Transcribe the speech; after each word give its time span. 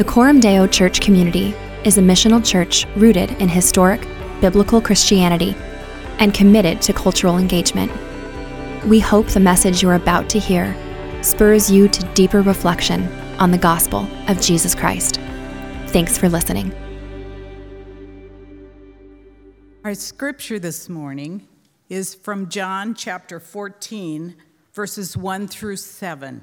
The 0.00 0.06
Coram 0.06 0.40
Deo 0.40 0.66
Church 0.66 1.02
community 1.02 1.54
is 1.84 1.98
a 1.98 2.00
missional 2.00 2.42
church 2.42 2.86
rooted 2.96 3.32
in 3.32 3.50
historic, 3.50 4.00
biblical 4.40 4.80
Christianity 4.80 5.54
and 6.18 6.32
committed 6.32 6.80
to 6.80 6.94
cultural 6.94 7.36
engagement. 7.36 7.92
We 8.86 8.98
hope 8.98 9.26
the 9.26 9.40
message 9.40 9.82
you're 9.82 9.96
about 9.96 10.30
to 10.30 10.38
hear 10.38 10.74
spurs 11.22 11.70
you 11.70 11.86
to 11.86 12.02
deeper 12.14 12.40
reflection 12.40 13.08
on 13.38 13.50
the 13.50 13.58
gospel 13.58 14.08
of 14.28 14.40
Jesus 14.40 14.74
Christ. 14.74 15.20
Thanks 15.88 16.16
for 16.16 16.30
listening. 16.30 16.72
Our 19.84 19.92
scripture 19.92 20.58
this 20.58 20.88
morning 20.88 21.46
is 21.90 22.14
from 22.14 22.48
John 22.48 22.94
chapter 22.94 23.38
14, 23.38 24.34
verses 24.72 25.14
1 25.14 25.46
through 25.48 25.76
7. 25.76 26.42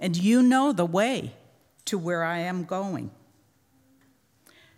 and 0.00 0.16
you 0.16 0.42
know 0.42 0.72
the 0.72 0.86
way 0.86 1.34
to 1.84 1.98
where 1.98 2.24
I 2.24 2.38
am 2.38 2.64
going. 2.64 3.10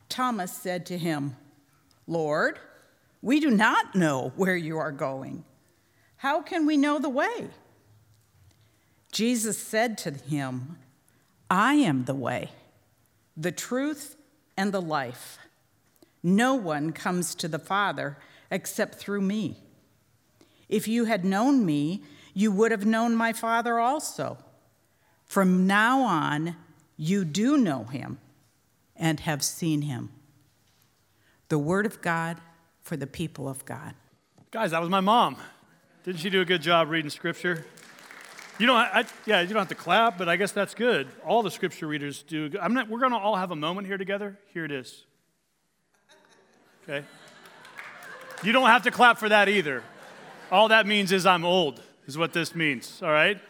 Thomas 0.08 0.52
said 0.52 0.84
to 0.86 0.98
him, 0.98 1.36
Lord, 2.06 2.58
we 3.22 3.41
do 3.41 3.50
not 3.50 3.94
know 3.94 4.32
where 4.36 4.56
you 4.56 4.77
are 4.77 4.92
going. 4.92 5.44
How 6.16 6.42
can 6.42 6.66
we 6.66 6.77
know 6.77 6.98
the 6.98 7.08
way? 7.08 7.48
Jesus 9.12 9.56
said 9.58 9.97
to 9.98 10.10
him, 10.10 10.78
I 11.48 11.75
am 11.75 12.04
the 12.04 12.14
way, 12.14 12.50
the 13.36 13.52
truth, 13.52 14.16
and 14.56 14.72
the 14.72 14.82
life. 14.82 15.38
No 16.22 16.54
one 16.54 16.92
comes 16.92 17.34
to 17.36 17.48
the 17.48 17.58
Father 17.58 18.19
except 18.50 18.97
through 18.97 19.20
me. 19.20 19.58
If 20.69 20.88
you 20.88 21.04
had 21.04 21.25
known 21.25 21.64
me, 21.64 22.02
you 22.34 22.50
would 22.52 22.70
have 22.70 22.86
known 22.86 23.14
my 23.14 23.32
Father 23.32 23.78
also. 23.78 24.38
From 25.33 25.66
now 25.66 26.02
on, 26.02 26.56
you 26.98 27.25
do 27.25 27.56
know 27.56 27.84
him 27.84 28.19
and 28.94 29.19
have 29.20 29.42
seen 29.42 29.80
him. 29.80 30.11
The 31.48 31.58
word 31.58 31.86
of 31.86 32.02
God 32.02 32.36
for 32.83 32.98
the 32.98 33.06
people 33.06 33.48
of 33.48 33.64
God. 33.64 33.94
Guys, 34.50 34.72
that 34.72 34.80
was 34.83 34.91
my 34.91 35.00
mom. 35.00 35.38
Didn't 36.05 36.20
she 36.20 36.28
do 36.28 36.42
a 36.42 36.44
good 36.44 36.60
job 36.60 36.91
reading 36.91 37.08
scripture? 37.08 37.64
You 38.58 38.66
don't, 38.66 38.77
I, 38.77 39.06
yeah, 39.25 39.41
you 39.41 39.48
don't 39.48 39.60
have 39.60 39.69
to 39.69 39.75
clap, 39.75 40.19
but 40.19 40.28
I 40.28 40.36
guess 40.36 40.53
that's 40.53 40.75
good. 40.75 41.08
All 41.25 41.42
the 41.42 41.50
scripture 41.50 41.86
readers 41.86 42.22
do. 42.22 42.50
I'm 42.60 42.75
not, 42.75 42.91
we're 42.91 43.00
going 43.00 43.12
to 43.12 43.19
all 43.19 43.36
have 43.36 43.53
a 43.53 43.56
moment 43.56 43.86
here 43.86 43.97
together. 43.97 44.38
Here 44.53 44.66
it 44.66 44.70
is. 44.70 45.06
Okay? 46.83 47.06
You 48.42 48.53
don't 48.53 48.69
have 48.69 48.83
to 48.83 48.91
clap 48.91 49.16
for 49.16 49.30
that 49.30 49.48
either. 49.48 49.83
All 50.50 50.69
that 50.69 50.86
means 50.86 51.10
is 51.10 51.25
I'm 51.25 51.47
old, 51.47 51.80
is 52.06 52.19
what 52.19 52.34
this 52.34 52.55
means, 52.55 53.00
all 53.03 53.10
right? 53.10 53.41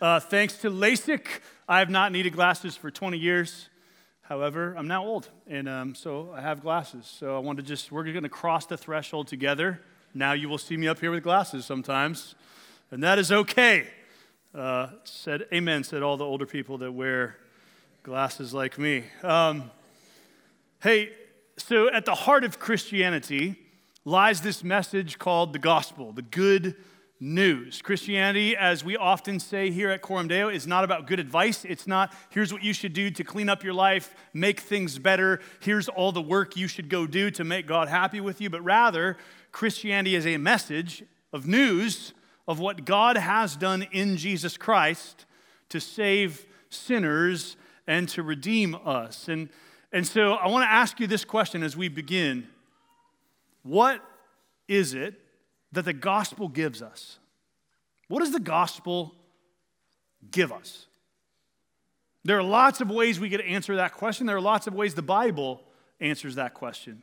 Uh, 0.00 0.18
thanks 0.18 0.56
to 0.56 0.70
LASIK, 0.70 1.26
I 1.68 1.80
have 1.80 1.90
not 1.90 2.10
needed 2.10 2.32
glasses 2.32 2.74
for 2.74 2.90
20 2.90 3.18
years. 3.18 3.68
However, 4.22 4.74
I'm 4.78 4.88
now 4.88 5.04
old, 5.04 5.28
and 5.46 5.68
um, 5.68 5.94
so 5.94 6.32
I 6.34 6.40
have 6.40 6.62
glasses. 6.62 7.04
So 7.04 7.36
I 7.36 7.38
want 7.40 7.58
to 7.58 7.62
just, 7.62 7.92
we're 7.92 8.04
going 8.04 8.22
to 8.22 8.30
cross 8.30 8.64
the 8.64 8.78
threshold 8.78 9.28
together. 9.28 9.82
Now 10.14 10.32
you 10.32 10.48
will 10.48 10.56
see 10.56 10.78
me 10.78 10.88
up 10.88 11.00
here 11.00 11.10
with 11.10 11.22
glasses 11.22 11.66
sometimes, 11.66 12.34
and 12.90 13.02
that 13.02 13.18
is 13.18 13.30
okay. 13.30 13.88
Uh, 14.54 14.86
said 15.04 15.46
amen, 15.52 15.84
said 15.84 16.02
all 16.02 16.16
the 16.16 16.24
older 16.24 16.46
people 16.46 16.78
that 16.78 16.92
wear 16.92 17.36
glasses 18.02 18.54
like 18.54 18.78
me. 18.78 19.04
Um, 19.22 19.70
hey, 20.82 21.10
so 21.58 21.90
at 21.90 22.06
the 22.06 22.14
heart 22.14 22.44
of 22.44 22.58
Christianity 22.58 23.56
lies 24.06 24.40
this 24.40 24.64
message 24.64 25.18
called 25.18 25.52
the 25.52 25.58
gospel, 25.58 26.10
the 26.12 26.22
good 26.22 26.74
news. 27.20 27.82
Christianity, 27.82 28.56
as 28.56 28.82
we 28.82 28.96
often 28.96 29.38
say 29.38 29.70
here 29.70 29.90
at 29.90 30.00
Coram 30.00 30.26
Deo, 30.26 30.48
is 30.48 30.66
not 30.66 30.84
about 30.84 31.06
good 31.06 31.20
advice. 31.20 31.66
It's 31.66 31.86
not, 31.86 32.14
here's 32.30 32.50
what 32.50 32.64
you 32.64 32.72
should 32.72 32.94
do 32.94 33.10
to 33.10 33.22
clean 33.22 33.50
up 33.50 33.62
your 33.62 33.74
life, 33.74 34.14
make 34.32 34.60
things 34.60 34.98
better, 34.98 35.40
here's 35.60 35.88
all 35.88 36.12
the 36.12 36.22
work 36.22 36.56
you 36.56 36.66
should 36.66 36.88
go 36.88 37.06
do 37.06 37.30
to 37.32 37.44
make 37.44 37.66
God 37.66 37.88
happy 37.88 38.20
with 38.20 38.40
you. 38.40 38.48
But 38.48 38.64
rather, 38.64 39.18
Christianity 39.52 40.16
is 40.16 40.26
a 40.26 40.38
message 40.38 41.04
of 41.32 41.46
news 41.46 42.14
of 42.48 42.58
what 42.58 42.86
God 42.86 43.18
has 43.18 43.54
done 43.54 43.86
in 43.92 44.16
Jesus 44.16 44.56
Christ 44.56 45.26
to 45.68 45.78
save 45.78 46.46
sinners 46.70 47.56
and 47.86 48.08
to 48.08 48.22
redeem 48.22 48.74
us. 48.84 49.28
And, 49.28 49.50
and 49.92 50.06
so 50.06 50.32
I 50.32 50.48
want 50.48 50.64
to 50.64 50.70
ask 50.70 50.98
you 50.98 51.06
this 51.06 51.24
question 51.24 51.62
as 51.62 51.76
we 51.76 51.88
begin 51.88 52.48
What 53.62 54.02
is 54.66 54.94
it 54.94 55.19
that 55.72 55.84
the 55.84 55.92
gospel 55.92 56.48
gives 56.48 56.82
us. 56.82 57.18
What 58.08 58.20
does 58.20 58.32
the 58.32 58.40
gospel 58.40 59.14
give 60.30 60.52
us? 60.52 60.86
There 62.24 62.38
are 62.38 62.42
lots 62.42 62.80
of 62.80 62.90
ways 62.90 63.18
we 63.18 63.30
could 63.30 63.40
answer 63.40 63.76
that 63.76 63.94
question. 63.94 64.26
There 64.26 64.36
are 64.36 64.40
lots 64.40 64.66
of 64.66 64.74
ways 64.74 64.94
the 64.94 65.02
Bible 65.02 65.62
answers 66.00 66.34
that 66.34 66.54
question. 66.54 67.02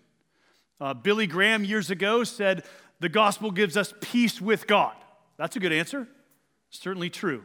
Uh, 0.80 0.94
Billy 0.94 1.26
Graham 1.26 1.64
years 1.64 1.90
ago 1.90 2.24
said, 2.24 2.64
The 3.00 3.10
gospel 3.10 3.52
gives 3.52 3.78
us 3.78 3.94
peace 4.02 4.40
with 4.40 4.68
God. 4.68 4.94
That's 5.38 5.56
a 5.56 5.60
good 5.60 5.74
answer. 5.74 6.08
Certainly 6.70 7.10
true. 7.12 7.44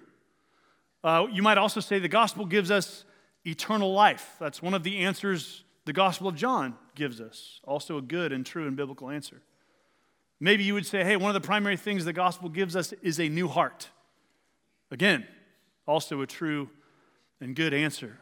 Uh, 1.02 1.26
you 1.32 1.42
might 1.42 1.58
also 1.58 1.80
say 1.80 1.98
the 1.98 2.08
gospel 2.08 2.44
gives 2.44 2.70
us 2.70 3.04
eternal 3.44 3.92
life. 3.92 4.36
That's 4.38 4.60
one 4.60 4.74
of 4.74 4.82
the 4.82 4.98
answers 4.98 5.64
the 5.84 5.92
Gospel 5.92 6.28
of 6.28 6.36
John 6.36 6.76
gives 6.94 7.20
us. 7.20 7.60
Also, 7.64 7.98
a 7.98 8.02
good 8.02 8.32
and 8.32 8.46
true 8.46 8.66
and 8.66 8.76
biblical 8.76 9.10
answer. 9.10 9.42
Maybe 10.42 10.64
you 10.64 10.74
would 10.74 10.86
say, 10.86 11.04
hey, 11.04 11.14
one 11.14 11.30
of 11.30 11.40
the 11.40 11.46
primary 11.46 11.76
things 11.76 12.04
the 12.04 12.12
gospel 12.12 12.48
gives 12.48 12.74
us 12.74 12.92
is 12.94 13.20
a 13.20 13.28
new 13.28 13.46
heart. 13.46 13.90
Again, 14.90 15.24
also 15.86 16.20
a 16.20 16.26
true 16.26 16.68
and 17.40 17.54
good 17.54 17.72
answer. 17.72 18.18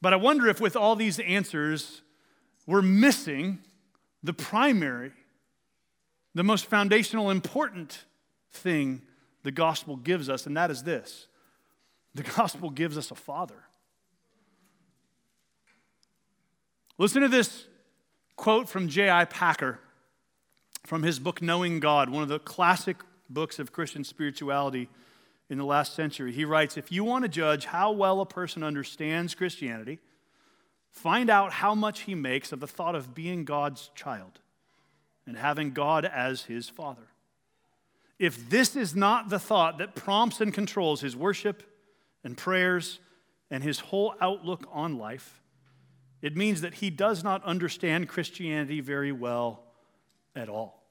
But 0.00 0.12
I 0.12 0.16
wonder 0.16 0.46
if 0.46 0.60
with 0.60 0.76
all 0.76 0.94
these 0.94 1.18
answers, 1.18 2.02
we're 2.64 2.80
missing 2.80 3.58
the 4.22 4.32
primary, 4.32 5.10
the 6.32 6.44
most 6.44 6.66
foundational, 6.66 7.28
important 7.28 8.04
thing 8.52 9.02
the 9.42 9.50
gospel 9.50 9.96
gives 9.96 10.28
us, 10.28 10.46
and 10.46 10.56
that 10.56 10.70
is 10.70 10.84
this 10.84 11.26
the 12.14 12.22
gospel 12.22 12.70
gives 12.70 12.96
us 12.96 13.10
a 13.10 13.16
father. 13.16 13.64
Listen 16.98 17.22
to 17.22 17.28
this 17.28 17.66
quote 18.36 18.68
from 18.68 18.86
J.I. 18.86 19.24
Packer 19.24 19.80
from 20.84 21.02
his 21.02 21.18
book, 21.18 21.40
Knowing 21.40 21.80
God, 21.80 22.10
one 22.10 22.22
of 22.22 22.28
the 22.28 22.38
classic 22.38 22.96
books 23.30 23.58
of 23.58 23.72
Christian 23.72 24.04
spirituality 24.04 24.88
in 25.48 25.58
the 25.58 25.64
last 25.64 25.94
century. 25.94 26.32
He 26.32 26.44
writes 26.44 26.76
If 26.76 26.90
you 26.90 27.04
want 27.04 27.24
to 27.24 27.28
judge 27.28 27.66
how 27.66 27.92
well 27.92 28.20
a 28.20 28.26
person 28.26 28.62
understands 28.62 29.34
Christianity, 29.34 29.98
find 30.90 31.30
out 31.30 31.52
how 31.52 31.74
much 31.74 32.00
he 32.00 32.14
makes 32.14 32.52
of 32.52 32.60
the 32.60 32.66
thought 32.66 32.94
of 32.94 33.14
being 33.14 33.44
God's 33.44 33.90
child 33.94 34.40
and 35.26 35.36
having 35.36 35.72
God 35.72 36.04
as 36.04 36.42
his 36.42 36.68
father. 36.68 37.08
If 38.18 38.50
this 38.50 38.76
is 38.76 38.94
not 38.94 39.30
the 39.30 39.38
thought 39.38 39.78
that 39.78 39.94
prompts 39.94 40.40
and 40.40 40.54
controls 40.54 41.00
his 41.00 41.16
worship 41.16 41.62
and 42.24 42.36
prayers 42.36 42.98
and 43.50 43.62
his 43.62 43.80
whole 43.80 44.14
outlook 44.20 44.66
on 44.72 44.98
life, 44.98 45.40
it 46.20 46.36
means 46.36 46.60
that 46.60 46.74
he 46.74 46.88
does 46.88 47.24
not 47.24 47.42
understand 47.44 48.08
Christianity 48.08 48.80
very 48.80 49.12
well 49.12 49.64
at 50.36 50.48
all. 50.48 50.81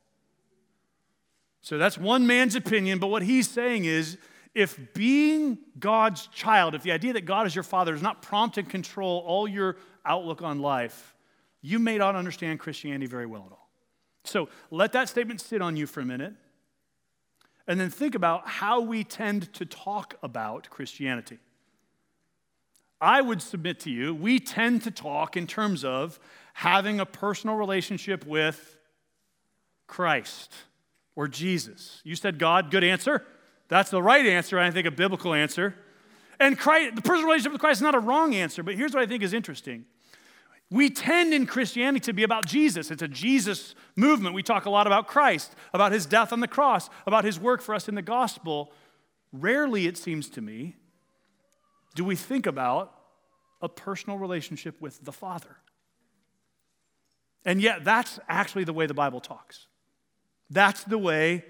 So 1.62 1.78
that's 1.78 1.98
one 1.98 2.26
man's 2.26 2.56
opinion, 2.56 3.00
but 3.00 3.08
what 3.08 3.22
he's 3.22 3.48
saying 3.48 3.86
is 3.86 4.18
if 4.54 4.94
being 4.94 5.60
God's 5.80 6.28
child, 6.28 6.76
if 6.76 6.84
the 6.84 6.92
idea 6.92 7.14
that 7.14 7.26
God 7.26 7.48
is 7.48 7.56
your 7.56 7.64
father 7.64 7.94
does 7.94 8.02
not 8.02 8.22
prompt 8.22 8.58
and 8.58 8.68
control 8.68 9.24
all 9.26 9.48
your 9.48 9.78
outlook 10.06 10.42
on 10.42 10.60
life, 10.60 11.16
you 11.62 11.78
may 11.78 11.98
not 11.98 12.16
understand 12.16 12.60
Christianity 12.60 13.06
very 13.06 13.28
well 13.28 13.44
at 13.46 13.52
all. 13.52 13.70
So 14.24 14.50
let 14.72 14.92
that 14.94 15.08
statement 15.08 15.40
sit 15.40 15.62
on 15.62 15.78
you 15.78 15.86
for 15.88 16.02
a 16.02 16.06
minute, 16.06 16.34
and 17.68 17.80
then 17.80 17.90
think 17.90 18.16
about 18.16 18.48
how 18.48 18.82
we 18.82 19.04
tend 19.04 19.54
to 19.54 19.66
talk 19.66 20.16
about 20.24 20.70
Christianity. 20.70 21.38
I 23.00 23.22
would 23.22 23.42
submit 23.42 23.80
to 23.82 23.92
you, 23.92 24.14
we 24.14 24.40
tend 24.40 24.82
to 24.84 24.92
talk 24.92 25.38
in 25.38 25.48
terms 25.48 25.86
of 25.86 26.20
having 26.54 27.00
a 27.00 27.06
personal 27.06 27.56
relationship 27.56 28.26
with 28.26 28.80
Christ 29.88 30.54
or 31.16 31.28
Jesus? 31.28 32.02
You 32.04 32.16
said 32.16 32.40
God, 32.40 32.72
good 32.72 32.84
answer. 32.84 33.26
That's 33.68 33.90
the 33.90 34.02
right 34.02 34.26
answer, 34.26 34.60
I 34.60 34.72
think 34.72 34.88
a 34.88 34.92
biblical 34.92 35.34
answer. 35.34 35.76
And 36.40 36.58
Christ, 36.58 36.96
the 36.96 37.02
personal 37.02 37.26
relationship 37.26 37.54
with 37.54 37.62
Christ 37.62 37.78
is 37.78 37.84
not 37.84 37.96
a 37.96 38.00
wrong 38.00 38.34
answer, 38.34 38.64
but 38.64 38.76
here's 38.76 38.94
what 38.94 39.04
I 39.04 39.06
think 39.06 39.24
is 39.24 39.34
interesting. 39.34 39.86
We 40.70 40.90
tend 40.90 41.34
in 41.34 41.46
Christianity 41.46 42.06
to 42.06 42.14
be 42.14 42.24
about 42.24 42.46
Jesus. 42.46 42.92
It's 42.92 43.02
a 43.02 43.08
Jesus 43.08 43.76
movement. 43.96 44.36
We 44.36 44.44
talk 44.44 44.66
a 44.66 44.70
lot 44.70 44.88
about 44.88 45.08
Christ, 45.08 45.54
about 45.74 45.92
his 45.92 46.06
death 46.06 46.32
on 46.32 46.40
the 46.40 46.48
cross, 46.48 46.90
about 47.06 47.26
his 47.26 47.40
work 47.40 47.62
for 47.62 47.76
us 47.76 47.90
in 47.90 47.96
the 47.96 48.02
gospel. 48.02 48.72
Rarely, 49.34 49.86
it 49.86 49.98
seems 49.98 50.30
to 50.30 50.42
me, 50.42 50.78
do 51.94 52.06
we 52.06 52.16
think 52.16 52.48
about 52.48 53.02
a 53.62 53.70
personal 53.70 54.18
relationship 54.18 54.80
with 54.82 55.04
the 55.06 55.12
Father. 55.12 55.58
And 57.46 57.62
yet, 57.62 57.84
that's 57.84 58.20
actually 58.28 58.64
the 58.64 58.74
way 58.74 58.86
the 58.86 58.94
Bible 58.94 59.20
talks. 59.20 59.68
That's 60.52 60.84
the 60.84 60.98
way 60.98 61.46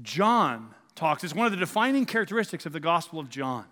John 0.00 0.74
talks. 0.94 1.22
It's 1.22 1.34
one 1.34 1.46
of 1.46 1.52
the 1.52 1.58
defining 1.58 2.06
characteristics 2.06 2.66
of 2.66 2.72
the 2.72 2.80
Gospel 2.80 3.20
of 3.20 3.28
John. 3.28 3.66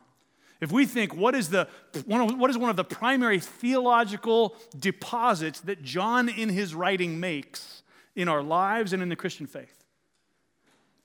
If 0.61 0.71
we 0.71 0.85
think 0.85 1.17
what 1.17 1.35
is, 1.35 1.49
the, 1.49 1.67
one 2.05 2.21
of, 2.21 2.39
what 2.39 2.51
is 2.51 2.59
one 2.59 2.69
of 2.69 2.77
the 2.77 2.85
primary 2.85 3.41
theological 3.41 4.55
deposits 4.79 5.61
that 5.61 5.83
John 5.83 6.29
in 6.29 6.51
his 6.51 6.75
writing 6.75 7.19
makes 7.19 7.83
in 8.15 8.29
our 8.29 8.43
lives 8.43 8.93
and 8.93 9.03
in 9.03 9.09
the 9.09 9.17
Christian 9.17 9.47
faith, 9.47 9.85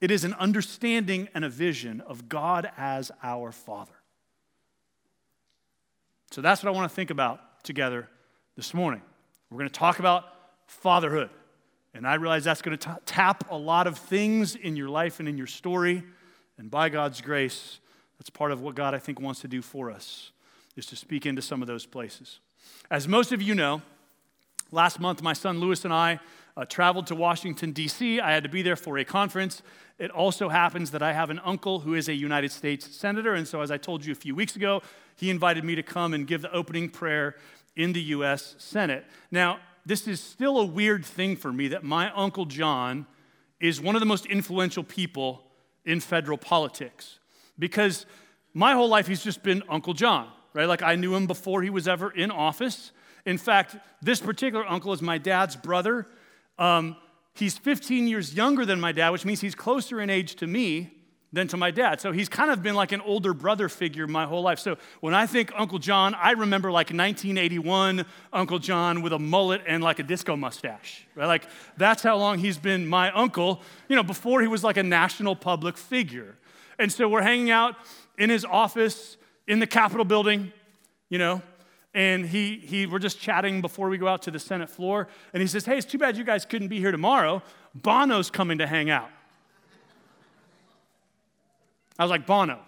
it 0.01 0.11
is 0.11 0.25
an 0.25 0.33
understanding 0.33 1.29
and 1.33 1.45
a 1.45 1.49
vision 1.49 2.01
of 2.01 2.27
God 2.27 2.69
as 2.77 3.11
our 3.23 3.53
Father. 3.53 3.93
So 6.31 6.41
that's 6.41 6.61
what 6.61 6.69
I 6.69 6.73
want 6.75 6.89
to 6.91 6.95
think 6.95 7.09
about 7.09 7.63
together 7.63 8.09
this 8.57 8.73
morning. 8.73 9.01
We're 9.49 9.59
going 9.59 9.69
to 9.69 9.79
talk 9.79 9.99
about 9.99 10.25
fatherhood. 10.67 11.29
And 11.95 12.05
I 12.05 12.15
realize 12.15 12.43
that's 12.43 12.61
going 12.61 12.77
to 12.77 12.99
tap 13.05 13.49
a 13.49 13.57
lot 13.57 13.87
of 13.87 13.97
things 13.97 14.55
in 14.55 14.75
your 14.75 14.89
life 14.89 15.21
and 15.21 15.29
in 15.29 15.37
your 15.37 15.47
story. 15.47 16.03
And 16.57 16.69
by 16.69 16.89
God's 16.89 17.21
grace, 17.21 17.79
that's 18.19 18.29
part 18.29 18.51
of 18.51 18.59
what 18.59 18.75
God, 18.75 18.93
I 18.93 18.99
think, 18.99 19.21
wants 19.21 19.39
to 19.41 19.47
do 19.47 19.61
for 19.61 19.89
us, 19.89 20.31
is 20.75 20.85
to 20.87 20.97
speak 20.97 21.25
into 21.25 21.41
some 21.41 21.61
of 21.61 21.69
those 21.69 21.85
places. 21.85 22.39
As 22.91 23.07
most 23.07 23.31
of 23.31 23.41
you 23.41 23.55
know, 23.55 23.81
last 24.73 24.99
month 24.99 25.21
my 25.21 25.31
son 25.31 25.61
Lewis 25.61 25.85
and 25.85 25.93
I 25.93 26.19
uh, 26.57 26.65
traveled 26.65 27.07
to 27.07 27.15
Washington, 27.15 27.71
D.C. 27.71 28.19
I 28.19 28.33
had 28.33 28.43
to 28.43 28.49
be 28.49 28.61
there 28.61 28.75
for 28.75 28.97
a 28.97 29.05
conference. 29.05 29.61
It 29.97 30.11
also 30.11 30.49
happens 30.49 30.91
that 30.91 31.01
I 31.01 31.13
have 31.13 31.29
an 31.29 31.39
uncle 31.45 31.79
who 31.79 31.93
is 31.93 32.09
a 32.09 32.13
United 32.13 32.51
States 32.51 32.93
Senator. 32.93 33.35
And 33.35 33.47
so, 33.47 33.61
as 33.61 33.71
I 33.71 33.77
told 33.77 34.03
you 34.03 34.11
a 34.11 34.15
few 34.15 34.35
weeks 34.35 34.57
ago, 34.57 34.81
he 35.15 35.29
invited 35.29 35.63
me 35.63 35.75
to 35.75 35.83
come 35.83 36.13
and 36.13 36.27
give 36.27 36.41
the 36.41 36.51
opening 36.51 36.89
prayer 36.89 37.37
in 37.77 37.93
the 37.93 38.01
U.S. 38.01 38.55
Senate. 38.57 39.05
Now, 39.31 39.59
this 39.85 40.07
is 40.07 40.19
still 40.19 40.59
a 40.59 40.65
weird 40.65 41.05
thing 41.05 41.35
for 41.35 41.53
me 41.53 41.69
that 41.69 41.83
my 41.83 42.11
Uncle 42.11 42.45
John 42.45 43.05
is 43.59 43.79
one 43.79 43.95
of 43.95 43.99
the 43.99 44.05
most 44.05 44.25
influential 44.25 44.83
people 44.83 45.43
in 45.85 45.99
federal 45.99 46.37
politics 46.37 47.19
because 47.59 48.05
my 48.53 48.73
whole 48.73 48.89
life 48.89 49.07
he's 49.07 49.23
just 49.23 49.43
been 49.43 49.61
Uncle 49.69 49.93
John, 49.93 50.29
right? 50.53 50.67
Like 50.67 50.81
I 50.81 50.95
knew 50.95 51.15
him 51.15 51.27
before 51.27 51.61
he 51.61 51.69
was 51.69 51.87
ever 51.87 52.11
in 52.11 52.31
office. 52.31 52.91
In 53.25 53.37
fact, 53.37 53.75
this 54.01 54.19
particular 54.19 54.65
uncle 54.67 54.93
is 54.93 55.01
my 55.01 55.17
dad's 55.17 55.55
brother. 55.55 56.07
Um, 56.57 56.95
he's 57.33 57.57
15 57.57 58.07
years 58.07 58.33
younger 58.33 58.65
than 58.65 58.79
my 58.79 58.91
dad, 58.91 59.09
which 59.09 59.25
means 59.25 59.41
he's 59.41 59.55
closer 59.55 60.01
in 60.01 60.09
age 60.09 60.35
to 60.35 60.47
me 60.47 60.94
than 61.35 61.49
to 61.49 61.57
my 61.57 61.69
dad. 61.69 61.99
So 61.99 62.13
he's 62.13 62.29
kind 62.29 62.49
of 62.49 62.63
been 62.63 62.75
like 62.75 62.93
an 62.93 63.01
older 63.01 63.33
brother 63.33 63.67
figure 63.67 64.07
my 64.07 64.25
whole 64.25 64.41
life. 64.41 64.57
So 64.57 64.77
when 65.01 65.13
I 65.13 65.27
think 65.27 65.51
Uncle 65.55 65.79
John, 65.79 66.15
I 66.15 66.31
remember 66.31 66.71
like 66.71 66.87
1981 66.87 68.05
Uncle 68.31 68.57
John 68.57 69.01
with 69.01 69.11
a 69.11 69.19
mullet 69.19 69.61
and 69.67 69.83
like 69.83 69.99
a 69.99 70.03
disco 70.03 70.37
mustache, 70.37 71.05
right? 71.13 71.27
Like 71.27 71.47
that's 71.75 72.01
how 72.01 72.15
long 72.17 72.39
he's 72.39 72.57
been 72.57 72.87
my 72.87 73.11
uncle, 73.11 73.61
you 73.89 73.97
know, 73.97 74.03
before 74.03 74.41
he 74.41 74.47
was 74.47 74.63
like 74.63 74.77
a 74.77 74.83
national 74.83 75.35
public 75.35 75.77
figure. 75.77 76.35
And 76.79 76.91
so 76.91 77.09
we're 77.09 77.21
hanging 77.21 77.51
out 77.51 77.75
in 78.17 78.29
his 78.29 78.45
office 78.45 79.17
in 79.45 79.59
the 79.59 79.67
Capitol 79.67 80.05
building, 80.05 80.53
you 81.09 81.17
know, 81.17 81.41
and 81.93 82.25
he, 82.25 82.57
he, 82.57 82.85
we're 82.85 82.99
just 82.99 83.19
chatting 83.19 83.61
before 83.61 83.89
we 83.89 83.97
go 83.97 84.07
out 84.07 84.21
to 84.23 84.31
the 84.31 84.39
Senate 84.39 84.69
floor. 84.69 85.09
And 85.33 85.41
he 85.41 85.47
says, 85.47 85.65
Hey, 85.65 85.77
it's 85.77 85.85
too 85.85 85.97
bad 85.97 86.15
you 86.15 86.23
guys 86.23 86.45
couldn't 86.45 86.69
be 86.69 86.79
here 86.79 86.91
tomorrow. 86.91 87.43
Bono's 87.73 88.29
coming 88.29 88.57
to 88.59 88.67
hang 88.67 88.89
out. 88.89 89.09
I 91.97 92.03
was 92.03 92.11
like, 92.11 92.25
Bono. 92.25 92.59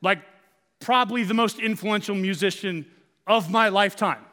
Like, 0.00 0.20
probably 0.80 1.22
the 1.22 1.34
most 1.34 1.58
influential 1.58 2.14
musician 2.14 2.86
of 3.26 3.50
my 3.50 3.68
lifetime. 3.68 4.24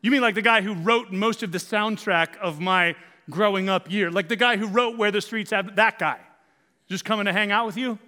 You 0.00 0.10
mean 0.10 0.20
like 0.20 0.34
the 0.34 0.42
guy 0.42 0.62
who 0.62 0.74
wrote 0.74 1.12
most 1.12 1.42
of 1.42 1.52
the 1.52 1.58
soundtrack 1.58 2.36
of 2.38 2.60
my 2.60 2.94
growing 3.28 3.68
up 3.68 3.90
year? 3.90 4.10
Like 4.10 4.28
the 4.28 4.36
guy 4.36 4.56
who 4.56 4.66
wrote 4.66 4.96
Where 4.96 5.10
the 5.10 5.20
Streets 5.20 5.50
Have 5.50 5.76
that 5.76 5.98
guy? 5.98 6.18
Just 6.88 7.04
coming 7.04 7.26
to 7.26 7.32
hang 7.32 7.50
out 7.50 7.66
with 7.66 7.76
you? 7.76 7.98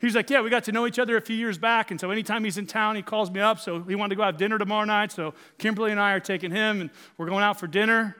He's 0.00 0.14
like, 0.14 0.30
Yeah, 0.30 0.40
we 0.40 0.50
got 0.50 0.64
to 0.64 0.72
know 0.72 0.86
each 0.86 0.98
other 0.98 1.16
a 1.16 1.20
few 1.20 1.36
years 1.36 1.58
back. 1.58 1.90
And 1.90 2.00
so 2.00 2.10
anytime 2.10 2.44
he's 2.44 2.56
in 2.56 2.66
town, 2.66 2.96
he 2.96 3.02
calls 3.02 3.30
me 3.30 3.40
up. 3.40 3.58
So 3.58 3.82
he 3.82 3.94
wanted 3.94 4.10
to 4.10 4.16
go 4.16 4.22
have 4.22 4.36
dinner 4.36 4.58
tomorrow 4.58 4.84
night. 4.84 5.12
So 5.12 5.34
Kimberly 5.58 5.90
and 5.90 6.00
I 6.00 6.12
are 6.12 6.20
taking 6.20 6.50
him 6.50 6.80
and 6.80 6.90
we're 7.18 7.26
going 7.26 7.42
out 7.42 7.58
for 7.58 7.66
dinner. 7.66 8.16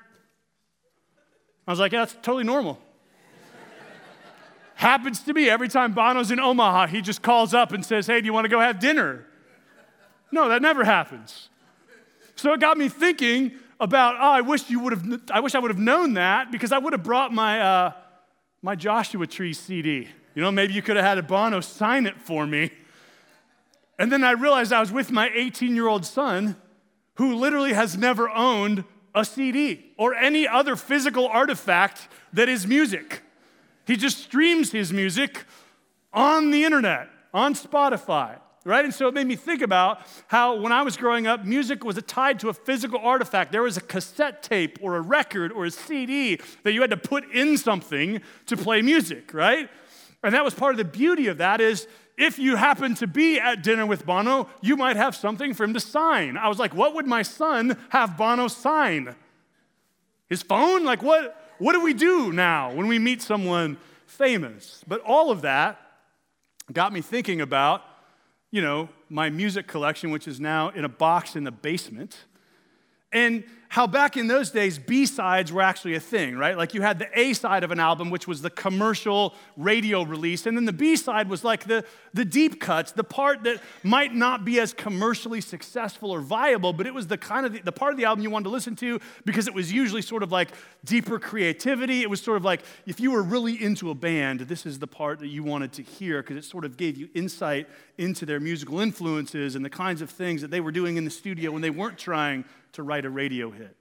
I 1.66 1.70
was 1.70 1.78
like, 1.78 1.92
Yeah, 1.92 2.00
that's 2.00 2.14
totally 2.14 2.44
normal. 2.44 2.80
Happens 4.80 5.20
to 5.24 5.34
me 5.34 5.50
every 5.50 5.68
time 5.68 5.92
Bono's 5.92 6.30
in 6.30 6.40
Omaha, 6.40 6.86
he 6.86 7.02
just 7.02 7.20
calls 7.20 7.52
up 7.52 7.72
and 7.72 7.84
says, 7.84 8.06
Hey, 8.06 8.22
do 8.22 8.24
you 8.24 8.32
want 8.32 8.46
to 8.46 8.48
go 8.48 8.60
have 8.60 8.80
dinner? 8.80 9.26
No, 10.32 10.48
that 10.48 10.62
never 10.62 10.84
happens. 10.84 11.50
So 12.34 12.54
it 12.54 12.60
got 12.60 12.78
me 12.78 12.88
thinking 12.88 13.52
about, 13.78 14.14
oh, 14.18 14.30
I 14.30 14.40
wish 14.40 14.70
you 14.70 14.80
would 14.80 14.94
have, 14.94 15.20
I 15.30 15.40
wish 15.40 15.54
I 15.54 15.58
would 15.58 15.70
have 15.70 15.78
known 15.78 16.14
that 16.14 16.50
because 16.50 16.72
I 16.72 16.78
would 16.78 16.94
have 16.94 17.02
brought 17.02 17.30
my, 17.30 17.60
uh, 17.60 17.92
my 18.62 18.74
Joshua 18.74 19.26
Tree 19.26 19.52
CD. 19.52 20.08
You 20.34 20.40
know, 20.40 20.50
maybe 20.50 20.72
you 20.72 20.80
could 20.80 20.96
have 20.96 21.04
had 21.04 21.18
a 21.18 21.22
Bono 21.22 21.60
sign 21.60 22.06
it 22.06 22.18
for 22.18 22.46
me. 22.46 22.70
And 23.98 24.10
then 24.10 24.24
I 24.24 24.30
realized 24.30 24.72
I 24.72 24.80
was 24.80 24.90
with 24.90 25.10
my 25.10 25.30
18 25.34 25.74
year 25.74 25.88
old 25.88 26.06
son 26.06 26.56
who 27.16 27.34
literally 27.34 27.74
has 27.74 27.98
never 27.98 28.30
owned 28.30 28.84
a 29.14 29.26
CD 29.26 29.92
or 29.98 30.14
any 30.14 30.48
other 30.48 30.74
physical 30.74 31.26
artifact 31.26 32.08
that 32.32 32.48
is 32.48 32.66
music. 32.66 33.20
He 33.90 33.96
just 33.96 34.18
streams 34.18 34.70
his 34.70 34.92
music 34.92 35.44
on 36.12 36.52
the 36.52 36.62
internet, 36.62 37.08
on 37.34 37.54
Spotify, 37.54 38.38
right? 38.64 38.84
And 38.84 38.94
so 38.94 39.08
it 39.08 39.14
made 39.14 39.26
me 39.26 39.34
think 39.34 39.62
about 39.62 40.02
how 40.28 40.60
when 40.60 40.70
I 40.70 40.82
was 40.82 40.96
growing 40.96 41.26
up, 41.26 41.44
music 41.44 41.82
was 41.82 42.00
tied 42.06 42.38
to 42.38 42.50
a 42.50 42.54
physical 42.54 43.00
artifact. 43.00 43.50
There 43.50 43.64
was 43.64 43.76
a 43.76 43.80
cassette 43.80 44.44
tape 44.44 44.78
or 44.80 44.94
a 44.94 45.00
record 45.00 45.50
or 45.50 45.64
a 45.64 45.72
CD 45.72 46.38
that 46.62 46.72
you 46.72 46.82
had 46.82 46.90
to 46.90 46.96
put 46.96 47.32
in 47.32 47.58
something 47.58 48.20
to 48.46 48.56
play 48.56 48.80
music, 48.80 49.34
right? 49.34 49.68
And 50.22 50.36
that 50.36 50.44
was 50.44 50.54
part 50.54 50.72
of 50.72 50.78
the 50.78 50.84
beauty 50.84 51.26
of 51.26 51.38
that 51.38 51.60
is 51.60 51.88
if 52.16 52.38
you 52.38 52.54
happen 52.54 52.94
to 52.94 53.08
be 53.08 53.40
at 53.40 53.64
dinner 53.64 53.86
with 53.86 54.06
Bono, 54.06 54.48
you 54.60 54.76
might 54.76 54.98
have 54.98 55.16
something 55.16 55.52
for 55.52 55.64
him 55.64 55.74
to 55.74 55.80
sign. 55.80 56.36
I 56.36 56.46
was 56.46 56.60
like, 56.60 56.74
what 56.74 56.94
would 56.94 57.08
my 57.08 57.22
son 57.22 57.76
have 57.88 58.16
Bono 58.16 58.46
sign? 58.46 59.16
His 60.28 60.44
phone? 60.44 60.84
Like 60.84 61.02
what? 61.02 61.39
What 61.60 61.74
do 61.74 61.82
we 61.82 61.92
do 61.92 62.32
now 62.32 62.72
when 62.72 62.86
we 62.86 62.98
meet 62.98 63.20
someone 63.20 63.76
famous? 64.06 64.82
But 64.88 65.02
all 65.02 65.30
of 65.30 65.42
that 65.42 65.78
got 66.72 66.90
me 66.90 67.02
thinking 67.02 67.42
about, 67.42 67.82
you 68.50 68.62
know, 68.62 68.88
my 69.10 69.28
music 69.28 69.66
collection, 69.66 70.10
which 70.10 70.26
is 70.26 70.40
now 70.40 70.70
in 70.70 70.86
a 70.86 70.88
box 70.88 71.36
in 71.36 71.44
the 71.44 71.50
basement. 71.50 72.24
And 73.12 73.44
how 73.70 73.86
back 73.86 74.16
in 74.16 74.26
those 74.26 74.50
days, 74.50 74.80
B 74.80 75.06
sides 75.06 75.52
were 75.52 75.62
actually 75.62 75.94
a 75.94 76.00
thing, 76.00 76.36
right? 76.36 76.56
Like 76.56 76.74
you 76.74 76.82
had 76.82 76.98
the 76.98 77.08
A 77.16 77.34
side 77.34 77.62
of 77.62 77.70
an 77.70 77.78
album, 77.78 78.10
which 78.10 78.26
was 78.26 78.42
the 78.42 78.50
commercial 78.50 79.32
radio 79.56 80.02
release, 80.02 80.46
and 80.46 80.56
then 80.56 80.64
the 80.64 80.72
B 80.72 80.96
side 80.96 81.28
was 81.28 81.44
like 81.44 81.68
the, 81.68 81.84
the 82.12 82.24
deep 82.24 82.60
cuts, 82.60 82.90
the 82.90 83.04
part 83.04 83.44
that 83.44 83.60
might 83.84 84.12
not 84.12 84.44
be 84.44 84.58
as 84.58 84.72
commercially 84.72 85.40
successful 85.40 86.10
or 86.10 86.20
viable, 86.20 86.72
but 86.72 86.84
it 86.84 86.92
was 86.92 87.06
the 87.06 87.16
kind 87.16 87.46
of 87.46 87.52
the, 87.52 87.60
the 87.60 87.70
part 87.70 87.92
of 87.92 87.96
the 87.96 88.04
album 88.06 88.24
you 88.24 88.30
wanted 88.30 88.42
to 88.42 88.50
listen 88.50 88.74
to 88.74 88.98
because 89.24 89.46
it 89.46 89.54
was 89.54 89.72
usually 89.72 90.02
sort 90.02 90.24
of 90.24 90.32
like 90.32 90.48
deeper 90.84 91.20
creativity. 91.20 92.02
It 92.02 92.10
was 92.10 92.20
sort 92.20 92.38
of 92.38 92.44
like 92.44 92.62
if 92.86 92.98
you 92.98 93.12
were 93.12 93.22
really 93.22 93.62
into 93.62 93.90
a 93.90 93.94
band, 93.94 94.40
this 94.40 94.66
is 94.66 94.80
the 94.80 94.88
part 94.88 95.20
that 95.20 95.28
you 95.28 95.44
wanted 95.44 95.72
to 95.74 95.84
hear 95.84 96.24
because 96.24 96.36
it 96.36 96.44
sort 96.44 96.64
of 96.64 96.76
gave 96.76 96.96
you 96.96 97.08
insight 97.14 97.68
into 97.98 98.26
their 98.26 98.40
musical 98.40 98.80
influences 98.80 99.54
and 99.54 99.64
the 99.64 99.70
kinds 99.70 100.02
of 100.02 100.10
things 100.10 100.40
that 100.40 100.50
they 100.50 100.60
were 100.60 100.72
doing 100.72 100.96
in 100.96 101.04
the 101.04 101.10
studio 101.10 101.52
when 101.52 101.62
they 101.62 101.70
weren't 101.70 101.96
trying 101.96 102.44
to 102.72 102.82
write 102.82 103.04
a 103.04 103.10
radio 103.10 103.50
hit. 103.50 103.76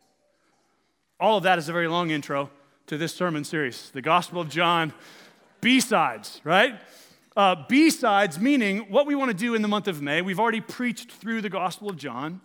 All 1.19 1.37
of 1.37 1.43
that 1.43 1.59
is 1.59 1.69
a 1.69 1.73
very 1.73 1.87
long 1.87 2.11
intro 2.11 2.49
to 2.87 2.97
this 2.97 3.13
sermon 3.13 3.43
series, 3.43 3.91
the 3.91 4.01
Gospel 4.01 4.41
of 4.41 4.49
John, 4.49 4.93
B 5.61 5.79
sides, 5.79 6.41
right? 6.43 6.79
Uh, 7.35 7.55
B 7.67 7.89
sides 7.89 8.39
meaning 8.39 8.79
what 8.89 9.05
we 9.05 9.15
want 9.15 9.29
to 9.29 9.37
do 9.37 9.53
in 9.53 9.61
the 9.61 9.67
month 9.67 9.87
of 9.87 10.01
May. 10.01 10.21
We've 10.21 10.39
already 10.39 10.61
preached 10.61 11.11
through 11.11 11.41
the 11.41 11.49
Gospel 11.49 11.89
of 11.89 11.97
John. 11.97 12.41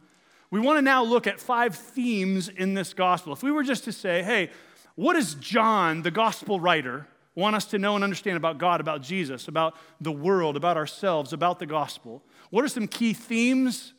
We 0.51 0.61
want 0.61 0.79
to 0.79 0.83
now 0.83 1.03
look 1.03 1.27
at 1.27 1.41
five 1.41 1.75
themes 1.75 2.49
in 2.49 2.75
this 2.75 2.95
gospel. 2.95 3.33
If 3.33 3.43
we 3.43 3.51
were 3.51 3.65
just 3.65 3.85
to 3.85 3.93
say, 3.93 4.23
hey, 4.23 4.51
what 4.95 5.15
does 5.15 5.35
John, 5.35 6.03
the 6.03 6.13
gospel 6.13 6.61
writer, 6.61 7.09
want 7.35 7.57
us 7.57 7.65
to 7.67 7.79
know 7.79 7.97
and 7.97 8.05
understand 8.05 8.37
about 8.37 8.59
God, 8.59 8.81
about 8.81 9.03
Jesus, 9.03 9.49
about 9.49 9.75
the 10.01 10.13
world, 10.13 10.57
about 10.57 10.77
ourselves, 10.77 11.33
about 11.33 11.59
the 11.59 11.67
gospel? 11.67 12.23
What 12.51 12.65
are 12.65 12.69
some 12.69 12.87
key 12.87 13.13
themes 13.13 13.95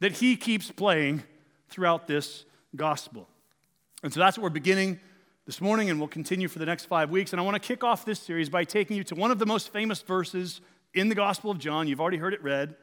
that 0.00 0.12
he 0.12 0.36
keeps 0.36 0.70
playing 0.70 1.22
throughout 1.74 2.06
this 2.06 2.44
gospel. 2.76 3.28
And 4.04 4.12
so 4.12 4.20
that's 4.20 4.38
what 4.38 4.44
we're 4.44 4.50
beginning 4.50 5.00
this 5.44 5.60
morning, 5.60 5.90
and 5.90 5.98
we'll 5.98 6.06
continue 6.06 6.46
for 6.46 6.60
the 6.60 6.66
next 6.66 6.84
five 6.84 7.10
weeks. 7.10 7.32
And 7.32 7.40
I 7.40 7.42
want 7.42 7.60
to 7.60 7.66
kick 7.66 7.82
off 7.82 8.04
this 8.04 8.20
series 8.20 8.48
by 8.48 8.62
taking 8.62 8.96
you 8.96 9.02
to 9.04 9.16
one 9.16 9.32
of 9.32 9.40
the 9.40 9.46
most 9.46 9.72
famous 9.72 10.00
verses 10.00 10.60
in 10.94 11.08
the 11.08 11.16
Gospel 11.16 11.50
of 11.50 11.58
John. 11.58 11.88
You've 11.88 12.00
already 12.00 12.18
heard 12.18 12.32
it 12.32 12.40
read. 12.44 12.76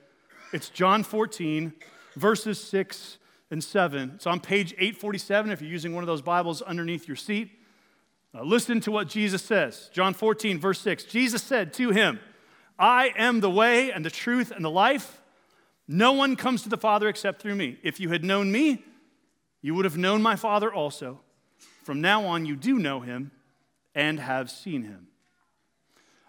It's 0.51 0.67
John 0.67 1.03
14, 1.03 1.71
verses 2.17 2.62
6 2.62 3.17
and 3.50 3.63
7. 3.63 4.12
It's 4.15 4.27
on 4.27 4.41
page 4.41 4.74
847 4.74 5.51
if 5.51 5.62
you're 5.62 5.71
using 5.71 5.95
one 5.95 6.03
of 6.03 6.07
those 6.07 6.21
Bibles 6.21 6.62
underneath 6.62 7.07
your 7.07 7.15
seat. 7.15 7.50
Listen 8.33 8.81
to 8.81 8.91
what 8.91 9.07
Jesus 9.07 9.41
says. 9.41 9.89
John 9.93 10.13
14, 10.13 10.60
verse 10.60 10.81
6. 10.81 11.05
Jesus 11.05 11.41
said 11.41 11.74
to 11.75 11.91
him, 11.91 12.19
I 12.77 13.13
am 13.17 13.39
the 13.39 13.50
way 13.50 13.89
and 13.89 14.03
the 14.03 14.12
truth 14.12 14.51
and 14.51 14.65
the 14.65 14.69
life. 14.69 15.21
No 15.91 16.13
one 16.13 16.36
comes 16.36 16.63
to 16.63 16.69
the 16.69 16.77
Father 16.77 17.10
except 17.10 17.41
through 17.41 17.55
me. 17.55 17.77
If 17.83 18.00
you 18.00 18.10
had 18.10 18.24
known 18.24 18.51
me, 18.51 18.83
you 19.62 19.75
would 19.75 19.86
have 19.86 19.98
known 19.98 20.21
my 20.21 20.36
Father 20.36 20.74
also. 20.74 21.19
From 21.83 22.00
now 22.00 22.25
on, 22.25 22.45
you 22.45 22.55
do 22.55 22.79
know 22.79 23.01
him 23.01 23.31
and 23.93 24.19
have 24.19 24.50
seen 24.50 24.83
him. 24.83 25.07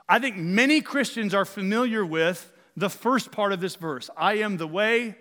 I 0.09 0.19
think 0.19 0.37
many 0.37 0.81
Christians 0.81 1.33
are 1.33 1.45
familiar 1.45 2.05
with 2.05 2.53
the 2.77 2.91
first 2.91 3.31
part 3.31 3.53
of 3.53 3.61
this 3.61 3.77
verse 3.77 4.11
I 4.17 4.35
am 4.35 4.57
the 4.57 4.67
way 4.67 5.17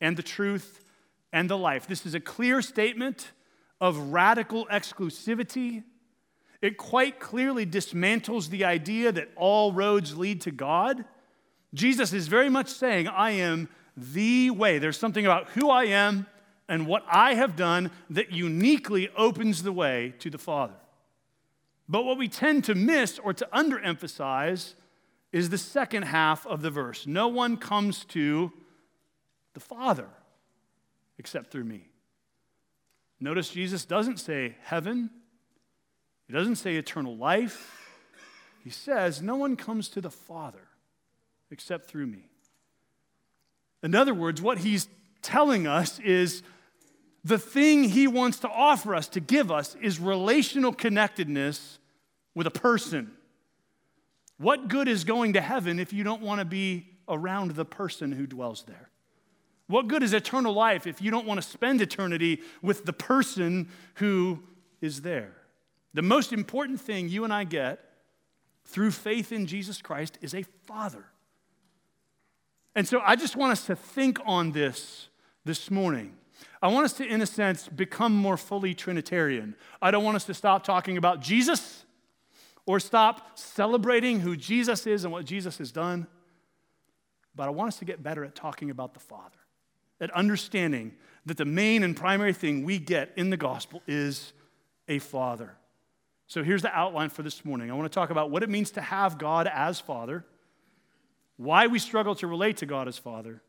and 0.00 0.16
the 0.16 0.22
truth 0.22 0.84
and 1.32 1.50
the 1.50 1.58
life. 1.58 1.86
This 1.86 2.06
is 2.06 2.14
a 2.14 2.20
clear 2.20 2.62
statement 2.62 3.32
of 3.80 4.12
radical 4.12 4.66
exclusivity 4.66 5.82
it 6.62 6.76
quite 6.76 7.20
clearly 7.20 7.64
dismantles 7.64 8.50
the 8.50 8.64
idea 8.64 9.12
that 9.12 9.30
all 9.34 9.72
roads 9.72 10.16
lead 10.16 10.42
to 10.42 10.50
God. 10.50 11.04
Jesus 11.72 12.12
is 12.12 12.28
very 12.28 12.50
much 12.50 12.68
saying, 12.68 13.08
I 13.08 13.30
am 13.32 13.68
the 13.96 14.50
way. 14.50 14.78
There's 14.78 14.98
something 14.98 15.24
about 15.24 15.48
who 15.50 15.70
I 15.70 15.84
am 15.84 16.26
and 16.68 16.86
what 16.86 17.04
I 17.10 17.34
have 17.34 17.56
done 17.56 17.90
that 18.10 18.32
uniquely 18.32 19.08
opens 19.16 19.62
the 19.62 19.72
way 19.72 20.14
to 20.20 20.30
the 20.30 20.38
Father. 20.38 20.74
But 21.88 22.04
what 22.04 22.18
we 22.18 22.28
tend 22.28 22.64
to 22.64 22.74
miss 22.74 23.18
or 23.18 23.32
to 23.34 23.48
underemphasize 23.52 24.74
is 25.32 25.50
the 25.50 25.58
second 25.58 26.04
half 26.04 26.46
of 26.46 26.62
the 26.62 26.70
verse. 26.70 27.06
No 27.06 27.28
one 27.28 27.56
comes 27.56 28.04
to 28.06 28.52
the 29.54 29.60
Father 29.60 30.08
except 31.18 31.50
through 31.50 31.64
me. 31.64 31.88
Notice 33.18 33.50
Jesus 33.50 33.84
doesn't 33.84 34.18
say 34.18 34.56
heaven 34.62 35.10
he 36.30 36.36
doesn't 36.36 36.56
say 36.56 36.76
eternal 36.76 37.16
life. 37.16 37.90
He 38.62 38.70
says, 38.70 39.20
No 39.20 39.34
one 39.34 39.56
comes 39.56 39.88
to 39.88 40.00
the 40.00 40.12
Father 40.12 40.68
except 41.50 41.90
through 41.90 42.06
me. 42.06 42.29
In 43.82 43.94
other 43.94 44.14
words, 44.14 44.42
what 44.42 44.58
he's 44.58 44.88
telling 45.22 45.66
us 45.66 45.98
is 46.00 46.42
the 47.24 47.38
thing 47.38 47.84
he 47.84 48.06
wants 48.06 48.38
to 48.40 48.48
offer 48.48 48.94
us, 48.94 49.08
to 49.08 49.20
give 49.20 49.50
us, 49.50 49.76
is 49.80 49.98
relational 49.98 50.72
connectedness 50.72 51.78
with 52.34 52.46
a 52.46 52.50
person. 52.50 53.12
What 54.38 54.68
good 54.68 54.88
is 54.88 55.04
going 55.04 55.34
to 55.34 55.40
heaven 55.40 55.78
if 55.78 55.92
you 55.92 56.02
don't 56.02 56.22
want 56.22 56.38
to 56.38 56.44
be 56.46 56.86
around 57.08 57.52
the 57.52 57.64
person 57.64 58.12
who 58.12 58.26
dwells 58.26 58.64
there? 58.66 58.90
What 59.66 59.86
good 59.86 60.02
is 60.02 60.12
eternal 60.12 60.52
life 60.52 60.86
if 60.86 61.00
you 61.00 61.10
don't 61.10 61.26
want 61.26 61.40
to 61.40 61.46
spend 61.46 61.80
eternity 61.80 62.40
with 62.62 62.86
the 62.86 62.92
person 62.92 63.68
who 63.94 64.42
is 64.80 65.02
there? 65.02 65.36
The 65.92 66.02
most 66.02 66.32
important 66.32 66.80
thing 66.80 67.08
you 67.08 67.24
and 67.24 67.32
I 67.32 67.44
get 67.44 67.78
through 68.64 68.92
faith 68.92 69.32
in 69.32 69.46
Jesus 69.46 69.82
Christ 69.82 70.18
is 70.22 70.34
a 70.34 70.42
father. 70.66 71.04
And 72.74 72.86
so 72.86 73.00
I 73.04 73.16
just 73.16 73.36
want 73.36 73.52
us 73.52 73.66
to 73.66 73.76
think 73.76 74.18
on 74.24 74.52
this 74.52 75.08
this 75.44 75.70
morning. 75.70 76.16
I 76.62 76.68
want 76.68 76.84
us 76.84 76.92
to, 76.94 77.06
in 77.06 77.22
a 77.22 77.26
sense, 77.26 77.68
become 77.68 78.14
more 78.14 78.36
fully 78.36 78.74
Trinitarian. 78.74 79.56
I 79.80 79.90
don't 79.90 80.04
want 80.04 80.16
us 80.16 80.24
to 80.26 80.34
stop 80.34 80.62
talking 80.62 80.96
about 80.96 81.20
Jesus 81.20 81.84
or 82.66 82.78
stop 82.78 83.38
celebrating 83.38 84.20
who 84.20 84.36
Jesus 84.36 84.86
is 84.86 85.04
and 85.04 85.12
what 85.12 85.24
Jesus 85.24 85.58
has 85.58 85.72
done. 85.72 86.06
But 87.34 87.46
I 87.46 87.50
want 87.50 87.68
us 87.68 87.78
to 87.78 87.84
get 87.84 88.02
better 88.02 88.24
at 88.24 88.34
talking 88.34 88.70
about 88.70 88.94
the 88.94 89.00
Father, 89.00 89.38
at 90.00 90.10
understanding 90.10 90.92
that 91.26 91.36
the 91.36 91.44
main 91.44 91.82
and 91.82 91.96
primary 91.96 92.32
thing 92.32 92.64
we 92.64 92.78
get 92.78 93.12
in 93.16 93.30
the 93.30 93.36
gospel 93.36 93.82
is 93.86 94.32
a 94.88 94.98
Father. 94.98 95.56
So 96.26 96.44
here's 96.44 96.62
the 96.62 96.72
outline 96.76 97.08
for 97.08 97.22
this 97.22 97.44
morning. 97.44 97.70
I 97.70 97.74
want 97.74 97.90
to 97.90 97.94
talk 97.94 98.10
about 98.10 98.30
what 98.30 98.42
it 98.42 98.50
means 98.50 98.70
to 98.72 98.80
have 98.80 99.18
God 99.18 99.48
as 99.52 99.80
Father, 99.80 100.24
why 101.40 101.66
we 101.68 101.78
struggle 101.78 102.14
to 102.14 102.26
relate 102.26 102.58
to 102.58 102.66
God 102.66 102.86
as 102.86 102.98
Father, 102.98 103.40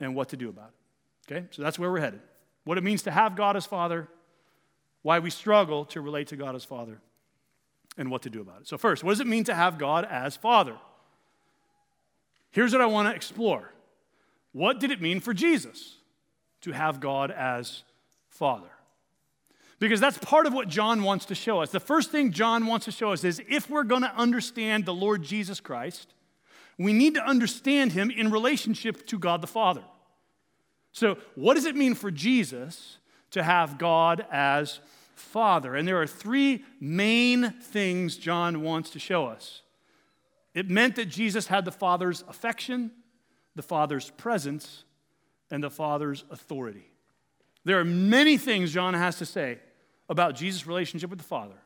and 0.00 0.16
what 0.16 0.30
to 0.30 0.36
do 0.36 0.48
about 0.48 0.70
it. 0.70 1.32
Okay? 1.32 1.46
So 1.52 1.62
that's 1.62 1.78
where 1.78 1.92
we're 1.92 2.00
headed. 2.00 2.20
What 2.64 2.76
it 2.76 2.82
means 2.82 3.02
to 3.02 3.12
have 3.12 3.36
God 3.36 3.56
as 3.56 3.66
Father, 3.66 4.08
why 5.02 5.20
we 5.20 5.30
struggle 5.30 5.84
to 5.86 6.00
relate 6.00 6.26
to 6.28 6.36
God 6.36 6.56
as 6.56 6.64
Father, 6.64 7.00
and 7.96 8.10
what 8.10 8.22
to 8.22 8.30
do 8.30 8.40
about 8.40 8.62
it. 8.62 8.66
So, 8.66 8.76
first, 8.76 9.04
what 9.04 9.12
does 9.12 9.20
it 9.20 9.28
mean 9.28 9.44
to 9.44 9.54
have 9.54 9.78
God 9.78 10.08
as 10.10 10.36
Father? 10.36 10.76
Here's 12.50 12.72
what 12.72 12.80
I 12.80 12.86
want 12.86 13.08
to 13.08 13.14
explore. 13.14 13.72
What 14.50 14.80
did 14.80 14.90
it 14.90 15.00
mean 15.00 15.20
for 15.20 15.32
Jesus 15.32 15.98
to 16.62 16.72
have 16.72 16.98
God 16.98 17.30
as 17.30 17.84
Father? 18.28 18.70
Because 19.78 20.00
that's 20.00 20.18
part 20.18 20.46
of 20.46 20.52
what 20.52 20.66
John 20.66 21.04
wants 21.04 21.26
to 21.26 21.36
show 21.36 21.62
us. 21.62 21.70
The 21.70 21.78
first 21.78 22.10
thing 22.10 22.32
John 22.32 22.66
wants 22.66 22.86
to 22.86 22.90
show 22.90 23.12
us 23.12 23.22
is 23.22 23.40
if 23.48 23.70
we're 23.70 23.84
going 23.84 24.02
to 24.02 24.12
understand 24.16 24.84
the 24.84 24.94
Lord 24.94 25.22
Jesus 25.22 25.60
Christ, 25.60 26.14
we 26.78 26.92
need 26.92 27.14
to 27.14 27.26
understand 27.26 27.92
him 27.92 28.10
in 28.10 28.30
relationship 28.30 29.06
to 29.08 29.18
God 29.18 29.40
the 29.40 29.48
Father. 29.48 29.82
So, 30.92 31.18
what 31.34 31.54
does 31.54 31.66
it 31.66 31.76
mean 31.76 31.94
for 31.94 32.10
Jesus 32.10 32.98
to 33.32 33.42
have 33.42 33.78
God 33.78 34.24
as 34.30 34.80
Father? 35.14 35.74
And 35.74 35.86
there 35.86 36.00
are 36.00 36.06
three 36.06 36.64
main 36.80 37.50
things 37.60 38.16
John 38.16 38.62
wants 38.62 38.90
to 38.90 38.98
show 38.98 39.26
us. 39.26 39.62
It 40.54 40.70
meant 40.70 40.96
that 40.96 41.06
Jesus 41.06 41.48
had 41.48 41.64
the 41.64 41.72
Father's 41.72 42.24
affection, 42.28 42.90
the 43.54 43.62
Father's 43.62 44.10
presence, 44.10 44.84
and 45.50 45.62
the 45.62 45.70
Father's 45.70 46.24
authority. 46.30 46.90
There 47.64 47.78
are 47.78 47.84
many 47.84 48.38
things 48.38 48.72
John 48.72 48.94
has 48.94 49.18
to 49.18 49.26
say 49.26 49.58
about 50.08 50.34
Jesus' 50.34 50.66
relationship 50.66 51.10
with 51.10 51.18
the 51.18 51.24
Father. 51.24 51.56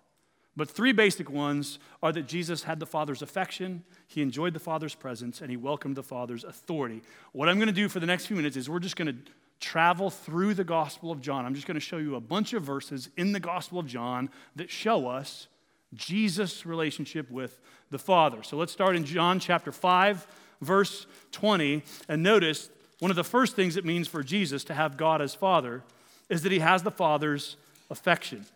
But 0.57 0.69
three 0.69 0.93
basic 0.93 1.31
ones 1.31 1.79
are 2.03 2.13
that 2.13 2.27
Jesus 2.27 2.65
had 2.65 2.79
the 2.79 2.87
Father's 2.87 3.23
affection, 3.23 3.85
he 4.07 4.21
enjoyed 4.21 4.53
the 4.53 4.61
Father's 4.61 4.95
presence, 4.95 5.41
and 5.41 5.51
he 5.51 5.57
welcomed 5.57 5.97
the 5.97 6.03
Father's 6.03 6.45
authority. 6.45 7.03
What 7.33 7.49
I'm 7.49 7.57
going 7.57 7.69
to 7.69 7.73
do 7.73 7.89
for 7.89 8.01
the 8.01 8.07
next 8.07 8.27
few 8.27 8.37
minutes 8.37 8.57
is 8.57 8.69
we're 8.69 8.79
just 8.79 8.97
going 8.97 9.15
to 9.15 9.33
travel 9.61 10.11
through 10.11 10.55
the 10.55 10.65
Gospel 10.65 11.11
of 11.11 11.21
John. 11.23 11.47
I'm 11.47 11.55
just 11.55 11.67
going 11.67 11.77
to 11.77 11.81
show 11.81 11.97
you 11.97 12.17
a 12.17 12.21
bunch 12.21 12.53
of 12.53 12.63
verses 12.63 13.09
in 13.17 13.33
the 13.33 13.41
Gospel 13.41 13.79
of 13.79 13.87
John 13.87 14.29
that 14.57 14.71
show 14.71 15.09
us 15.09 15.47
Jesus' 15.95 16.67
relationship 16.67 17.31
with 17.31 17.61
the 17.91 17.99
Father. 17.99 18.43
So 18.43 18.57
let's 18.57 18.73
start 18.73 18.97
in 18.97 19.05
John 19.05 19.39
chapter 19.39 19.73
5, 19.73 20.27
verse 20.61 21.07
20. 21.33 21.83
And 22.09 22.23
notice 22.23 22.71
one 22.99 23.11
of 23.11 23.17
the 23.17 23.25
first 23.25 23.57
things 23.57 23.77
it 23.77 23.85
means 23.85 24.09
for 24.09 24.23
Jesus 24.23 24.65
to 24.65 24.75
have 24.75 24.97
God 24.97 25.23
as 25.23 25.35
Father 25.35 25.83
is 26.29 26.43
that 26.43 26.53
he 26.53 26.59
has 26.59 26.83
the 26.83 26.91
Father's 26.91 27.57
affection. 27.91 28.47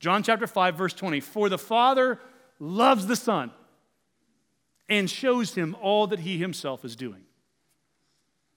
John 0.00 0.22
chapter 0.22 0.46
5, 0.46 0.76
verse 0.76 0.94
20. 0.94 1.20
For 1.20 1.48
the 1.48 1.58
Father 1.58 2.20
loves 2.58 3.06
the 3.06 3.16
Son 3.16 3.50
and 4.88 5.10
shows 5.10 5.54
him 5.54 5.76
all 5.80 6.06
that 6.06 6.20
he 6.20 6.38
himself 6.38 6.84
is 6.84 6.96
doing. 6.96 7.22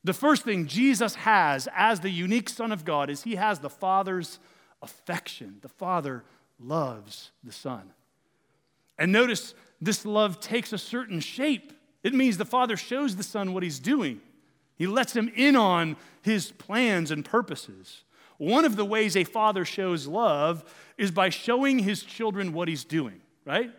The 0.04 0.14
first 0.14 0.44
thing 0.44 0.66
Jesus 0.66 1.16
has 1.16 1.68
as 1.76 2.00
the 2.00 2.10
unique 2.10 2.50
Son 2.50 2.72
of 2.72 2.86
God 2.86 3.10
is 3.10 3.24
he 3.24 3.36
has 3.36 3.60
the 3.60 3.70
Father's 3.70 4.40
affection. 4.82 5.58
The 5.62 5.70
Father 5.70 6.24
loves 6.60 7.32
the 7.44 7.52
Son. 7.52 7.92
And 8.98 9.12
notice 9.12 9.54
this 9.80 10.06
love 10.06 10.40
takes 10.40 10.74
a 10.74 10.78
certain 10.78 11.20
shape. 11.20 11.74
It 12.04 12.14
means 12.14 12.38
the 12.38 12.46
Father 12.46 12.78
shows 12.78 13.16
the 13.16 13.24
Son 13.24 13.54
what 13.54 13.64
he's 13.64 13.80
doing, 13.80 14.22
he 14.76 14.88
lets 14.88 15.16
him 15.16 15.32
in 15.36 15.56
on 15.56 15.96
his 16.24 16.52
plans 16.52 17.12
and 17.12 17.24
purposes. 17.24 18.04
One 18.42 18.66
of 18.66 18.76
the 18.76 18.86
ways 18.86 19.16
a 19.16 19.24
father 19.24 19.64
shows 19.64 20.08
love 20.08 20.64
is 20.98 21.12
by 21.12 21.30
showing 21.30 21.78
his 21.78 22.02
children 22.02 22.54
what 22.54 22.68
he's 22.68 22.84
doing, 22.84 23.22
right? 23.46 23.70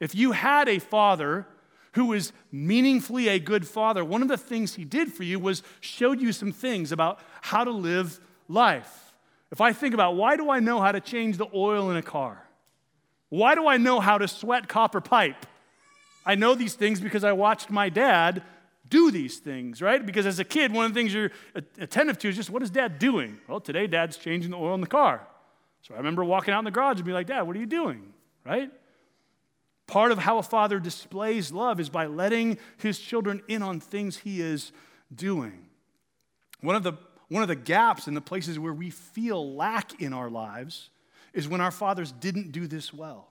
If 0.00 0.14
you 0.14 0.32
had 0.32 0.70
a 0.70 0.78
father 0.78 1.46
who 1.92 2.06
was 2.06 2.32
meaningfully 2.50 3.28
a 3.28 3.38
good 3.38 3.68
father, 3.68 4.02
one 4.02 4.22
of 4.22 4.28
the 4.28 4.38
things 4.38 4.74
he 4.74 4.86
did 4.86 5.12
for 5.12 5.22
you 5.22 5.38
was 5.38 5.62
showed 5.80 6.18
you 6.18 6.32
some 6.32 6.50
things 6.50 6.92
about 6.92 7.20
how 7.42 7.62
to 7.62 7.70
live 7.70 8.18
life. 8.48 9.12
If 9.52 9.60
I 9.60 9.74
think 9.74 9.92
about 9.92 10.16
why 10.16 10.34
do 10.34 10.48
I 10.48 10.60
know 10.60 10.80
how 10.80 10.92
to 10.92 11.00
change 11.00 11.36
the 11.36 11.48
oil 11.52 11.90
in 11.90 11.98
a 11.98 12.02
car? 12.02 12.48
Why 13.28 13.54
do 13.54 13.68
I 13.68 13.76
know 13.76 14.00
how 14.00 14.16
to 14.16 14.26
sweat 14.26 14.66
copper 14.66 15.02
pipe? 15.02 15.44
I 16.24 16.36
know 16.36 16.54
these 16.54 16.72
things 16.72 17.00
because 17.00 17.22
I 17.22 17.32
watched 17.32 17.68
my 17.68 17.90
dad 17.90 18.44
do 18.90 19.10
these 19.10 19.38
things, 19.38 19.80
right? 19.80 20.04
Because 20.04 20.26
as 20.26 20.38
a 20.38 20.44
kid, 20.44 20.72
one 20.72 20.84
of 20.84 20.92
the 20.92 21.00
things 21.00 21.14
you're 21.14 21.30
attentive 21.78 22.18
to 22.18 22.28
is 22.28 22.36
just 22.36 22.50
what 22.50 22.62
is 22.62 22.70
dad 22.70 22.98
doing? 22.98 23.38
Well, 23.48 23.60
today 23.60 23.86
dad's 23.86 24.16
changing 24.16 24.50
the 24.50 24.56
oil 24.56 24.74
in 24.74 24.80
the 24.80 24.86
car. 24.86 25.26
So 25.82 25.94
I 25.94 25.98
remember 25.98 26.24
walking 26.24 26.52
out 26.52 26.58
in 26.58 26.64
the 26.64 26.70
garage 26.70 26.96
and 26.96 27.04
be 27.04 27.12
like, 27.12 27.26
Dad, 27.26 27.42
what 27.42 27.56
are 27.56 27.58
you 27.58 27.66
doing? 27.66 28.12
Right? 28.44 28.70
Part 29.86 30.12
of 30.12 30.18
how 30.18 30.38
a 30.38 30.42
father 30.42 30.78
displays 30.78 31.52
love 31.52 31.80
is 31.80 31.88
by 31.88 32.06
letting 32.06 32.58
his 32.76 32.98
children 32.98 33.42
in 33.48 33.62
on 33.62 33.80
things 33.80 34.18
he 34.18 34.40
is 34.40 34.72
doing. 35.12 35.66
One 36.60 36.76
of 36.76 36.82
the, 36.82 36.92
one 37.28 37.42
of 37.42 37.48
the 37.48 37.56
gaps 37.56 38.06
in 38.06 38.14
the 38.14 38.20
places 38.20 38.58
where 38.58 38.72
we 38.72 38.90
feel 38.90 39.54
lack 39.54 40.00
in 40.00 40.12
our 40.12 40.30
lives 40.30 40.90
is 41.32 41.48
when 41.48 41.60
our 41.60 41.70
fathers 41.70 42.12
didn't 42.12 42.52
do 42.52 42.66
this 42.66 42.92
well. 42.92 43.29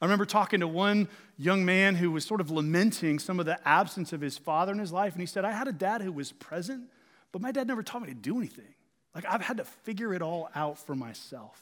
I 0.00 0.04
remember 0.04 0.26
talking 0.26 0.60
to 0.60 0.68
one 0.68 1.08
young 1.38 1.64
man 1.64 1.94
who 1.94 2.10
was 2.10 2.24
sort 2.24 2.40
of 2.40 2.50
lamenting 2.50 3.18
some 3.18 3.40
of 3.40 3.46
the 3.46 3.58
absence 3.66 4.12
of 4.12 4.20
his 4.20 4.36
father 4.36 4.72
in 4.72 4.78
his 4.78 4.92
life. 4.92 5.14
And 5.14 5.20
he 5.20 5.26
said, 5.26 5.44
I 5.44 5.52
had 5.52 5.68
a 5.68 5.72
dad 5.72 6.02
who 6.02 6.12
was 6.12 6.32
present, 6.32 6.90
but 7.32 7.40
my 7.40 7.50
dad 7.50 7.66
never 7.66 7.82
taught 7.82 8.02
me 8.02 8.08
to 8.08 8.14
do 8.14 8.36
anything. 8.36 8.74
Like, 9.14 9.24
I've 9.26 9.40
had 9.40 9.56
to 9.56 9.64
figure 9.64 10.12
it 10.12 10.20
all 10.20 10.50
out 10.54 10.78
for 10.78 10.94
myself. 10.94 11.60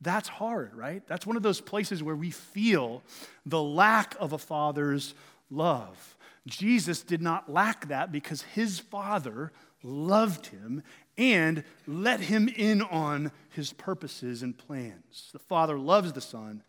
That's 0.00 0.28
hard, 0.28 0.74
right? 0.74 1.02
That's 1.06 1.26
one 1.26 1.36
of 1.36 1.42
those 1.42 1.60
places 1.60 2.02
where 2.02 2.16
we 2.16 2.30
feel 2.30 3.02
the 3.44 3.62
lack 3.62 4.16
of 4.18 4.32
a 4.32 4.38
father's 4.38 5.14
love. 5.50 6.16
Jesus 6.46 7.02
did 7.02 7.20
not 7.20 7.52
lack 7.52 7.88
that 7.88 8.10
because 8.10 8.42
his 8.42 8.78
father 8.78 9.52
loved 9.82 10.46
him 10.46 10.82
and 11.18 11.64
let 11.86 12.20
him 12.20 12.48
in 12.48 12.80
on 12.80 13.32
his 13.50 13.72
purposes 13.72 14.42
and 14.42 14.56
plans. 14.56 15.30
The 15.32 15.38
father 15.38 15.78
loves 15.78 16.12
the 16.12 16.20
son 16.20 16.62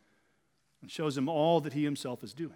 and 0.82 0.90
shows 0.90 1.18
him 1.18 1.28
all 1.30 1.62
that 1.62 1.74
he 1.74 1.84
himself 1.84 2.24
is 2.24 2.34
doing. 2.34 2.56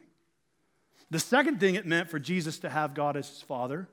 The 1.09 1.19
second 1.19 1.59
thing 1.59 1.75
it 1.75 1.85
meant 1.85 2.09
for 2.09 2.19
Jesus 2.19 2.59
to 2.59 2.69
have 2.69 2.93
God 2.93 3.17
as 3.17 3.27
his 3.29 3.41
father 3.41 3.87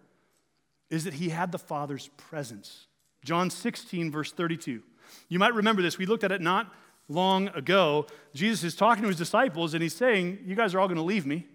is 0.88 1.04
that 1.04 1.14
he 1.14 1.28
had 1.28 1.52
the 1.52 1.58
father's 1.58 2.08
presence. 2.16 2.86
John 3.24 3.50
16, 3.50 4.10
verse 4.10 4.32
32. 4.32 4.82
You 5.28 5.38
might 5.38 5.54
remember 5.54 5.82
this. 5.82 5.98
We 5.98 6.06
looked 6.06 6.24
at 6.24 6.32
it 6.32 6.40
not 6.40 6.72
long 7.08 7.48
ago. 7.48 8.06
Jesus 8.34 8.64
is 8.64 8.74
talking 8.74 9.02
to 9.02 9.08
his 9.08 9.18
disciples 9.18 9.74
and 9.74 9.82
he's 9.82 9.94
saying, 9.94 10.38
You 10.44 10.54
guys 10.54 10.74
are 10.74 10.80
all 10.80 10.88
going 10.88 10.96
to 10.96 11.02
leave 11.02 11.26
me. 11.26 11.46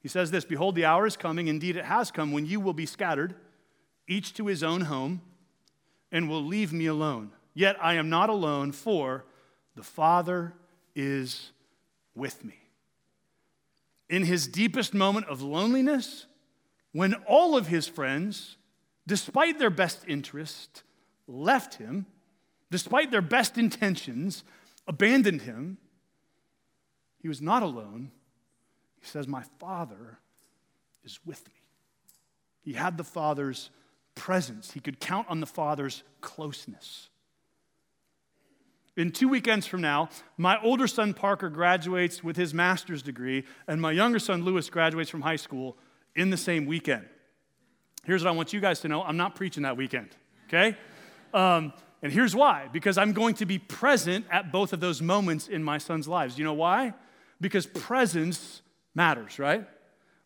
He 0.00 0.08
says 0.08 0.30
this 0.30 0.44
Behold, 0.44 0.74
the 0.74 0.84
hour 0.84 1.06
is 1.06 1.16
coming, 1.16 1.48
indeed 1.48 1.76
it 1.76 1.84
has 1.84 2.10
come, 2.10 2.32
when 2.32 2.46
you 2.46 2.60
will 2.60 2.72
be 2.72 2.86
scattered, 2.86 3.34
each 4.06 4.32
to 4.34 4.46
his 4.46 4.62
own 4.62 4.82
home, 4.82 5.20
and 6.10 6.28
will 6.28 6.42
leave 6.42 6.72
me 6.72 6.86
alone. 6.86 7.32
Yet 7.52 7.76
I 7.82 7.94
am 7.94 8.08
not 8.08 8.30
alone, 8.30 8.72
for 8.72 9.24
the 9.74 9.82
Father 9.82 10.54
is 10.98 11.52
with 12.16 12.44
me. 12.44 12.58
In 14.10 14.24
his 14.24 14.48
deepest 14.48 14.92
moment 14.92 15.26
of 15.26 15.40
loneliness, 15.40 16.26
when 16.92 17.14
all 17.26 17.56
of 17.56 17.68
his 17.68 17.86
friends, 17.86 18.56
despite 19.06 19.60
their 19.60 19.70
best 19.70 20.02
interest, 20.08 20.82
left 21.28 21.74
him, 21.74 22.06
despite 22.70 23.12
their 23.12 23.22
best 23.22 23.56
intentions, 23.56 24.42
abandoned 24.88 25.42
him, 25.42 25.78
he 27.22 27.28
was 27.28 27.40
not 27.40 27.62
alone. 27.62 28.10
He 29.00 29.06
says, 29.06 29.28
My 29.28 29.44
Father 29.60 30.18
is 31.04 31.20
with 31.24 31.46
me. 31.46 31.60
He 32.60 32.72
had 32.72 32.96
the 32.96 33.04
Father's 33.04 33.70
presence, 34.16 34.72
he 34.72 34.80
could 34.80 34.98
count 34.98 35.28
on 35.30 35.38
the 35.38 35.46
Father's 35.46 36.02
closeness. 36.20 37.08
In 38.98 39.12
two 39.12 39.28
weekends 39.28 39.64
from 39.64 39.80
now, 39.80 40.08
my 40.36 40.60
older 40.60 40.88
son 40.88 41.14
Parker 41.14 41.48
graduates 41.48 42.24
with 42.24 42.36
his 42.36 42.52
master's 42.52 43.00
degree, 43.00 43.44
and 43.68 43.80
my 43.80 43.92
younger 43.92 44.18
son 44.18 44.42
Lewis 44.42 44.68
graduates 44.68 45.08
from 45.08 45.20
high 45.20 45.36
school 45.36 45.76
in 46.16 46.30
the 46.30 46.36
same 46.36 46.66
weekend. 46.66 47.06
Here's 48.04 48.24
what 48.24 48.30
I 48.30 48.32
want 48.34 48.52
you 48.52 48.58
guys 48.58 48.80
to 48.80 48.88
know 48.88 49.04
I'm 49.04 49.16
not 49.16 49.36
preaching 49.36 49.62
that 49.62 49.76
weekend, 49.76 50.08
okay? 50.48 50.76
Um, 51.32 51.72
and 52.02 52.12
here's 52.12 52.34
why 52.34 52.68
because 52.72 52.98
I'm 52.98 53.12
going 53.12 53.36
to 53.36 53.46
be 53.46 53.60
present 53.60 54.26
at 54.32 54.50
both 54.50 54.72
of 54.72 54.80
those 54.80 55.00
moments 55.00 55.46
in 55.46 55.62
my 55.62 55.78
son's 55.78 56.08
lives. 56.08 56.36
You 56.36 56.44
know 56.44 56.54
why? 56.54 56.92
Because 57.40 57.66
presence 57.66 58.62
matters, 58.96 59.38
right? 59.38 59.64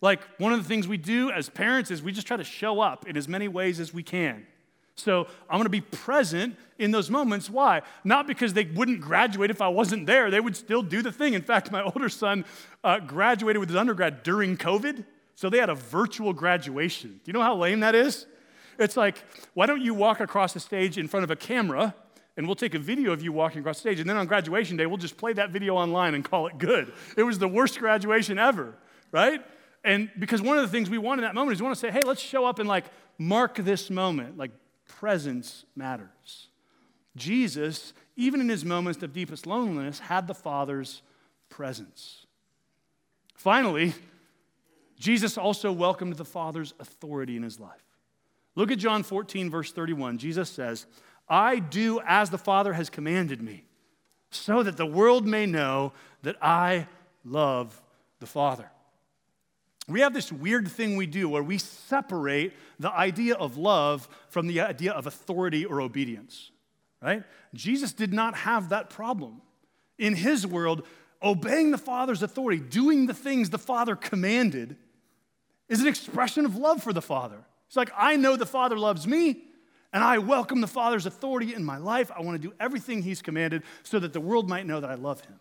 Like 0.00 0.23
one 0.38 0.55
of 0.55 0.62
the 0.62 0.69
things 0.69 0.88
we 0.88 0.97
do 0.97 1.31
as 1.31 1.50
parents 1.50 1.91
is 1.91 2.02
we 2.02 2.11
just 2.11 2.26
try 2.26 2.38
to 2.38 2.45
show 2.45 2.81
up 2.81 3.07
in 3.07 3.19
as 3.19 3.29
many 3.29 3.49
ways 3.49 3.81
as 3.81 3.93
we 3.93 4.02
can. 4.02 4.47
So 4.95 5.27
I'm 5.49 5.57
going 5.57 5.65
to 5.65 5.71
be 5.71 5.81
present 5.81 6.57
in 6.79 6.91
those 6.91 7.11
moments. 7.11 7.49
Why? 7.49 7.83
Not 8.05 8.27
because 8.27 8.53
they 8.53 8.65
wouldn't 8.65 9.01
graduate 9.01 9.51
if 9.51 9.63
I 9.63 9.69
wasn't 9.69 10.07
there. 10.07 10.31
They 10.31 10.41
would 10.41 10.57
still 10.57 10.83
do 10.83 11.03
the 11.03 11.13
thing. 11.13 11.35
In 11.35 11.43
fact, 11.43 11.71
my 11.73 11.83
older 11.83 12.09
son 12.09 12.45
uh, 12.85 12.99
graduated 12.99 13.61
with 13.61 13.69
his 13.69 13.77
undergrad 13.77 14.23
during 14.23 14.57
COVID. 14.57 15.05
So 15.35 15.49
they 15.49 15.59
had 15.59 15.71
a 15.71 15.75
virtual 15.75 16.33
graduation. 16.33 17.21
Do 17.25 17.29
you 17.29 17.33
know 17.33 17.43
how 17.43 17.57
lame 17.57 17.81
that 17.81 17.95
is? 17.95 18.27
It's 18.79 18.97
like, 18.97 19.23
why 19.55 19.66
don't 19.66 19.83
you 19.83 19.95
walk 19.95 20.21
across 20.21 20.53
the 20.53 20.61
stage 20.61 20.99
in 20.99 21.09
front 21.09 21.25
of 21.25 21.31
a 21.31 21.37
camera 21.37 21.95
and 22.37 22.47
we'll 22.47 22.57
take 22.57 22.75
a 22.75 22.79
video 22.79 23.12
of 23.12 23.23
you 23.23 23.33
walking 23.33 23.61
across 23.61 23.77
the 23.77 23.81
stage. 23.81 24.01
And 24.01 24.09
then 24.09 24.16
on 24.16 24.27
graduation 24.27 24.77
day, 24.77 24.87
we'll 24.87 24.97
just 24.97 25.16
play 25.16 25.33
that 25.35 25.51
video 25.51 25.77
online 25.77 26.14
and 26.14 26.25
call 26.25 26.47
it 26.47 26.59
good. 26.59 26.93
It 27.16 27.23
was 27.25 27.38
the 27.38 27.49
worst 27.49 27.79
graduation 27.79 28.38
ever, 28.38 28.75
right? 29.11 29.45
And 29.85 30.11
because 30.19 30.40
one 30.40 30.57
of 30.57 30.62
the 30.62 30.69
things 30.69 30.88
we 30.88 30.99
want 30.99 31.21
in 31.21 31.25
that 31.25 31.35
moment 31.35 31.55
is 31.55 31.61
we 31.61 31.66
want 31.66 31.77
to 31.77 31.81
say, 31.81 31.90
hey, 31.90 32.01
let's 32.05 32.21
show 32.21 32.47
up 32.47 32.59
and 32.59 32.69
like 32.69 32.85
mark 33.19 33.57
this 33.57 33.90
moment. 33.90 34.38
Like 34.38 34.53
presence 34.98 35.64
matters. 35.74 36.48
Jesus, 37.16 37.92
even 38.16 38.40
in 38.40 38.48
his 38.48 38.64
moments 38.64 39.02
of 39.02 39.12
deepest 39.12 39.46
loneliness, 39.46 39.98
had 39.98 40.26
the 40.26 40.35
Father's 40.35 41.02
presence. 41.48 42.26
Finally, 43.35 43.94
Jesus 44.98 45.37
also 45.37 45.72
welcomed 45.72 46.16
the 46.16 46.24
Father's 46.24 46.74
authority 46.78 47.37
in 47.37 47.42
his 47.42 47.59
life. 47.59 47.85
Look 48.55 48.70
at 48.70 48.78
John 48.78 49.02
14, 49.02 49.50
verse 49.50 49.72
31. 49.72 50.18
Jesus 50.18 50.50
says, 50.50 50.87
I 51.28 51.59
do 51.59 52.00
as 52.07 52.31
the 52.31 52.38
Father 52.38 52.74
has 52.74 52.90
commanded 52.90 53.42
me, 53.42 53.64
so 54.31 54.62
that 54.62 54.76
the 54.76 54.87
world 54.87 55.26
may 55.26 55.46
know 55.46 55.92
that 56.22 56.37
I 56.42 56.87
love 57.24 57.81
the 58.20 58.26
Father. 58.26 58.70
We 59.92 60.00
have 60.00 60.14
this 60.14 60.33
weird 60.33 60.66
thing 60.68 60.96
we 60.96 61.07
do 61.07 61.28
where 61.28 61.42
we 61.42 61.59
separate 61.59 62.55
the 62.78 62.90
idea 62.90 63.35
of 63.35 63.57
love 63.57 64.09
from 64.28 64.46
the 64.46 64.62
idea 64.62 64.92
of 64.92 65.07
authority 65.07 65.64
or 65.64 65.81
obedience, 65.81 66.50
right? 67.02 67.22
Jesus 67.55 67.92
did 67.92 68.12
not 68.12 68.35
have 68.35 68.70
that 68.70 68.90
problem. 68.90 69.42
In 69.98 70.14
his 70.14 70.46
world, 70.46 70.87
obeying 71.22 71.70
the 71.70 71.78
Father's 71.78 72.22
authority, 72.22 72.61
doing 72.61 73.07
the 73.07 73.14
things 73.14 73.50
the 73.50 73.59
Father 73.59 73.94
commanded, 73.94 74.76
is 75.68 75.81
an 75.81 75.87
expression 75.87 76.44
of 76.44 76.57
love 76.57 76.83
for 76.83 76.92
the 76.92 77.02
Father. 77.02 77.38
It's 77.66 77.76
like, 77.76 77.92
I 77.96 78.16
know 78.16 78.37
the 78.37 78.46
Father 78.46 78.78
loves 78.78 79.07
me, 79.07 79.44
and 79.92 80.02
I 80.02 80.18
welcome 80.18 80.61
the 80.61 80.66
Father's 80.66 81.07
authority 81.07 81.55
in 81.55 81.62
my 81.64 81.76
life. 81.76 82.11
I 82.16 82.22
want 82.22 82.40
to 82.40 82.48
do 82.48 82.55
everything 82.59 83.02
He's 83.02 83.22
commanded 83.22 83.62
so 83.83 83.98
that 83.98 84.12
the 84.12 84.20
world 84.20 84.48
might 84.48 84.66
know 84.66 84.81
that 84.81 84.90
I 84.90 84.94
love 84.94 85.20
Him. 85.20 85.38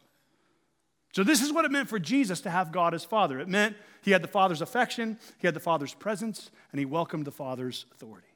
So, 1.13 1.23
this 1.23 1.41
is 1.41 1.51
what 1.51 1.65
it 1.65 1.71
meant 1.71 1.89
for 1.89 1.99
Jesus 1.99 2.41
to 2.41 2.49
have 2.49 2.71
God 2.71 2.93
as 2.93 3.03
Father. 3.03 3.39
It 3.39 3.47
meant 3.47 3.75
He 4.01 4.11
had 4.11 4.23
the 4.23 4.27
Father's 4.27 4.61
affection, 4.61 5.19
He 5.39 5.47
had 5.47 5.53
the 5.53 5.59
Father's 5.59 5.93
presence, 5.93 6.51
and 6.71 6.79
He 6.79 6.85
welcomed 6.85 7.25
the 7.25 7.31
Father's 7.31 7.85
authority. 7.91 8.27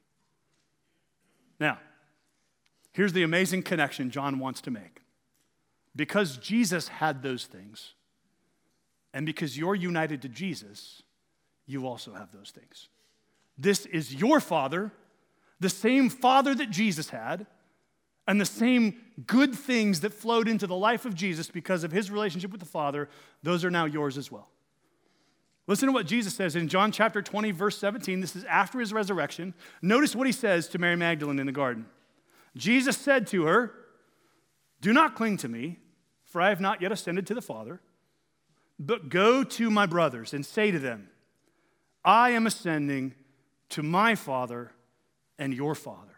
Now, 1.59 1.79
here's 2.91 3.13
the 3.13 3.23
amazing 3.23 3.63
connection 3.63 4.11
John 4.11 4.39
wants 4.39 4.61
to 4.61 4.71
make. 4.71 5.01
Because 5.95 6.37
Jesus 6.37 6.89
had 6.89 7.23
those 7.23 7.45
things, 7.45 7.93
and 9.13 9.25
because 9.25 9.57
you're 9.57 9.75
united 9.75 10.21
to 10.23 10.29
Jesus, 10.29 11.01
you 11.65 11.87
also 11.87 12.13
have 12.13 12.33
those 12.33 12.51
things. 12.51 12.89
This 13.57 13.85
is 13.85 14.13
your 14.13 14.41
Father 14.41 14.91
the 15.59 15.69
same 15.69 16.09
Father 16.09 16.53
that 16.55 16.69
Jesus 16.69 17.09
had, 17.09 17.47
and 18.27 18.41
the 18.41 18.45
same 18.45 18.95
good 19.27 19.53
things 19.53 20.01
that 20.01 20.13
flowed 20.13 20.47
into 20.47 20.67
the 20.67 20.75
life 20.75 21.05
of 21.05 21.15
Jesus 21.15 21.49
because 21.49 21.83
of 21.83 21.91
his 21.91 22.09
relationship 22.09 22.51
with 22.51 22.59
the 22.59 22.65
Father, 22.65 23.09
those 23.43 23.63
are 23.63 23.71
now 23.71 23.85
yours 23.85 24.17
as 24.17 24.31
well. 24.31 24.49
Listen 25.67 25.87
to 25.87 25.93
what 25.93 26.05
Jesus 26.05 26.35
says 26.35 26.55
in 26.55 26.67
John 26.67 26.91
chapter 26.91 27.21
20, 27.21 27.51
verse 27.51 27.77
17. 27.77 28.21
This 28.21 28.35
is 28.35 28.43
after 28.45 28.79
his 28.79 28.93
resurrection. 28.93 29.53
Notice 29.81 30.15
what 30.15 30.27
he 30.27 30.33
says 30.33 30.67
to 30.69 30.79
Mary 30.79 30.95
Magdalene 30.95 31.39
in 31.39 31.45
the 31.45 31.51
garden. 31.51 31.87
Jesus 32.55 32.97
said 32.97 33.27
to 33.27 33.45
her, 33.45 33.73
Do 34.81 34.93
not 34.93 35.15
cling 35.15 35.37
to 35.37 35.47
me, 35.47 35.79
for 36.23 36.41
I 36.41 36.49
have 36.49 36.61
not 36.61 36.81
yet 36.81 36.91
ascended 36.91 37.25
to 37.27 37.33
the 37.33 37.41
Father, 37.41 37.81
but 38.77 39.09
go 39.09 39.43
to 39.43 39.69
my 39.71 39.85
brothers 39.85 40.33
and 40.33 40.45
say 40.45 40.69
to 40.69 40.79
them, 40.79 41.09
I 42.03 42.31
am 42.31 42.45
ascending 42.45 43.15
to 43.69 43.81
my 43.81 44.13
Father 44.13 44.71
and 45.39 45.53
your 45.53 45.73
Father, 45.73 46.17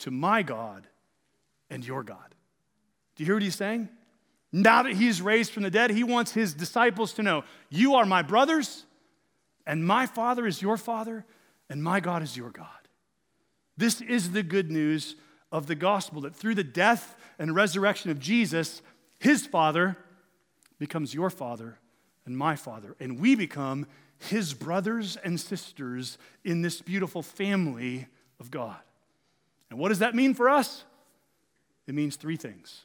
to 0.00 0.10
my 0.10 0.42
God 0.42 0.86
and 1.70 1.86
your 1.86 2.02
God. 2.02 2.34
Do 3.14 3.22
you 3.22 3.26
hear 3.26 3.36
what 3.36 3.42
he's 3.42 3.54
saying? 3.54 3.88
Now 4.52 4.82
that 4.82 4.94
he's 4.94 5.22
raised 5.22 5.52
from 5.52 5.62
the 5.62 5.70
dead, 5.70 5.90
he 5.90 6.04
wants 6.04 6.32
his 6.32 6.54
disciples 6.54 7.12
to 7.14 7.22
know 7.22 7.44
you 7.68 7.94
are 7.94 8.04
my 8.04 8.22
brothers, 8.22 8.84
and 9.66 9.86
my 9.86 10.06
Father 10.06 10.46
is 10.46 10.60
your 10.60 10.76
Father, 10.76 11.24
and 11.68 11.82
my 11.82 12.00
God 12.00 12.22
is 12.22 12.36
your 12.36 12.50
God. 12.50 12.66
This 13.76 14.00
is 14.00 14.32
the 14.32 14.42
good 14.42 14.70
news 14.70 15.16
of 15.52 15.66
the 15.66 15.74
gospel 15.74 16.22
that 16.22 16.34
through 16.34 16.56
the 16.56 16.64
death 16.64 17.16
and 17.38 17.54
resurrection 17.54 18.10
of 18.10 18.18
Jesus, 18.18 18.82
his 19.18 19.46
Father 19.46 19.96
becomes 20.78 21.14
your 21.14 21.30
Father 21.30 21.78
and 22.26 22.36
my 22.36 22.56
Father, 22.56 22.96
and 22.98 23.20
we 23.20 23.34
become 23.34 23.86
his 24.18 24.52
brothers 24.52 25.16
and 25.16 25.40
sisters 25.40 26.18
in 26.44 26.62
this 26.62 26.82
beautiful 26.82 27.22
family 27.22 28.06
of 28.38 28.50
God. 28.50 28.76
And 29.70 29.78
what 29.78 29.88
does 29.88 30.00
that 30.00 30.14
mean 30.14 30.34
for 30.34 30.48
us? 30.48 30.84
It 31.90 31.94
means 31.96 32.14
three 32.14 32.36
things. 32.36 32.84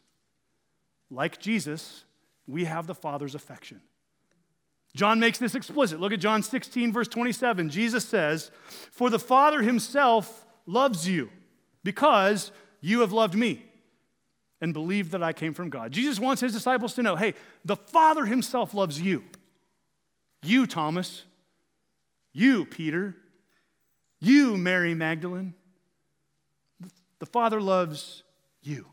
Like 1.12 1.40
Jesus, 1.40 2.06
we 2.48 2.66
have 2.66 2.88
the 2.88 2.96
Father's 2.96 3.36
affection. 3.36 3.82
John 4.96 5.20
makes 5.20 5.38
this 5.38 5.54
explicit. 5.54 6.00
Look 6.00 6.12
at 6.12 6.20
John 6.20 6.42
16, 6.42 6.92
verse 6.92 7.08
27. 7.08 7.70
Jesus 7.70 8.04
says, 8.04 8.50
For 8.66 9.12
the 9.12 9.20
Father 9.20 9.62
himself 9.62 10.48
loves 10.66 11.08
you 11.08 11.30
because 11.84 12.52
you 12.82 13.02
have 13.02 13.12
loved 13.12 13.36
me 13.36 13.64
and 14.60 14.74
believed 14.74 15.12
that 15.12 15.22
I 15.22 15.34
came 15.34 15.54
from 15.54 15.70
God. 15.70 15.92
Jesus 15.92 16.20
wants 16.20 16.42
his 16.42 16.54
disciples 16.54 16.96
to 16.96 17.04
know 17.04 17.16
hey, 17.16 17.36
the 17.64 17.76
Father 17.76 18.26
himself 18.26 18.74
loves 18.74 19.00
you. 19.00 19.24
You, 20.42 20.66
Thomas. 20.66 21.26
You, 22.34 22.66
Peter. 22.66 23.16
You, 24.20 24.58
Mary 24.58 24.96
Magdalene. 24.96 25.54
The 27.20 27.28
Father 27.28 27.62
loves 27.62 28.24
you. 28.64 28.88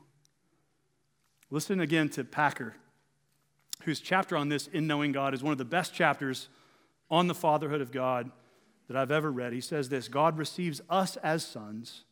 Listen 1.53 1.81
again 1.81 2.09
to 2.09 2.25
Packer, 2.25 2.75
whose 3.83 4.01
chapter 4.01 4.39
on 4.39 4.49
this, 4.49 4.69
In 4.69 4.87
Knowing 4.87 5.13
God, 5.13 5.35
is 5.35 5.43
one 5.43 5.53
of 5.53 5.59
the 5.59 5.67
best 5.67 5.93
chapters 5.93 6.49
on 7.11 7.27
the 7.27 7.35
fatherhood 7.35 7.83
of 7.83 7.93
God 7.93 8.31
that 8.89 8.97
I've 8.97 9.11
ever 9.11 9.31
read. 9.31 9.53
He 9.53 9.61
says 9.61 9.91
this 9.91 10.09
God 10.09 10.39
receives 10.39 10.81
us 10.89 11.19
as 11.19 11.45
sons 11.45 12.05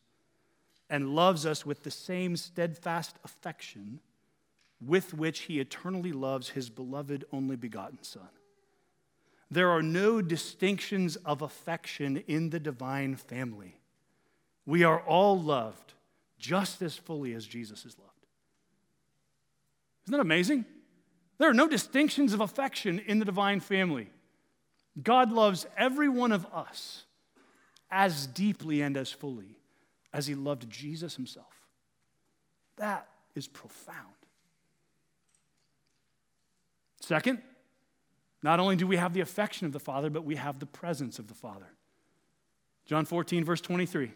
and 0.91 1.15
loves 1.15 1.47
us 1.47 1.65
with 1.65 1.81
the 1.81 1.89
same 1.89 2.37
steadfast 2.37 3.15
affection 3.25 3.99
with 4.79 5.15
which 5.15 5.39
he 5.41 5.59
eternally 5.59 6.11
loves 6.11 6.49
his 6.49 6.69
beloved 6.69 7.25
only 7.33 7.55
begotten 7.55 8.03
Son. 8.03 8.29
There 9.49 9.71
are 9.71 9.81
no 9.81 10.21
distinctions 10.21 11.15
of 11.15 11.41
affection 11.41 12.23
in 12.27 12.51
the 12.51 12.59
divine 12.59 13.15
family. 13.15 13.79
We 14.67 14.83
are 14.83 14.99
all 14.99 15.41
loved 15.41 15.93
just 16.37 16.83
as 16.83 16.95
fully 16.95 17.33
as 17.33 17.47
Jesus 17.47 17.87
is 17.87 17.97
loved. 17.97 18.10
Isn't 20.05 20.13
that 20.13 20.21
amazing? 20.21 20.65
There 21.37 21.49
are 21.49 21.53
no 21.53 21.67
distinctions 21.67 22.33
of 22.33 22.41
affection 22.41 22.99
in 22.99 23.19
the 23.19 23.25
divine 23.25 23.59
family. 23.59 24.09
God 25.01 25.31
loves 25.31 25.65
every 25.77 26.09
one 26.09 26.31
of 26.31 26.45
us 26.53 27.05
as 27.89 28.27
deeply 28.27 28.81
and 28.81 28.95
as 28.97 29.11
fully 29.11 29.57
as 30.13 30.27
he 30.27 30.35
loved 30.35 30.69
Jesus 30.69 31.15
himself. 31.15 31.53
That 32.77 33.07
is 33.35 33.47
profound. 33.47 33.97
Second, 36.99 37.41
not 38.43 38.59
only 38.59 38.75
do 38.75 38.87
we 38.87 38.97
have 38.97 39.13
the 39.13 39.21
affection 39.21 39.65
of 39.65 39.73
the 39.73 39.79
Father, 39.79 40.09
but 40.09 40.23
we 40.23 40.35
have 40.35 40.59
the 40.59 40.65
presence 40.65 41.19
of 41.19 41.27
the 41.27 41.33
Father. 41.33 41.67
John 42.85 43.05
14, 43.05 43.43
verse 43.43 43.61
23 43.61 44.11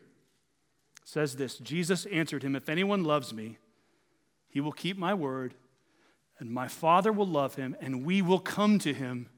says 1.04 1.36
this 1.36 1.58
Jesus 1.58 2.06
answered 2.08 2.43
him, 2.43 2.56
If 2.56 2.69
anyone 2.69 3.04
loves 3.04 3.34
me, 3.34 3.58
he 4.50 4.60
will 4.60 4.71
keep 4.71 4.98
my 4.98 5.13
word, 5.13 5.54
and 6.39 6.50
my 6.50 6.67
Father 6.67 7.12
will 7.12 7.28
love 7.28 7.56
him, 7.56 7.76
and 7.80 8.06
we 8.06 8.21
will 8.21 8.39
come 8.39 8.80
to 8.80 8.93
him 8.93 9.30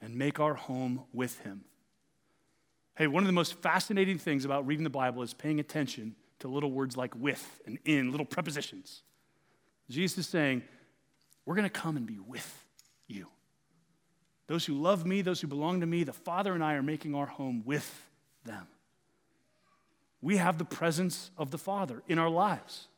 and 0.00 0.14
make 0.14 0.38
our 0.38 0.54
home 0.54 1.04
with 1.12 1.40
him. 1.40 1.64
Hey, 2.96 3.06
one 3.06 3.22
of 3.22 3.26
the 3.26 3.32
most 3.32 3.54
fascinating 3.60 4.18
things 4.18 4.44
about 4.44 4.66
reading 4.66 4.84
the 4.84 4.90
Bible 4.90 5.22
is 5.22 5.34
paying 5.34 5.60
attention 5.60 6.14
to 6.38 6.48
little 6.48 6.70
words 6.70 6.96
like 6.96 7.14
with 7.14 7.60
and 7.66 7.78
in, 7.84 8.10
little 8.10 8.26
prepositions. 8.26 9.02
Jesus 9.90 10.18
is 10.18 10.26
saying, 10.28 10.62
We're 11.44 11.54
going 11.54 11.64
to 11.64 11.70
come 11.70 11.96
and 11.96 12.06
be 12.06 12.18
with 12.18 12.64
you. 13.06 13.28
Those 14.46 14.64
who 14.64 14.74
love 14.74 15.04
me, 15.04 15.22
those 15.22 15.40
who 15.40 15.48
belong 15.48 15.80
to 15.80 15.86
me, 15.86 16.04
the 16.04 16.12
Father 16.12 16.54
and 16.54 16.62
I 16.62 16.74
are 16.74 16.82
making 16.82 17.14
our 17.14 17.26
home 17.26 17.62
with 17.64 18.08
them. 18.44 18.66
We 20.22 20.36
have 20.36 20.58
the 20.58 20.64
presence 20.64 21.30
of 21.36 21.50
the 21.50 21.58
Father 21.58 22.02
in 22.08 22.18
our 22.18 22.30
lives. 22.30 22.88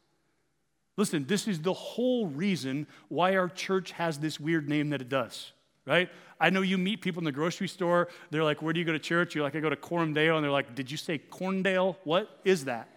Listen, 0.98 1.24
this 1.26 1.48
is 1.48 1.62
the 1.62 1.72
whole 1.72 2.26
reason 2.26 2.86
why 3.08 3.36
our 3.36 3.48
church 3.48 3.92
has 3.92 4.18
this 4.18 4.38
weird 4.38 4.68
name 4.68 4.90
that 4.90 5.00
it 5.00 5.08
does 5.08 5.52
right? 5.88 6.10
I 6.38 6.50
know 6.50 6.60
you 6.60 6.76
meet 6.78 7.00
people 7.00 7.20
in 7.20 7.24
the 7.24 7.32
grocery 7.32 7.66
store. 7.66 8.08
They're 8.30 8.44
like, 8.44 8.60
Where 8.62 8.72
do 8.72 8.78
you 8.78 8.84
go 8.84 8.92
to 8.92 8.98
church? 8.98 9.34
You're 9.34 9.42
like, 9.42 9.56
I 9.56 9.60
go 9.60 9.70
to 9.70 9.76
Coram 9.76 10.12
Deo. 10.12 10.36
And 10.36 10.44
they're 10.44 10.52
like, 10.52 10.74
Did 10.74 10.90
you 10.90 10.96
say 10.96 11.18
Corndale? 11.18 11.96
What 12.04 12.28
is 12.44 12.66
that? 12.66 12.88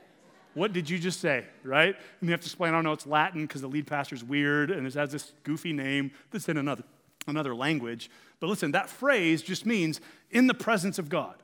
What 0.53 0.73
did 0.73 0.89
you 0.89 0.99
just 0.99 1.21
say, 1.21 1.45
right? 1.63 1.95
And 2.19 2.29
you 2.29 2.31
have 2.31 2.41
to 2.41 2.47
explain, 2.47 2.73
I 2.73 2.77
don't 2.77 2.83
know, 2.83 2.91
it's 2.91 3.07
Latin 3.07 3.43
because 3.43 3.61
the 3.61 3.69
lead 3.69 3.87
pastor's 3.87 4.21
weird 4.21 4.69
and 4.69 4.85
it 4.85 4.93
has 4.95 5.11
this 5.11 5.31
goofy 5.43 5.71
name 5.71 6.11
that's 6.29 6.49
in 6.49 6.57
another, 6.57 6.83
another 7.25 7.55
language. 7.55 8.11
But 8.41 8.47
listen, 8.47 8.71
that 8.73 8.89
phrase 8.89 9.41
just 9.41 9.65
means 9.65 10.01
in 10.29 10.47
the 10.47 10.53
presence 10.53 10.99
of 10.99 11.07
God. 11.07 11.35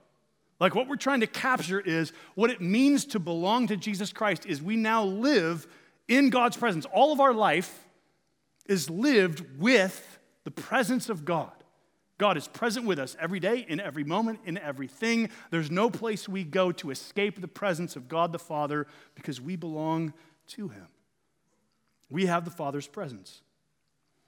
Like 0.59 0.75
what 0.75 0.89
we're 0.89 0.97
trying 0.97 1.21
to 1.21 1.27
capture 1.27 1.79
is 1.79 2.11
what 2.35 2.49
it 2.49 2.59
means 2.59 3.05
to 3.05 3.19
belong 3.19 3.67
to 3.67 3.77
Jesus 3.77 4.11
Christ 4.11 4.45
is 4.45 4.61
we 4.61 4.75
now 4.75 5.05
live 5.05 5.67
in 6.07 6.29
God's 6.29 6.57
presence. 6.57 6.85
All 6.85 7.11
of 7.11 7.19
our 7.19 7.33
life 7.33 7.85
is 8.65 8.89
lived 8.89 9.43
with 9.59 10.19
the 10.43 10.51
presence 10.51 11.09
of 11.09 11.25
God. 11.25 11.51
God 12.17 12.35
is 12.37 12.47
present 12.47 12.85
with 12.85 12.97
us 12.97 13.15
every 13.19 13.39
day, 13.39 13.65
in 13.67 13.79
every 13.79 14.03
moment, 14.03 14.39
in 14.45 14.57
everything. 14.57 15.29
There's 15.51 15.69
no 15.69 15.89
place 15.89 16.27
we 16.27 16.43
go 16.43 16.71
to 16.73 16.89
escape 16.89 17.39
the 17.39 17.47
presence 17.47 17.95
of 17.95 18.07
God 18.07 18.31
the 18.31 18.39
Father 18.39 18.87
because 19.13 19.39
we 19.39 19.55
belong 19.55 20.13
to 20.47 20.69
Him. 20.69 20.87
We 22.09 22.25
have 22.25 22.43
the 22.43 22.51
Father's 22.51 22.87
presence. 22.87 23.41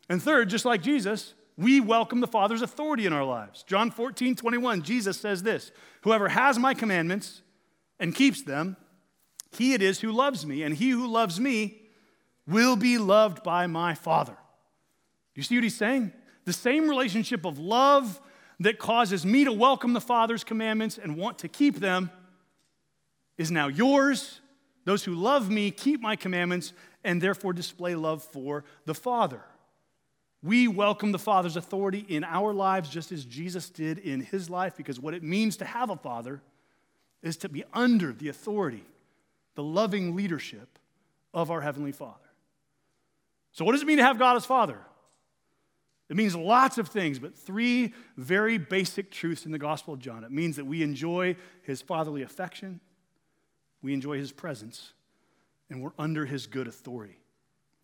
And 0.07 0.21
third, 0.21 0.49
just 0.49 0.65
like 0.65 0.83
Jesus, 0.83 1.33
we 1.57 1.79
welcome 1.79 2.19
the 2.19 2.27
Father's 2.27 2.61
authority 2.61 3.05
in 3.05 3.13
our 3.13 3.23
lives. 3.23 3.63
John 3.63 3.89
14, 3.89 4.35
21, 4.35 4.83
Jesus 4.83 5.19
says 5.19 5.41
this 5.41 5.71
Whoever 6.01 6.29
has 6.29 6.59
my 6.59 6.73
commandments 6.73 7.41
and 7.99 8.13
keeps 8.13 8.43
them, 8.43 8.77
he 9.51 9.73
it 9.73 9.81
is 9.81 9.99
who 9.99 10.11
loves 10.11 10.45
me, 10.45 10.63
and 10.63 10.75
he 10.75 10.89
who 10.89 11.07
loves 11.07 11.39
me 11.39 11.81
will 12.47 12.75
be 12.75 12.97
loved 12.97 13.43
by 13.43 13.67
my 13.67 13.93
Father 13.93 14.37
you 15.39 15.43
see 15.43 15.55
what 15.55 15.63
he's 15.63 15.77
saying? 15.77 16.11
The 16.43 16.51
same 16.51 16.89
relationship 16.89 17.45
of 17.45 17.57
love 17.59 18.19
that 18.59 18.77
causes 18.77 19.25
me 19.25 19.45
to 19.45 19.53
welcome 19.53 19.93
the 19.93 20.01
Father's 20.01 20.43
commandments 20.43 20.97
and 21.01 21.15
want 21.15 21.39
to 21.39 21.47
keep 21.47 21.79
them 21.79 22.11
is 23.37 23.49
now 23.49 23.69
yours. 23.69 24.41
Those 24.83 25.05
who 25.05 25.15
love 25.15 25.49
me 25.49 25.71
keep 25.71 26.01
my 26.01 26.17
commandments 26.17 26.73
and 27.05 27.21
therefore 27.21 27.53
display 27.53 27.95
love 27.95 28.21
for 28.21 28.65
the 28.83 28.93
Father. 28.93 29.41
We 30.43 30.67
welcome 30.67 31.13
the 31.13 31.19
Father's 31.19 31.55
authority 31.55 32.05
in 32.09 32.25
our 32.25 32.53
lives 32.53 32.89
just 32.89 33.13
as 33.13 33.23
Jesus 33.23 33.69
did 33.69 33.97
in 33.97 34.19
his 34.19 34.49
life 34.49 34.75
because 34.75 34.99
what 34.99 35.13
it 35.13 35.23
means 35.23 35.55
to 35.55 35.63
have 35.63 35.89
a 35.89 35.95
Father 35.95 36.41
is 37.23 37.37
to 37.37 37.47
be 37.47 37.63
under 37.73 38.11
the 38.11 38.27
authority, 38.27 38.83
the 39.59 39.63
loving 39.63 40.15
leadership 40.15 40.79
of 41.33 41.51
our 41.51 41.59
Heavenly 41.59 41.91
Father. 41.91 42.29
So, 43.51 43.65
what 43.65 43.73
does 43.73 43.81
it 43.81 43.87
mean 43.87 43.97
to 43.97 44.05
have 44.05 44.17
God 44.17 44.37
as 44.37 44.45
Father? 44.45 44.79
It 46.07 46.15
means 46.15 46.33
lots 46.33 46.77
of 46.77 46.87
things, 46.87 47.19
but 47.19 47.37
three 47.37 47.93
very 48.15 48.57
basic 48.57 49.11
truths 49.11 49.45
in 49.45 49.51
the 49.51 49.59
Gospel 49.59 49.93
of 49.93 49.99
John. 49.99 50.23
It 50.23 50.31
means 50.31 50.55
that 50.55 50.65
we 50.65 50.81
enjoy 50.81 51.35
his 51.63 51.81
fatherly 51.81 52.21
affection, 52.21 52.79
we 53.81 53.93
enjoy 53.93 54.17
his 54.17 54.31
presence, 54.31 54.93
and 55.69 55.83
we're 55.83 55.91
under 55.99 56.25
his 56.25 56.47
good 56.47 56.69
authority. 56.69 57.19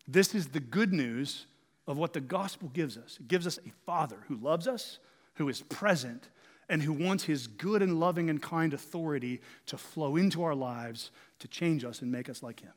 This 0.08 0.34
is 0.34 0.46
the 0.46 0.60
good 0.60 0.94
news 0.94 1.44
of 1.86 1.98
what 1.98 2.14
the 2.14 2.22
gospel 2.22 2.70
gives 2.70 2.96
us. 2.96 3.18
It 3.20 3.28
gives 3.28 3.46
us 3.46 3.58
a 3.58 3.70
father 3.84 4.24
who 4.28 4.36
loves 4.36 4.66
us, 4.66 4.98
who 5.34 5.50
is 5.50 5.60
present, 5.60 6.30
and 6.68 6.82
who 6.82 6.92
wants 6.92 7.24
his 7.24 7.46
good 7.46 7.82
and 7.82 8.00
loving 8.00 8.28
and 8.28 8.42
kind 8.42 8.74
authority 8.74 9.40
to 9.66 9.78
flow 9.78 10.16
into 10.16 10.42
our 10.42 10.54
lives 10.54 11.10
to 11.38 11.48
change 11.48 11.84
us 11.84 12.02
and 12.02 12.10
make 12.10 12.28
us 12.28 12.42
like 12.42 12.60
him. 12.60 12.72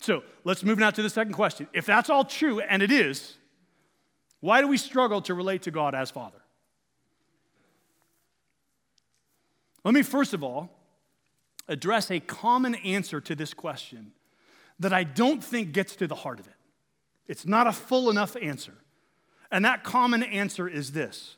So 0.00 0.22
let's 0.42 0.64
move 0.64 0.78
now 0.78 0.90
to 0.90 1.02
the 1.02 1.10
second 1.10 1.34
question. 1.34 1.68
If 1.72 1.86
that's 1.86 2.10
all 2.10 2.24
true, 2.24 2.60
and 2.60 2.82
it 2.82 2.90
is, 2.90 3.36
why 4.40 4.60
do 4.60 4.68
we 4.68 4.76
struggle 4.76 5.22
to 5.22 5.34
relate 5.34 5.62
to 5.62 5.70
God 5.70 5.94
as 5.94 6.10
Father? 6.10 6.42
Let 9.84 9.94
me 9.94 10.02
first 10.02 10.34
of 10.34 10.42
all 10.42 10.70
address 11.68 12.10
a 12.10 12.20
common 12.20 12.74
answer 12.76 13.20
to 13.20 13.34
this 13.34 13.54
question 13.54 14.12
that 14.78 14.92
I 14.92 15.04
don't 15.04 15.42
think 15.42 15.72
gets 15.72 15.96
to 15.96 16.06
the 16.06 16.14
heart 16.14 16.40
of 16.40 16.46
it. 16.46 16.54
It's 17.26 17.46
not 17.46 17.66
a 17.66 17.72
full 17.72 18.10
enough 18.10 18.36
answer. 18.40 18.74
And 19.50 19.64
that 19.64 19.84
common 19.84 20.22
answer 20.22 20.68
is 20.68 20.92
this 20.92 21.36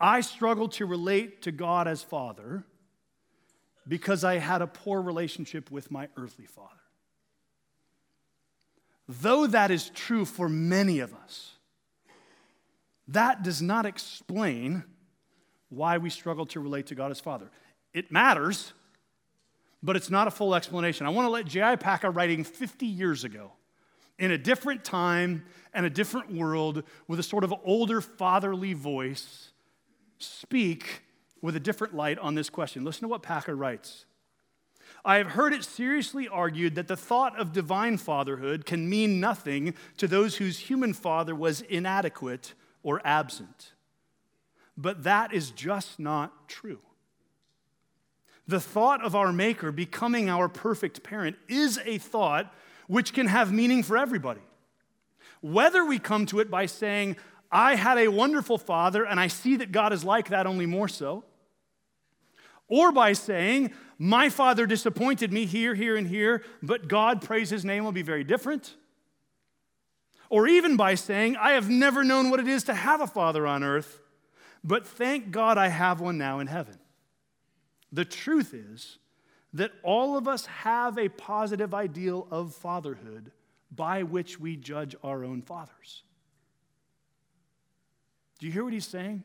I 0.00 0.22
struggle 0.22 0.68
to 0.70 0.86
relate 0.86 1.42
to 1.42 1.52
God 1.52 1.86
as 1.86 2.02
Father 2.02 2.64
because 3.86 4.24
I 4.24 4.38
had 4.38 4.62
a 4.62 4.66
poor 4.66 5.02
relationship 5.02 5.70
with 5.70 5.90
my 5.90 6.08
earthly 6.16 6.46
father. 6.46 6.68
Though 9.08 9.46
that 9.48 9.70
is 9.70 9.90
true 9.90 10.24
for 10.24 10.48
many 10.48 11.00
of 11.00 11.12
us, 11.12 11.52
that 13.08 13.42
does 13.42 13.60
not 13.60 13.86
explain 13.86 14.84
why 15.68 15.98
we 15.98 16.10
struggle 16.10 16.46
to 16.46 16.60
relate 16.60 16.86
to 16.86 16.94
God 16.94 17.10
as 17.10 17.18
Father. 17.18 17.50
It 17.92 18.12
matters, 18.12 18.72
but 19.82 19.96
it's 19.96 20.10
not 20.10 20.28
a 20.28 20.30
full 20.30 20.54
explanation. 20.54 21.06
I 21.06 21.10
want 21.10 21.26
to 21.26 21.30
let 21.30 21.46
J.I. 21.46 21.76
Packer, 21.76 22.10
writing 22.10 22.44
50 22.44 22.86
years 22.86 23.24
ago, 23.24 23.52
in 24.18 24.30
a 24.30 24.38
different 24.38 24.84
time 24.84 25.44
and 25.74 25.84
a 25.84 25.90
different 25.90 26.32
world, 26.32 26.84
with 27.08 27.18
a 27.18 27.22
sort 27.24 27.42
of 27.42 27.52
older 27.64 28.00
fatherly 28.00 28.74
voice, 28.74 29.49
speak 30.22 31.02
with 31.42 31.56
a 31.56 31.60
different 31.60 31.94
light 31.94 32.18
on 32.18 32.34
this 32.34 32.50
question. 32.50 32.84
Listen 32.84 33.02
to 33.02 33.08
what 33.08 33.22
Packer 33.22 33.56
writes. 33.56 34.04
I 35.04 35.16
have 35.16 35.28
heard 35.28 35.52
it 35.52 35.64
seriously 35.64 36.28
argued 36.28 36.74
that 36.74 36.88
the 36.88 36.96
thought 36.96 37.38
of 37.38 37.52
divine 37.52 37.96
fatherhood 37.96 38.66
can 38.66 38.88
mean 38.88 39.20
nothing 39.20 39.74
to 39.96 40.06
those 40.06 40.36
whose 40.36 40.58
human 40.58 40.92
father 40.92 41.34
was 41.34 41.62
inadequate 41.62 42.54
or 42.82 43.00
absent. 43.04 43.72
But 44.76 45.04
that 45.04 45.32
is 45.32 45.50
just 45.50 45.98
not 45.98 46.48
true. 46.48 46.80
The 48.46 48.60
thought 48.60 49.02
of 49.04 49.14
our 49.14 49.32
Maker 49.32 49.70
becoming 49.70 50.28
our 50.28 50.48
perfect 50.48 51.02
parent 51.02 51.36
is 51.48 51.78
a 51.84 51.98
thought 51.98 52.52
which 52.88 53.12
can 53.12 53.28
have 53.28 53.52
meaning 53.52 53.82
for 53.82 53.96
everybody. 53.96 54.40
Whether 55.40 55.84
we 55.84 55.98
come 55.98 56.26
to 56.26 56.40
it 56.40 56.50
by 56.50 56.66
saying, 56.66 57.16
I 57.50 57.74
had 57.74 57.98
a 57.98 58.08
wonderful 58.08 58.58
father 58.58 59.04
and 59.04 59.18
I 59.18 59.26
see 59.26 59.56
that 59.56 59.72
God 59.72 59.92
is 59.92 60.04
like 60.04 60.28
that, 60.28 60.46
only 60.46 60.66
more 60.66 60.88
so, 60.88 61.24
or 62.68 62.92
by 62.92 63.12
saying, 63.12 63.72
My 63.98 64.28
father 64.28 64.66
disappointed 64.66 65.32
me 65.32 65.44
here, 65.44 65.74
here, 65.74 65.96
and 65.96 66.06
here, 66.06 66.44
but 66.62 66.88
God, 66.88 67.20
praise 67.20 67.50
his 67.50 67.64
name, 67.64 67.84
will 67.84 67.92
be 67.92 68.02
very 68.02 68.24
different. 68.24 68.76
Or 70.30 70.46
even 70.46 70.76
by 70.76 70.94
saying, 70.94 71.36
I 71.36 71.52
have 71.52 71.68
never 71.68 72.04
known 72.04 72.30
what 72.30 72.38
it 72.38 72.46
is 72.46 72.62
to 72.64 72.74
have 72.74 73.00
a 73.00 73.08
father 73.08 73.46
on 73.46 73.64
earth, 73.64 74.00
but 74.62 74.86
thank 74.86 75.32
God 75.32 75.58
I 75.58 75.68
have 75.68 76.00
one 76.00 76.18
now 76.18 76.38
in 76.38 76.46
heaven. 76.46 76.78
The 77.90 78.04
truth 78.04 78.54
is 78.54 78.98
that 79.52 79.72
all 79.82 80.16
of 80.16 80.28
us 80.28 80.46
have 80.46 80.96
a 80.96 81.08
positive 81.08 81.74
ideal 81.74 82.28
of 82.30 82.54
fatherhood 82.54 83.32
by 83.72 84.04
which 84.04 84.38
we 84.38 84.56
judge 84.56 84.94
our 85.02 85.24
own 85.24 85.42
fathers. 85.42 86.04
Do 88.40 88.46
you 88.46 88.52
hear 88.52 88.64
what 88.64 88.72
he's 88.72 88.86
saying? 88.86 89.22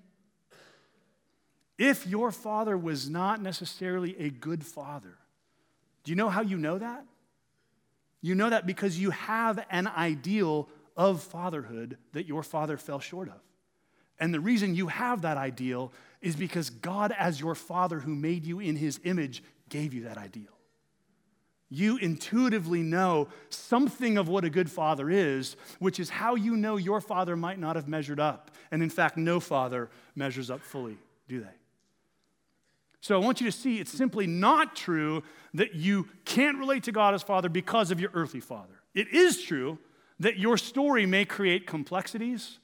If 1.78 2.06
your 2.06 2.32
father 2.32 2.78
was 2.78 3.10
not 3.10 3.42
necessarily 3.42 4.16
a 4.20 4.30
good 4.30 4.64
father, 4.64 5.18
do 6.04 6.12
you 6.12 6.16
know 6.16 6.30
how 6.30 6.42
you 6.42 6.58
know 6.58 6.78
that? 6.78 7.06
You 8.22 8.36
know 8.36 8.50
that 8.50 8.66
because 8.66 9.00
you 9.00 9.12
have 9.12 9.66
an 9.70 9.88
ideal 9.88 10.70
of 10.96 11.22
fatherhood 11.22 11.98
that 12.14 12.26
your 12.26 12.44
father 12.44 12.78
fell 12.78 13.00
short 13.00 13.30
of. 13.30 13.42
And 14.20 14.34
the 14.34 14.40
reason 14.40 14.76
you 14.76 14.88
have 14.88 15.24
that 15.24 15.38
ideal 15.38 15.92
is 16.22 16.36
because 16.36 16.70
God, 16.70 17.14
as 17.18 17.40
your 17.40 17.56
father 17.56 18.00
who 18.00 18.16
made 18.16 18.46
you 18.46 18.60
in 18.60 18.76
his 18.76 19.00
image, 19.04 19.44
gave 19.70 19.94
you 19.94 20.04
that 20.04 20.18
ideal. 20.18 20.55
You 21.76 21.98
intuitively 21.98 22.84
know 22.84 23.28
something 23.50 24.18
of 24.18 24.30
what 24.30 24.46
a 24.46 24.50
good 24.50 24.72
father 24.72 25.10
is, 25.10 25.58
which 25.80 26.00
is 26.00 26.10
how 26.10 26.36
you 26.36 26.56
know 26.56 26.78
your 26.78 27.02
father 27.02 27.36
might 27.36 27.60
not 27.60 27.76
have 27.76 27.86
measured 27.86 28.18
up. 28.18 28.50
And 28.72 28.82
in 28.82 28.90
fact, 28.90 29.18
no 29.18 29.42
father 29.42 29.90
measures 30.16 30.50
up 30.50 30.62
fully, 30.62 30.98
do 31.28 31.42
they? 31.42 31.56
So 33.02 33.20
I 33.20 33.24
want 33.24 33.42
you 33.42 33.52
to 33.52 33.52
see 33.52 33.80
it's 33.80 33.92
simply 33.92 34.26
not 34.26 34.78
true 34.78 35.22
that 35.54 35.76
you 35.76 36.08
can't 36.24 36.58
relate 36.60 36.84
to 36.84 36.94
God 36.94 37.14
as 37.14 37.22
Father 37.22 37.50
because 37.50 37.92
of 37.92 38.00
your 38.00 38.12
earthly 38.14 38.40
father. 38.40 38.82
It 38.94 39.10
is 39.10 39.44
true 39.44 39.78
that 40.22 40.40
your 40.40 40.58
story 40.58 41.06
may 41.06 41.26
create 41.26 41.68
complexities 41.68 42.58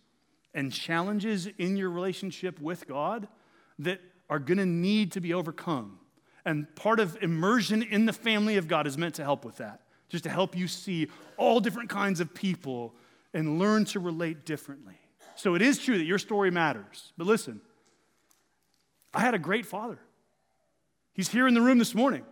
and 0.54 0.71
challenges 0.71 1.47
in 1.58 1.76
your 1.76 1.89
relationship 1.89 2.62
with 2.62 2.88
God 2.88 3.28
that 3.78 4.00
are 4.30 4.39
going 4.39 4.58
to 4.58 4.65
need 4.65 5.12
to 5.12 5.19
be 5.19 5.34
overcome. 5.34 6.00
And 6.45 6.73
part 6.75 6.99
of 6.99 7.21
immersion 7.21 7.84
in 7.84 8.06
the 8.06 8.13
family 8.13 8.58
of 8.58 8.67
God 8.67 8.88
is 8.88 8.97
meant 8.97 9.15
to 9.15 9.23
help 9.23 9.45
with 9.45 9.58
that, 9.58 9.82
just 10.10 10.23
to 10.23 10.30
help 10.30 10.58
you 10.58 10.67
see 10.67 11.08
all 11.38 11.60
different 11.60 11.89
kinds 11.89 12.19
of 12.19 12.34
people 12.34 12.95
and 13.34 13.60
learn 13.60 13.86
to 13.86 13.99
relate 13.99 14.45
differently. 14.45 14.99
So 15.36 15.56
it 15.56 15.62
is 15.62 15.80
true 15.80 15.97
that 15.97 16.04
your 16.04 16.19
story 16.19 16.51
matters. 16.51 17.13
But 17.17 17.27
listen, 17.27 17.62
I 19.13 19.21
had 19.21 19.34
a 19.34 19.39
great 19.39 19.65
father. 19.65 19.99
He's 21.13 21.30
here 21.30 21.47
in 21.47 21.54
the 21.54 21.62
room 21.62 21.77
this 21.77 21.93
morning. 21.93 22.23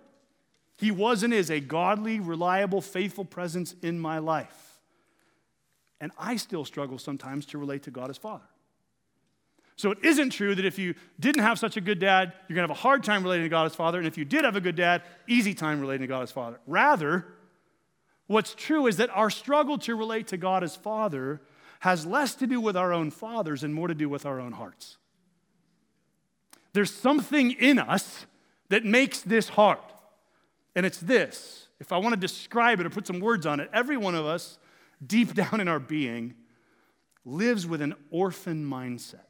He 0.78 0.92
was 0.92 1.24
and 1.24 1.34
is 1.34 1.50
a 1.50 1.60
godly, 1.60 2.20
reliable, 2.20 2.82
faithful 2.82 3.26
presence 3.26 3.76
in 3.82 4.00
my 4.00 4.20
life. 4.20 4.80
And 6.00 6.12
I 6.18 6.38
still 6.38 6.64
struggle 6.64 6.98
sometimes 6.98 7.46
to 7.48 7.58
relate 7.58 7.84
to 7.84 7.92
God 7.92 8.10
as 8.10 8.18
Father. 8.18 8.46
So 9.80 9.92
it 9.92 10.00
isn't 10.04 10.32
true 10.32 10.56
that 10.56 10.66
if 10.66 10.78
you 10.78 10.94
didn't 11.22 11.42
have 11.42 11.58
such 11.58 11.78
a 11.78 11.82
good 11.82 12.00
dad, 12.00 12.34
you're 12.50 12.56
going 12.58 12.68
to 12.68 12.74
have 12.74 12.78
a 12.78 12.82
hard 12.82 13.02
time 13.02 13.24
relating 13.24 13.46
to 13.46 13.50
God 13.50 13.66
as 13.66 13.76
Father. 13.76 13.98
And 13.98 14.06
if 14.06 14.18
you 14.18 14.26
did 14.26 14.44
have 14.44 14.58
a 14.58 14.60
good 14.60 14.76
dad, 14.76 15.04
easy 15.26 15.54
time 15.54 15.80
relating 15.80 16.02
to 16.02 16.08
God 16.08 16.22
as 16.22 16.34
Father. 16.34 16.60
Rather, 16.68 17.26
what's 18.28 18.54
true 18.54 18.88
is 18.88 18.98
that 18.98 19.10
our 19.12 19.30
struggle 19.30 19.78
to 19.78 19.96
relate 19.96 20.28
to 20.28 20.38
God 20.38 20.66
as 20.66 20.76
Father 20.76 21.40
has 21.80 22.06
less 22.06 22.36
to 22.36 22.46
do 22.46 22.60
with 22.60 22.76
our 22.76 22.92
own 22.92 23.10
fathers 23.10 23.64
and 23.64 23.74
more 23.74 23.88
to 23.88 23.96
do 23.96 24.10
with 24.10 24.26
our 24.26 24.42
own 24.42 24.52
hearts. 24.52 24.98
There's 26.74 26.94
something 26.94 27.52
in 27.52 27.80
us 27.80 28.26
that 28.68 28.84
makes 28.84 29.22
this 29.22 29.48
hard. 29.48 29.78
And 30.76 30.86
it's 30.86 31.00
this 31.00 31.70
if 31.80 31.94
I 31.94 32.00
want 32.00 32.16
to 32.16 32.20
describe 32.20 32.82
it 32.82 32.86
or 32.86 32.90
put 32.90 33.08
some 33.08 33.22
words 33.22 33.46
on 33.46 33.62
it, 33.62 33.70
every 33.72 33.96
one 33.96 34.14
of 34.14 34.26
us, 34.26 34.60
deep 35.08 35.34
down 35.36 35.62
in 35.62 35.70
our 35.70 35.80
being, 35.80 36.36
lives 37.24 37.66
with 37.66 37.82
an 37.82 37.96
orphan 38.12 38.70
mindset. 38.70 39.29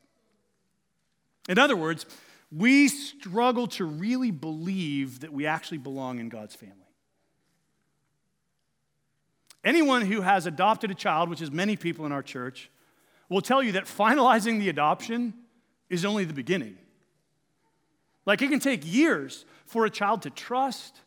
In 1.50 1.58
other 1.58 1.76
words, 1.76 2.06
we 2.52 2.88
struggle 2.88 3.68
to 3.68 3.84
really 3.84 4.32
believe 4.32 5.22
that 5.22 5.34
we 5.34 5.48
actually 5.48 5.80
belong 5.80 6.20
in 6.20 6.30
God's 6.30 6.56
family. 6.56 6.76
Anyone 9.66 10.04
who 10.04 10.22
has 10.22 10.46
adopted 10.46 10.90
a 10.92 10.96
child, 10.96 11.30
which 11.30 11.42
is 11.42 11.52
many 11.52 11.76
people 11.76 12.06
in 12.06 12.12
our 12.12 12.24
church, 12.24 12.70
will 13.28 13.42
tell 13.42 13.62
you 13.62 13.74
that 13.74 13.86
finalizing 13.86 14.60
the 14.60 14.70
adoption 14.70 15.34
is 15.90 16.06
only 16.06 16.24
the 16.24 16.34
beginning. 16.34 16.78
Like 18.26 18.42
it 18.42 18.50
can 18.50 18.60
take 18.60 18.82
years 18.86 19.46
for 19.66 19.86
a 19.86 19.90
child 19.90 20.22
to 20.22 20.30
trust 20.30 21.02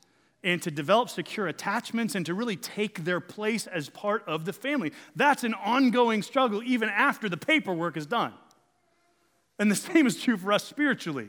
and 0.45 0.61
to 0.63 0.73
develop 0.73 1.09
secure 1.09 1.47
attachments 1.47 2.17
and 2.17 2.27
to 2.27 2.35
really 2.35 2.57
take 2.57 3.05
their 3.05 3.21
place 3.21 3.69
as 3.69 3.89
part 3.89 4.25
of 4.27 4.45
the 4.45 4.53
family. 4.53 4.93
That's 5.15 5.45
an 5.45 5.55
ongoing 5.55 6.23
struggle 6.23 6.63
even 6.65 6.89
after 6.89 7.29
the 7.29 7.37
paperwork 7.37 7.97
is 7.97 8.07
done. 8.07 8.33
And 9.63 9.71
the 9.71 9.77
same 9.77 10.09
is 10.09 10.21
true 10.21 10.37
for 10.37 10.53
us 10.53 10.65
spiritually. 10.65 11.29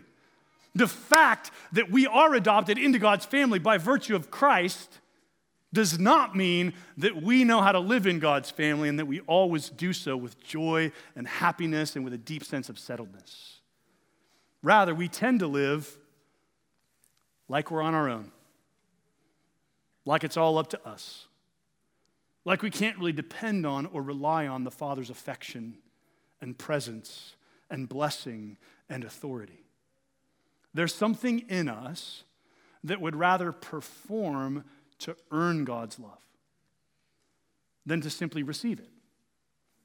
The 0.73 0.87
fact 0.87 1.51
that 1.73 1.91
we 1.91 2.07
are 2.07 2.33
adopted 2.33 2.79
into 2.79 2.97
God's 2.97 3.27
family 3.27 3.59
by 3.59 3.77
virtue 3.77 4.15
of 4.15 4.31
Christ 4.31 4.97
does 5.71 5.99
not 5.99 6.35
mean 6.35 6.73
that 6.97 7.21
we 7.21 7.43
know 7.43 7.61
how 7.61 7.71
to 7.71 7.79
live 7.79 8.07
in 8.07 8.17
God's 8.17 8.49
family 8.49 8.89
and 8.89 8.97
that 8.97 9.05
we 9.05 9.19
always 9.27 9.69
do 9.69 9.93
so 9.93 10.17
with 10.17 10.43
joy 10.43 10.91
and 11.15 11.27
happiness 11.27 11.95
and 11.95 12.03
with 12.03 12.11
a 12.11 12.17
deep 12.17 12.43
sense 12.43 12.69
of 12.69 12.77
settledness. 12.77 13.57
Rather, 14.63 14.95
we 14.95 15.07
tend 15.07 15.41
to 15.41 15.47
live 15.47 15.95
like 17.47 17.69
we're 17.69 17.83
on 17.83 17.93
our 17.93 18.09
own, 18.09 18.31
like 20.05 20.23
it's 20.23 20.37
all 20.37 20.57
up 20.57 20.71
to 20.71 20.87
us, 20.87 21.27
like 22.45 22.63
we 22.63 22.71
can't 22.71 22.97
really 22.97 23.13
depend 23.13 23.63
on 23.67 23.85
or 23.85 24.01
rely 24.01 24.47
on 24.47 24.63
the 24.63 24.71
Father's 24.71 25.11
affection 25.11 25.75
and 26.41 26.57
presence 26.57 27.35
and 27.73 27.89
blessing 27.89 28.55
and 28.87 29.03
authority. 29.03 29.65
There's 30.73 30.95
something 30.95 31.39
in 31.49 31.67
us 31.67 32.23
that 32.83 33.01
would 33.01 33.15
rather 33.15 33.51
perform 33.51 34.63
to 34.99 35.17
earn 35.31 35.65
God's 35.65 35.99
love 35.99 36.21
than 37.85 37.99
to 38.01 38.09
simply 38.09 38.43
receive 38.43 38.79
it. 38.79 38.89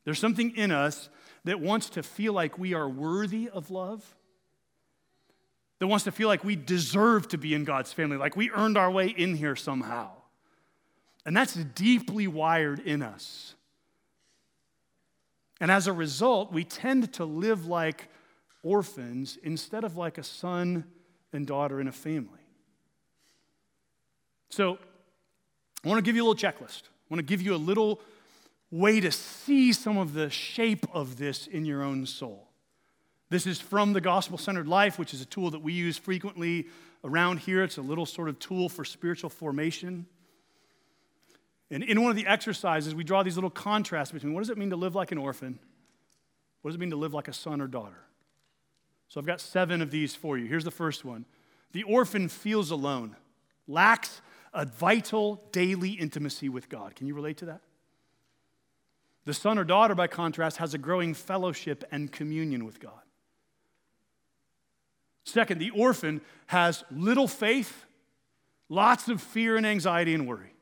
There's 0.05 0.19
something 0.19 0.57
in 0.57 0.71
us 0.71 1.09
that 1.45 1.61
wants 1.61 1.91
to 1.91 2.03
feel 2.03 2.33
like 2.33 2.59
we 2.59 2.75
are 2.75 2.89
worthy 2.89 3.49
of 3.49 3.71
love 3.71 4.15
that 5.79 5.87
wants 5.87 6.05
to 6.05 6.13
feel 6.13 6.29
like 6.29 6.45
we 6.45 6.57
deserve 6.57 7.29
to 7.29 7.39
be 7.39 7.55
in 7.55 7.65
God's 7.65 7.93
family, 7.93 8.17
like 8.17 8.37
we 8.37 8.51
earned 8.51 8.77
our 8.77 8.91
way 8.91 9.07
in 9.07 9.35
here 9.35 9.57
somehow. 9.57 10.11
And 11.25 11.37
that's 11.37 11.55
deeply 11.55 12.27
wired 12.27 12.81
in 12.81 13.03
us. 13.03 13.55
And 15.61 15.71
as 15.71 15.87
a 15.87 15.93
result, 15.93 16.53
we 16.53 16.65
tend 16.65 17.13
to 17.15 17.25
live 17.25 17.67
like 17.67 18.09
orphans 18.63 19.39
instead 19.43 19.85
of 19.85 19.97
like 19.97 20.19
a 20.19 20.23
son 20.23 20.85
and 21.33 21.47
daughter 21.47 21.81
in 21.81 21.89
a 21.89 21.93
family. 21.93 22.41
So, 24.51 24.79
I 25.85 25.89
want 25.89 25.99
to 25.99 26.03
give 26.03 26.17
you 26.17 26.25
a 26.25 26.27
little 26.29 26.51
checklist. 26.51 26.83
I 26.85 27.15
want 27.15 27.19
to 27.19 27.23
give 27.23 27.43
you 27.43 27.55
a 27.55 27.57
little 27.57 28.01
way 28.71 29.01
to 29.01 29.11
see 29.11 29.73
some 29.73 29.97
of 29.97 30.15
the 30.15 30.31
shape 30.31 30.87
of 30.93 31.17
this 31.17 31.47
in 31.47 31.65
your 31.65 31.83
own 31.83 32.07
soul. 32.07 32.49
This 33.31 33.47
is 33.47 33.61
from 33.61 33.93
the 33.93 34.01
Gospel 34.01 34.39
Centered 34.39 34.67
Life, 34.67 34.99
which 34.99 35.13
is 35.13 35.21
a 35.21 35.27
tool 35.27 35.51
that 35.51 35.61
we 35.61 35.73
use 35.73 35.99
frequently 35.99 36.67
around 37.05 37.41
here. 37.41 37.63
It's 37.63 37.77
a 37.77 37.83
little 37.83 38.07
sort 38.07 38.29
of 38.29 38.39
tool 38.39 38.69
for 38.69 38.85
spiritual 38.85 39.31
formation. 39.31 40.07
And 41.71 41.83
in 41.83 42.03
one 42.03 42.11
of 42.11 42.17
the 42.17 42.27
exercises, 42.27 42.95
we 42.95 43.05
draw 43.05 43.23
these 43.23 43.37
little 43.37 43.51
contrasts 43.51 44.13
between 44.13 44.33
what 44.33 44.41
does 44.41 44.51
it 44.51 44.57
mean 44.57 44.71
to 44.71 44.77
live 44.77 44.95
like 44.95 45.13
an 45.13 45.19
orphan? 45.19 45.59
What 46.63 46.71
does 46.71 46.77
it 46.77 46.81
mean 46.81 46.91
to 46.91 46.97
live 46.97 47.15
like 47.15 47.29
a 47.29 47.33
son 47.33 47.61
or 47.61 47.67
daughter? 47.67 48.05
So 49.09 49.21
I've 49.21 49.27
got 49.27 49.41
seven 49.41 49.83
of 49.83 49.91
these 49.91 50.15
for 50.15 50.39
you. 50.39 50.47
Here's 50.47 50.65
the 50.65 50.71
first 50.71 51.05
one 51.05 51.25
The 51.73 51.83
orphan 51.83 52.29
feels 52.29 52.71
alone, 52.71 53.17
lacks 53.67 54.21
a 54.55 54.65
vital 54.65 55.43
daily 55.53 55.91
intimacy 55.91 56.49
with 56.49 56.69
God. 56.69 56.95
Can 56.95 57.07
you 57.07 57.15
relate 57.15 57.37
to 57.39 57.47
that? 57.47 57.61
The 59.25 59.35
son 59.35 59.59
or 59.59 59.65
daughter, 59.65 59.95
by 59.95 60.07
contrast, 60.07 60.57
has 60.57 60.73
a 60.73 60.79
growing 60.79 61.13
fellowship 61.13 61.85
and 61.93 62.11
communion 62.11 62.65
with 62.65 62.81
God. 62.81 63.03
Second, 65.25 65.59
the 65.59 65.69
orphan 65.71 66.23
has 66.47 66.83
little 66.91 67.29
faith, 67.29 67.85
lots 68.71 69.09
of 69.09 69.21
fear 69.21 69.59
and 69.59 69.67
anxiety 69.67 70.15
and 70.15 70.27
worry. 70.27 70.55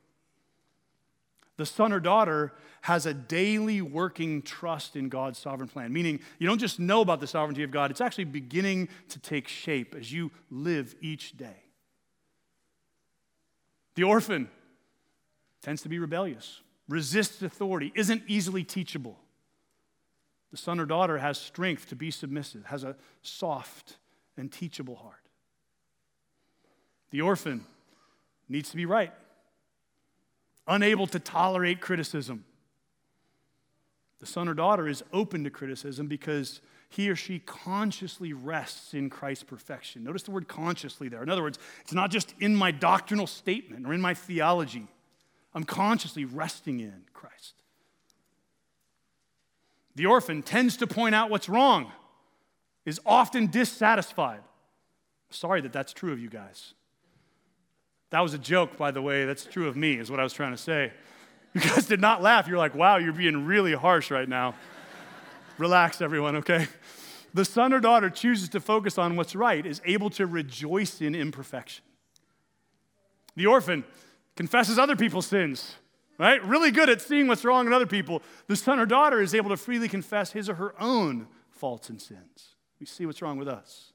The 1.56 1.66
son 1.66 1.92
or 1.92 2.00
daughter 2.00 2.52
has 2.82 3.06
a 3.06 3.14
daily 3.14 3.80
working 3.80 4.42
trust 4.42 4.94
in 4.94 5.08
God's 5.08 5.38
sovereign 5.38 5.68
plan, 5.68 5.92
meaning 5.92 6.20
you 6.38 6.46
don't 6.46 6.58
just 6.58 6.78
know 6.78 7.00
about 7.00 7.20
the 7.20 7.26
sovereignty 7.26 7.62
of 7.62 7.70
God, 7.70 7.90
it's 7.90 8.00
actually 8.00 8.24
beginning 8.24 8.88
to 9.08 9.18
take 9.18 9.48
shape 9.48 9.94
as 9.94 10.12
you 10.12 10.30
live 10.50 10.94
each 11.00 11.36
day. 11.36 11.64
The 13.94 14.04
orphan 14.04 14.50
tends 15.62 15.82
to 15.82 15.88
be 15.88 15.98
rebellious, 15.98 16.60
resists 16.88 17.42
authority, 17.42 17.90
isn't 17.94 18.22
easily 18.28 18.62
teachable. 18.62 19.18
The 20.50 20.58
son 20.58 20.78
or 20.78 20.86
daughter 20.86 21.18
has 21.18 21.38
strength 21.38 21.88
to 21.88 21.96
be 21.96 22.10
submissive, 22.10 22.66
has 22.66 22.84
a 22.84 22.96
soft 23.22 23.96
and 24.36 24.52
teachable 24.52 24.96
heart. 24.96 25.14
The 27.10 27.22
orphan 27.22 27.64
needs 28.48 28.70
to 28.70 28.76
be 28.76 28.86
right, 28.86 29.12
unable 30.66 31.06
to 31.08 31.18
tolerate 31.18 31.80
criticism. 31.80 32.44
The 34.20 34.26
son 34.26 34.48
or 34.48 34.54
daughter 34.54 34.88
is 34.88 35.04
open 35.12 35.44
to 35.44 35.50
criticism 35.50 36.06
because 36.06 36.60
he 36.88 37.10
or 37.10 37.16
she 37.16 37.40
consciously 37.40 38.32
rests 38.32 38.94
in 38.94 39.10
Christ's 39.10 39.44
perfection. 39.44 40.04
Notice 40.04 40.22
the 40.22 40.30
word 40.30 40.48
consciously 40.48 41.08
there. 41.08 41.22
In 41.22 41.28
other 41.28 41.42
words, 41.42 41.58
it's 41.82 41.92
not 41.92 42.10
just 42.10 42.34
in 42.40 42.54
my 42.54 42.70
doctrinal 42.70 43.26
statement 43.26 43.86
or 43.86 43.92
in 43.92 44.00
my 44.00 44.14
theology. 44.14 44.86
I'm 45.54 45.64
consciously 45.64 46.24
resting 46.24 46.80
in 46.80 47.04
Christ. 47.12 47.54
The 49.94 50.06
orphan 50.06 50.42
tends 50.42 50.76
to 50.78 50.86
point 50.86 51.14
out 51.14 51.30
what's 51.30 51.48
wrong, 51.48 51.90
is 52.84 53.00
often 53.04 53.48
dissatisfied. 53.48 54.40
Sorry 55.30 55.60
that 55.62 55.72
that's 55.72 55.92
true 55.92 56.12
of 56.12 56.20
you 56.20 56.28
guys. 56.28 56.74
That 58.10 58.20
was 58.20 58.34
a 58.34 58.38
joke, 58.38 58.76
by 58.76 58.90
the 58.90 59.02
way. 59.02 59.24
That's 59.24 59.44
true 59.44 59.68
of 59.68 59.76
me, 59.76 59.94
is 59.94 60.10
what 60.10 60.20
I 60.20 60.22
was 60.22 60.32
trying 60.32 60.52
to 60.52 60.58
say. 60.58 60.92
You 61.54 61.60
guys 61.60 61.86
did 61.86 62.00
not 62.00 62.22
laugh. 62.22 62.46
You're 62.46 62.58
like, 62.58 62.74
wow, 62.74 62.98
you're 62.98 63.12
being 63.12 63.46
really 63.46 63.72
harsh 63.72 64.10
right 64.10 64.28
now. 64.28 64.54
Relax, 65.58 66.00
everyone, 66.00 66.36
okay? 66.36 66.68
The 67.34 67.44
son 67.44 67.72
or 67.72 67.80
daughter 67.80 68.10
chooses 68.10 68.48
to 68.50 68.60
focus 68.60 68.98
on 68.98 69.16
what's 69.16 69.34
right, 69.34 69.64
is 69.64 69.80
able 69.84 70.10
to 70.10 70.26
rejoice 70.26 71.00
in 71.00 71.14
imperfection. 71.14 71.84
The 73.34 73.46
orphan 73.46 73.84
confesses 74.36 74.78
other 74.78 74.96
people's 74.96 75.26
sins, 75.26 75.76
right? 76.18 76.42
Really 76.44 76.70
good 76.70 76.88
at 76.88 77.00
seeing 77.00 77.26
what's 77.26 77.44
wrong 77.44 77.66
in 77.66 77.72
other 77.72 77.86
people. 77.86 78.22
The 78.46 78.56
son 78.56 78.78
or 78.78 78.86
daughter 78.86 79.20
is 79.20 79.34
able 79.34 79.50
to 79.50 79.56
freely 79.56 79.88
confess 79.88 80.32
his 80.32 80.48
or 80.48 80.54
her 80.54 80.74
own 80.80 81.26
faults 81.50 81.88
and 81.88 82.00
sins. 82.00 82.54
We 82.78 82.86
see 82.86 83.06
what's 83.06 83.22
wrong 83.22 83.38
with 83.38 83.48
us. 83.48 83.92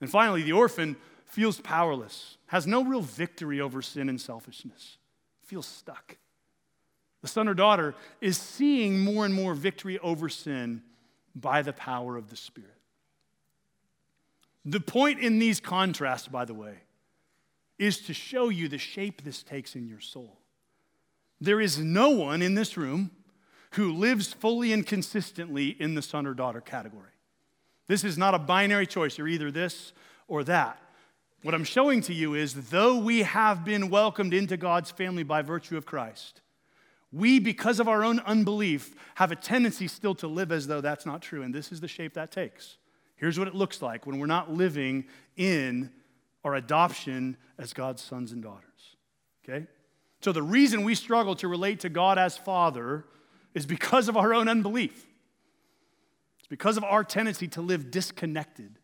And 0.00 0.10
finally, 0.10 0.42
the 0.42 0.52
orphan 0.52 0.96
feels 1.30 1.60
powerless, 1.60 2.36
has 2.46 2.66
no 2.66 2.84
real 2.84 3.00
victory 3.00 3.60
over 3.60 3.80
sin 3.80 4.08
and 4.08 4.20
selfishness, 4.20 4.98
feels 5.42 5.66
stuck. 5.66 6.16
The 7.22 7.28
son 7.28 7.48
or 7.48 7.54
daughter 7.54 7.94
is 8.20 8.38
seeing 8.38 9.00
more 9.00 9.24
and 9.24 9.34
more 9.34 9.54
victory 9.54 9.98
over 9.98 10.28
sin 10.28 10.82
by 11.34 11.62
the 11.62 11.72
power 11.72 12.16
of 12.16 12.30
the 12.30 12.36
Spirit. 12.36 12.70
The 14.64 14.80
point 14.80 15.20
in 15.20 15.38
these 15.38 15.60
contrasts, 15.60 16.28
by 16.28 16.44
the 16.44 16.54
way, 16.54 16.74
is 17.78 18.00
to 18.02 18.14
show 18.14 18.48
you 18.48 18.68
the 18.68 18.78
shape 18.78 19.22
this 19.22 19.42
takes 19.42 19.74
in 19.74 19.88
your 19.88 20.00
soul. 20.00 20.38
There 21.40 21.60
is 21.60 21.78
no 21.78 22.10
one 22.10 22.42
in 22.42 22.54
this 22.54 22.76
room 22.76 23.10
who 23.72 23.92
lives 23.92 24.32
fully 24.32 24.72
and 24.72 24.86
consistently 24.86 25.68
in 25.68 25.94
the 25.94 26.02
son 26.02 26.26
or 26.26 26.34
daughter 26.34 26.60
category. 26.60 27.12
This 27.86 28.04
is 28.04 28.18
not 28.18 28.34
a 28.34 28.38
binary 28.38 28.86
choice. 28.86 29.16
You're 29.16 29.28
either 29.28 29.50
this 29.50 29.92
or 30.28 30.44
that. 30.44 30.80
What 31.42 31.54
I'm 31.54 31.64
showing 31.64 32.02
to 32.02 32.12
you 32.12 32.34
is 32.34 32.68
though 32.68 32.98
we 32.98 33.22
have 33.22 33.64
been 33.64 33.88
welcomed 33.88 34.34
into 34.34 34.56
God's 34.58 34.90
family 34.90 35.22
by 35.22 35.40
virtue 35.40 35.76
of 35.76 35.86
Christ, 35.86 36.42
we, 37.12 37.40
because 37.40 37.80
of 37.80 37.88
our 37.88 38.04
own 38.04 38.20
unbelief, 38.20 38.94
have 39.16 39.32
a 39.32 39.36
tendency 39.36 39.88
still 39.88 40.14
to 40.16 40.28
live 40.28 40.52
as 40.52 40.66
though 40.66 40.80
that's 40.80 41.06
not 41.06 41.22
true. 41.22 41.42
And 41.42 41.52
this 41.52 41.72
is 41.72 41.80
the 41.80 41.88
shape 41.88 42.14
that 42.14 42.30
takes. 42.30 42.76
Here's 43.16 43.38
what 43.38 43.48
it 43.48 43.54
looks 43.54 43.82
like 43.82 44.06
when 44.06 44.18
we're 44.18 44.26
not 44.26 44.52
living 44.52 45.06
in 45.36 45.90
our 46.44 46.54
adoption 46.54 47.36
as 47.58 47.72
God's 47.72 48.02
sons 48.02 48.32
and 48.32 48.42
daughters. 48.42 48.96
Okay? 49.44 49.66
So 50.20 50.32
the 50.32 50.42
reason 50.42 50.84
we 50.84 50.94
struggle 50.94 51.34
to 51.36 51.48
relate 51.48 51.80
to 51.80 51.88
God 51.88 52.18
as 52.18 52.36
Father 52.36 53.06
is 53.54 53.66
because 53.66 54.08
of 54.08 54.16
our 54.16 54.32
own 54.32 54.48
unbelief. 54.48 55.06
It's 56.38 56.48
because 56.48 56.76
of 56.76 56.84
our 56.84 57.02
tendency 57.02 57.48
to 57.48 57.60
live 57.60 57.90
disconnected 57.90 58.78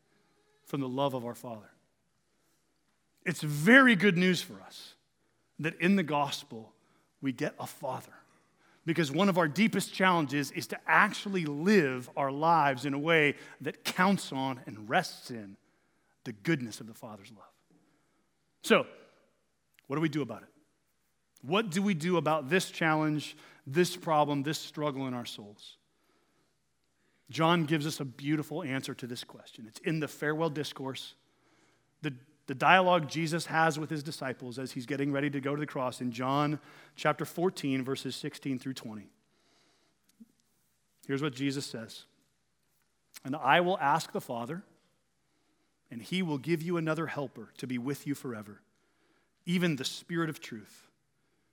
from 0.64 0.80
the 0.80 0.88
love 0.88 1.14
of 1.14 1.24
our 1.24 1.34
Father. 1.34 1.70
It's 3.26 3.42
very 3.42 3.96
good 3.96 4.16
news 4.16 4.40
for 4.40 4.54
us 4.62 4.94
that 5.58 5.78
in 5.80 5.96
the 5.96 6.04
gospel, 6.04 6.72
we 7.20 7.32
get 7.32 7.54
a 7.58 7.66
father. 7.66 8.12
Because 8.86 9.10
one 9.10 9.28
of 9.28 9.36
our 9.36 9.48
deepest 9.48 9.92
challenges 9.92 10.52
is 10.52 10.68
to 10.68 10.78
actually 10.86 11.44
live 11.44 12.08
our 12.16 12.30
lives 12.30 12.86
in 12.86 12.94
a 12.94 12.98
way 12.98 13.34
that 13.60 13.82
counts 13.82 14.32
on 14.32 14.60
and 14.66 14.88
rests 14.88 15.30
in 15.30 15.56
the 16.22 16.32
goodness 16.32 16.80
of 16.80 16.86
the 16.86 16.94
Father's 16.94 17.32
love. 17.32 17.44
So, 18.62 18.86
what 19.88 19.96
do 19.96 20.02
we 20.02 20.08
do 20.08 20.22
about 20.22 20.42
it? 20.42 20.48
What 21.42 21.70
do 21.70 21.82
we 21.82 21.94
do 21.94 22.16
about 22.16 22.48
this 22.48 22.70
challenge, 22.70 23.36
this 23.66 23.96
problem, 23.96 24.44
this 24.44 24.58
struggle 24.58 25.08
in 25.08 25.14
our 25.14 25.26
souls? 25.26 25.78
John 27.28 27.64
gives 27.64 27.88
us 27.88 27.98
a 27.98 28.04
beautiful 28.04 28.62
answer 28.62 28.94
to 28.94 29.06
this 29.08 29.24
question. 29.24 29.64
It's 29.66 29.80
in 29.80 29.98
the 29.98 30.06
farewell 30.06 30.50
discourse. 30.50 31.14
The 32.02 32.14
the 32.46 32.54
dialogue 32.54 33.08
Jesus 33.08 33.46
has 33.46 33.78
with 33.78 33.90
his 33.90 34.02
disciples 34.02 34.58
as 34.58 34.72
he's 34.72 34.86
getting 34.86 35.12
ready 35.12 35.30
to 35.30 35.40
go 35.40 35.54
to 35.54 35.60
the 35.60 35.66
cross 35.66 36.00
in 36.00 36.12
John 36.12 36.60
chapter 36.94 37.24
14, 37.24 37.84
verses 37.84 38.14
16 38.14 38.58
through 38.58 38.74
20. 38.74 39.08
Here's 41.06 41.22
what 41.22 41.34
Jesus 41.34 41.66
says 41.66 42.04
And 43.24 43.34
I 43.34 43.60
will 43.60 43.78
ask 43.78 44.12
the 44.12 44.20
Father, 44.20 44.62
and 45.90 46.00
he 46.00 46.22
will 46.22 46.38
give 46.38 46.62
you 46.62 46.76
another 46.76 47.06
helper 47.06 47.50
to 47.58 47.66
be 47.66 47.78
with 47.78 48.06
you 48.06 48.14
forever, 48.14 48.60
even 49.44 49.76
the 49.76 49.84
Spirit 49.84 50.30
of 50.30 50.40
truth, 50.40 50.88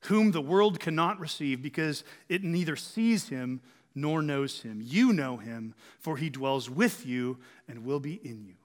whom 0.02 0.32
the 0.32 0.42
world 0.42 0.80
cannot 0.80 1.20
receive 1.20 1.62
because 1.62 2.04
it 2.30 2.44
neither 2.44 2.76
sees 2.76 3.30
him 3.30 3.62
nor 3.96 4.22
knows 4.22 4.62
him. 4.62 4.80
You 4.84 5.14
know 5.14 5.38
him, 5.38 5.74
for 6.00 6.18
he 6.18 6.30
dwells 6.30 6.70
with 6.70 7.06
you 7.06 7.38
and 7.68 7.86
will 7.86 8.00
be 8.00 8.20
in 8.24 8.44
you. 8.44 8.56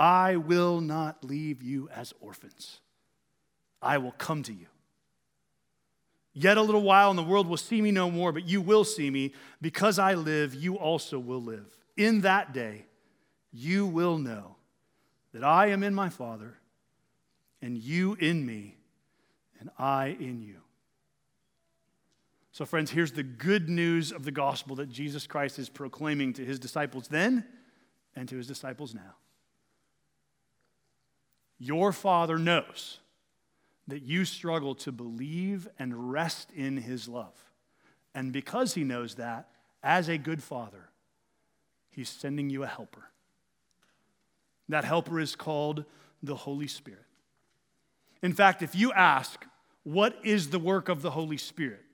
I 0.00 0.36
will 0.36 0.80
not 0.80 1.22
leave 1.22 1.62
you 1.62 1.90
as 1.94 2.14
orphans. 2.20 2.80
I 3.82 3.98
will 3.98 4.12
come 4.12 4.42
to 4.44 4.52
you. 4.52 4.66
Yet 6.32 6.56
a 6.56 6.62
little 6.62 6.80
while, 6.80 7.10
and 7.10 7.18
the 7.18 7.22
world 7.22 7.46
will 7.46 7.58
see 7.58 7.82
me 7.82 7.90
no 7.90 8.10
more, 8.10 8.32
but 8.32 8.48
you 8.48 8.62
will 8.62 8.84
see 8.84 9.10
me. 9.10 9.34
Because 9.60 9.98
I 9.98 10.14
live, 10.14 10.54
you 10.54 10.78
also 10.78 11.18
will 11.18 11.42
live. 11.42 11.76
In 11.98 12.22
that 12.22 12.54
day, 12.54 12.86
you 13.52 13.84
will 13.84 14.16
know 14.16 14.56
that 15.34 15.44
I 15.44 15.66
am 15.66 15.82
in 15.82 15.94
my 15.94 16.08
Father, 16.08 16.56
and 17.60 17.76
you 17.76 18.14
in 18.14 18.46
me, 18.46 18.78
and 19.60 19.68
I 19.78 20.16
in 20.18 20.40
you. 20.40 20.56
So, 22.52 22.64
friends, 22.64 22.90
here's 22.90 23.12
the 23.12 23.22
good 23.22 23.68
news 23.68 24.12
of 24.12 24.24
the 24.24 24.32
gospel 24.32 24.76
that 24.76 24.88
Jesus 24.88 25.26
Christ 25.26 25.58
is 25.58 25.68
proclaiming 25.68 26.32
to 26.34 26.44
his 26.44 26.58
disciples 26.58 27.06
then 27.08 27.44
and 28.16 28.26
to 28.30 28.36
his 28.36 28.46
disciples 28.46 28.94
now. 28.94 29.16
Your 31.60 31.92
Father 31.92 32.38
knows 32.38 32.98
that 33.86 34.02
you 34.02 34.24
struggle 34.24 34.74
to 34.76 34.90
believe 34.90 35.68
and 35.78 36.10
rest 36.10 36.50
in 36.56 36.78
His 36.78 37.06
love. 37.06 37.34
And 38.14 38.32
because 38.32 38.74
He 38.74 38.82
knows 38.82 39.16
that, 39.16 39.50
as 39.82 40.08
a 40.08 40.18
good 40.18 40.42
Father, 40.42 40.88
He's 41.90 42.08
sending 42.08 42.50
you 42.50 42.62
a 42.62 42.66
helper. 42.66 43.10
That 44.68 44.84
helper 44.84 45.20
is 45.20 45.36
called 45.36 45.84
the 46.22 46.34
Holy 46.34 46.66
Spirit. 46.66 47.04
In 48.22 48.32
fact, 48.32 48.62
if 48.62 48.74
you 48.74 48.92
ask, 48.92 49.44
What 49.82 50.16
is 50.24 50.50
the 50.50 50.58
work 50.58 50.88
of 50.88 51.02
the 51.02 51.10
Holy 51.10 51.36
Spirit? 51.36 51.84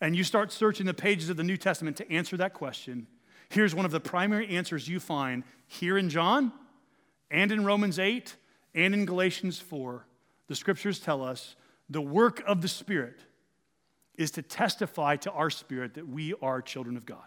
and 0.00 0.16
you 0.16 0.24
start 0.24 0.50
searching 0.50 0.84
the 0.84 0.92
pages 0.92 1.30
of 1.30 1.36
the 1.36 1.44
New 1.44 1.56
Testament 1.56 1.96
to 1.96 2.12
answer 2.12 2.36
that 2.36 2.52
question, 2.52 3.06
here's 3.48 3.72
one 3.72 3.84
of 3.84 3.92
the 3.92 4.00
primary 4.00 4.48
answers 4.48 4.88
you 4.88 4.98
find 4.98 5.44
here 5.68 5.96
in 5.96 6.08
John 6.10 6.52
and 7.30 7.52
in 7.52 7.64
Romans 7.64 8.00
8 8.00 8.34
and 8.74 8.94
in 8.94 9.04
Galatians 9.04 9.58
4, 9.58 10.06
the 10.48 10.54
scriptures 10.54 10.98
tell 10.98 11.22
us 11.22 11.56
the 11.88 12.00
work 12.00 12.42
of 12.46 12.62
the 12.62 12.68
Spirit 12.68 13.18
is 14.16 14.30
to 14.32 14.42
testify 14.42 15.16
to 15.16 15.30
our 15.32 15.50
spirit 15.50 15.94
that 15.94 16.08
we 16.08 16.34
are 16.42 16.60
children 16.60 16.96
of 16.96 17.06
God. 17.06 17.24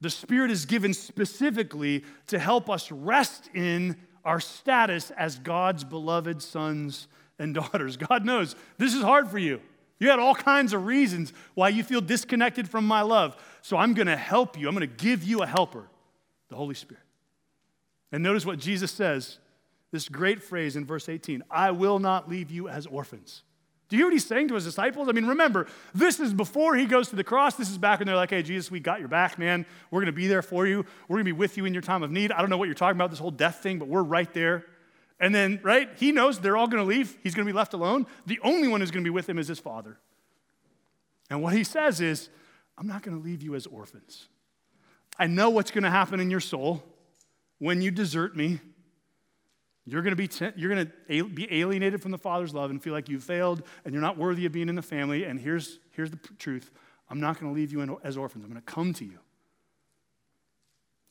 The 0.00 0.10
Spirit 0.10 0.50
is 0.50 0.66
given 0.66 0.92
specifically 0.92 2.04
to 2.26 2.38
help 2.38 2.68
us 2.68 2.90
rest 2.90 3.48
in 3.54 3.96
our 4.24 4.40
status 4.40 5.10
as 5.12 5.38
God's 5.38 5.84
beloved 5.84 6.42
sons 6.42 7.08
and 7.38 7.54
daughters. 7.54 7.96
God 7.96 8.24
knows 8.24 8.56
this 8.78 8.94
is 8.94 9.02
hard 9.02 9.30
for 9.30 9.38
you. 9.38 9.60
You 9.98 10.10
had 10.10 10.18
all 10.18 10.34
kinds 10.34 10.72
of 10.72 10.86
reasons 10.86 11.32
why 11.54 11.68
you 11.68 11.82
feel 11.84 12.00
disconnected 12.00 12.68
from 12.68 12.86
my 12.86 13.02
love. 13.02 13.36
So 13.62 13.76
I'm 13.76 13.94
going 13.94 14.08
to 14.08 14.16
help 14.16 14.58
you. 14.58 14.68
I'm 14.68 14.74
going 14.74 14.88
to 14.88 15.04
give 15.04 15.22
you 15.22 15.42
a 15.42 15.46
helper, 15.46 15.88
the 16.48 16.56
Holy 16.56 16.74
Spirit. 16.74 17.03
And 18.14 18.22
notice 18.22 18.46
what 18.46 18.60
Jesus 18.60 18.92
says 18.92 19.38
this 19.90 20.08
great 20.08 20.40
phrase 20.40 20.76
in 20.76 20.84
verse 20.86 21.08
18 21.08 21.42
I 21.50 21.72
will 21.72 21.98
not 21.98 22.28
leave 22.28 22.48
you 22.48 22.68
as 22.68 22.86
orphans. 22.86 23.42
Do 23.88 23.96
you 23.96 24.02
hear 24.02 24.06
what 24.06 24.12
he's 24.12 24.24
saying 24.24 24.46
to 24.48 24.54
his 24.54 24.64
disciples? 24.64 25.08
I 25.08 25.12
mean, 25.12 25.26
remember, 25.26 25.66
this 25.92 26.20
is 26.20 26.32
before 26.32 26.76
he 26.76 26.86
goes 26.86 27.08
to 27.08 27.16
the 27.16 27.24
cross. 27.24 27.56
This 27.56 27.70
is 27.70 27.76
back 27.76 27.98
when 27.98 28.06
they're 28.06 28.14
like, 28.14 28.30
hey, 28.30 28.44
Jesus, 28.44 28.70
we 28.70 28.78
got 28.78 29.00
your 29.00 29.08
back, 29.08 29.36
man. 29.36 29.66
We're 29.90 29.98
going 29.98 30.06
to 30.06 30.12
be 30.12 30.28
there 30.28 30.42
for 30.42 30.64
you. 30.64 30.86
We're 31.08 31.16
going 31.16 31.26
to 31.26 31.32
be 31.34 31.36
with 31.36 31.56
you 31.56 31.64
in 31.64 31.74
your 31.74 31.82
time 31.82 32.04
of 32.04 32.12
need. 32.12 32.30
I 32.30 32.40
don't 32.40 32.50
know 32.50 32.56
what 32.56 32.66
you're 32.66 32.76
talking 32.76 32.96
about, 32.96 33.10
this 33.10 33.18
whole 33.18 33.32
death 33.32 33.56
thing, 33.56 33.80
but 33.80 33.88
we're 33.88 34.04
right 34.04 34.32
there. 34.32 34.64
And 35.18 35.34
then, 35.34 35.58
right, 35.64 35.90
he 35.96 36.12
knows 36.12 36.38
they're 36.38 36.56
all 36.56 36.68
going 36.68 36.84
to 36.84 36.88
leave. 36.88 37.16
He's 37.24 37.34
going 37.34 37.46
to 37.46 37.52
be 37.52 37.56
left 37.56 37.74
alone. 37.74 38.06
The 38.26 38.38
only 38.44 38.68
one 38.68 38.80
who's 38.80 38.92
going 38.92 39.02
to 39.02 39.08
be 39.08 39.14
with 39.14 39.28
him 39.28 39.40
is 39.40 39.48
his 39.48 39.58
father. 39.58 39.98
And 41.30 41.42
what 41.42 41.52
he 41.52 41.64
says 41.64 42.00
is, 42.00 42.30
I'm 42.78 42.86
not 42.86 43.02
going 43.02 43.16
to 43.16 43.22
leave 43.22 43.42
you 43.42 43.56
as 43.56 43.66
orphans. 43.66 44.28
I 45.18 45.26
know 45.26 45.50
what's 45.50 45.72
going 45.72 45.84
to 45.84 45.90
happen 45.90 46.20
in 46.20 46.30
your 46.30 46.40
soul 46.40 46.84
when 47.64 47.80
you 47.80 47.90
desert 47.90 48.36
me. 48.36 48.60
You're 49.86 50.02
going 50.02 50.14
to 50.14 50.16
be 50.16 50.28
you're 50.56 50.74
going 50.74 50.86
to 50.86 51.24
be 51.24 51.48
alienated 51.50 52.02
from 52.02 52.10
the 52.10 52.18
Father's 52.18 52.52
love 52.52 52.70
and 52.70 52.82
feel 52.82 52.92
like 52.92 53.08
you 53.08 53.18
failed 53.18 53.62
and 53.84 53.94
you're 53.94 54.02
not 54.02 54.18
worthy 54.18 54.44
of 54.44 54.52
being 54.52 54.68
in 54.68 54.74
the 54.74 54.82
family. 54.82 55.24
And 55.24 55.40
here's, 55.40 55.78
here's 55.92 56.10
the 56.10 56.18
truth 56.38 56.70
I'm 57.08 57.20
not 57.20 57.40
going 57.40 57.50
to 57.50 57.58
leave 57.58 57.72
you 57.72 57.80
in, 57.80 57.96
as 58.04 58.18
orphans. 58.18 58.44
I'm 58.44 58.50
going 58.50 58.62
to 58.62 58.70
come 58.70 58.92
to 58.94 59.04
you. 59.04 59.18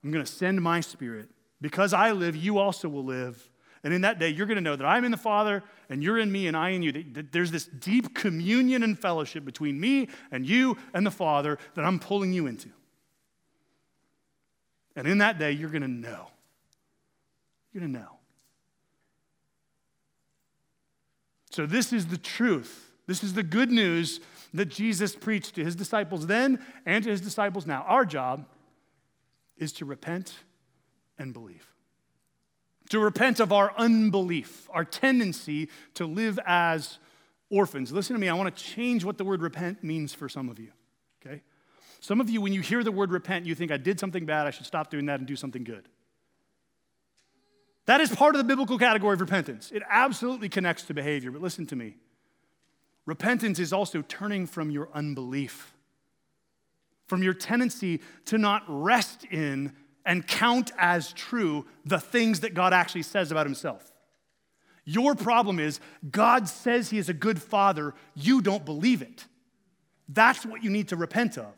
I'm 0.03 0.11
going 0.11 0.23
to 0.23 0.31
send 0.31 0.61
my 0.61 0.79
spirit. 0.79 1.29
Because 1.59 1.91
I 1.91 2.11
live, 2.11 2.35
you 2.35 2.59
also 2.59 2.87
will 2.87 3.05
live. 3.05 3.49
And 3.83 3.91
in 3.91 4.01
that 4.01 4.19
day, 4.19 4.29
you're 4.29 4.45
going 4.45 4.57
to 4.57 4.61
know 4.61 4.75
that 4.75 4.85
I'm 4.85 5.05
in 5.05 5.11
the 5.11 5.17
Father 5.17 5.63
and 5.89 6.03
you're 6.03 6.19
in 6.19 6.31
me 6.31 6.45
and 6.45 6.55
I 6.55 6.69
in 6.69 6.83
you. 6.83 6.91
That 7.13 7.31
there's 7.31 7.49
this 7.49 7.65
deep 7.65 8.13
communion 8.13 8.83
and 8.83 8.99
fellowship 8.99 9.43
between 9.43 9.79
me 9.79 10.07
and 10.31 10.45
you 10.45 10.77
and 10.93 11.03
the 11.03 11.11
Father 11.11 11.57
that 11.73 11.83
I'm 11.83 11.99
pulling 11.99 12.31
you 12.31 12.45
into. 12.45 12.69
And 14.95 15.07
in 15.07 15.17
that 15.17 15.39
day, 15.39 15.51
you're 15.51 15.71
going 15.71 15.81
to 15.81 15.87
know. 15.87 16.27
You're 17.73 17.81
going 17.81 17.93
to 17.93 17.99
know. 17.99 18.19
So, 21.51 21.65
this 21.65 21.93
is 21.93 22.07
the 22.07 22.17
truth. 22.17 22.91
This 23.05 23.23
is 23.23 23.33
the 23.33 23.43
good 23.43 23.69
news 23.69 24.19
that 24.53 24.65
Jesus 24.65 25.15
preached 25.15 25.55
to 25.55 25.63
his 25.63 25.75
disciples 25.75 26.27
then 26.27 26.63
and 26.85 27.03
to 27.03 27.09
his 27.09 27.21
disciples 27.21 27.65
now. 27.65 27.83
Our 27.87 28.05
job 28.05 28.45
is 29.57 29.73
to 29.73 29.85
repent 29.85 30.33
and 31.17 31.33
believe. 31.33 31.67
To 32.89 32.99
repent 32.99 33.39
of 33.39 33.51
our 33.51 33.73
unbelief, 33.77 34.67
our 34.71 34.85
tendency 34.85 35.69
to 35.95 36.05
live 36.05 36.39
as 36.45 36.99
orphans. 37.49 37.91
Listen 37.91 38.15
to 38.15 38.19
me, 38.19 38.29
I 38.29 38.33
want 38.33 38.55
to 38.55 38.63
change 38.63 39.03
what 39.03 39.17
the 39.17 39.23
word 39.23 39.41
repent 39.41 39.83
means 39.83 40.13
for 40.13 40.27
some 40.27 40.49
of 40.49 40.59
you, 40.59 40.71
okay? 41.25 41.41
Some 41.99 42.19
of 42.19 42.29
you, 42.29 42.41
when 42.41 42.51
you 42.51 42.61
hear 42.61 42.83
the 42.83 42.91
word 42.91 43.11
repent, 43.11 43.45
you 43.45 43.55
think, 43.55 43.71
I 43.71 43.77
did 43.77 43.99
something 43.99 44.25
bad, 44.25 44.47
I 44.47 44.51
should 44.51 44.65
stop 44.65 44.89
doing 44.89 45.05
that 45.05 45.19
and 45.19 45.27
do 45.27 45.35
something 45.35 45.63
good. 45.63 45.87
That 47.85 48.01
is 48.01 48.09
part 48.09 48.35
of 48.35 48.39
the 48.39 48.45
biblical 48.45 48.77
category 48.77 49.13
of 49.13 49.21
repentance. 49.21 49.71
It 49.71 49.83
absolutely 49.89 50.49
connects 50.49 50.83
to 50.83 50.93
behavior, 50.93 51.31
but 51.31 51.41
listen 51.41 51.65
to 51.67 51.75
me. 51.75 51.95
Repentance 53.05 53.59
is 53.59 53.73
also 53.73 54.01
turning 54.01 54.47
from 54.47 54.71
your 54.71 54.89
unbelief, 54.93 55.73
from 57.07 57.21
your 57.21 57.33
tendency 57.33 57.99
to 58.25 58.37
not 58.37 58.63
rest 58.67 59.25
in 59.29 59.73
and 60.05 60.25
count 60.25 60.71
as 60.77 61.11
true 61.13 61.65
the 61.85 61.99
things 61.99 62.41
that 62.41 62.53
God 62.53 62.73
actually 62.73 63.03
says 63.03 63.31
about 63.31 63.45
himself. 63.45 63.91
Your 64.85 65.15
problem 65.15 65.59
is 65.59 65.79
God 66.09 66.47
says 66.47 66.89
he 66.89 66.97
is 66.97 67.09
a 67.09 67.13
good 67.13 67.41
father, 67.41 67.93
you 68.15 68.41
don't 68.41 68.65
believe 68.65 69.01
it. 69.01 69.25
That's 70.09 70.45
what 70.45 70.63
you 70.63 70.69
need 70.69 70.89
to 70.89 70.95
repent 70.95 71.37
of. 71.37 71.53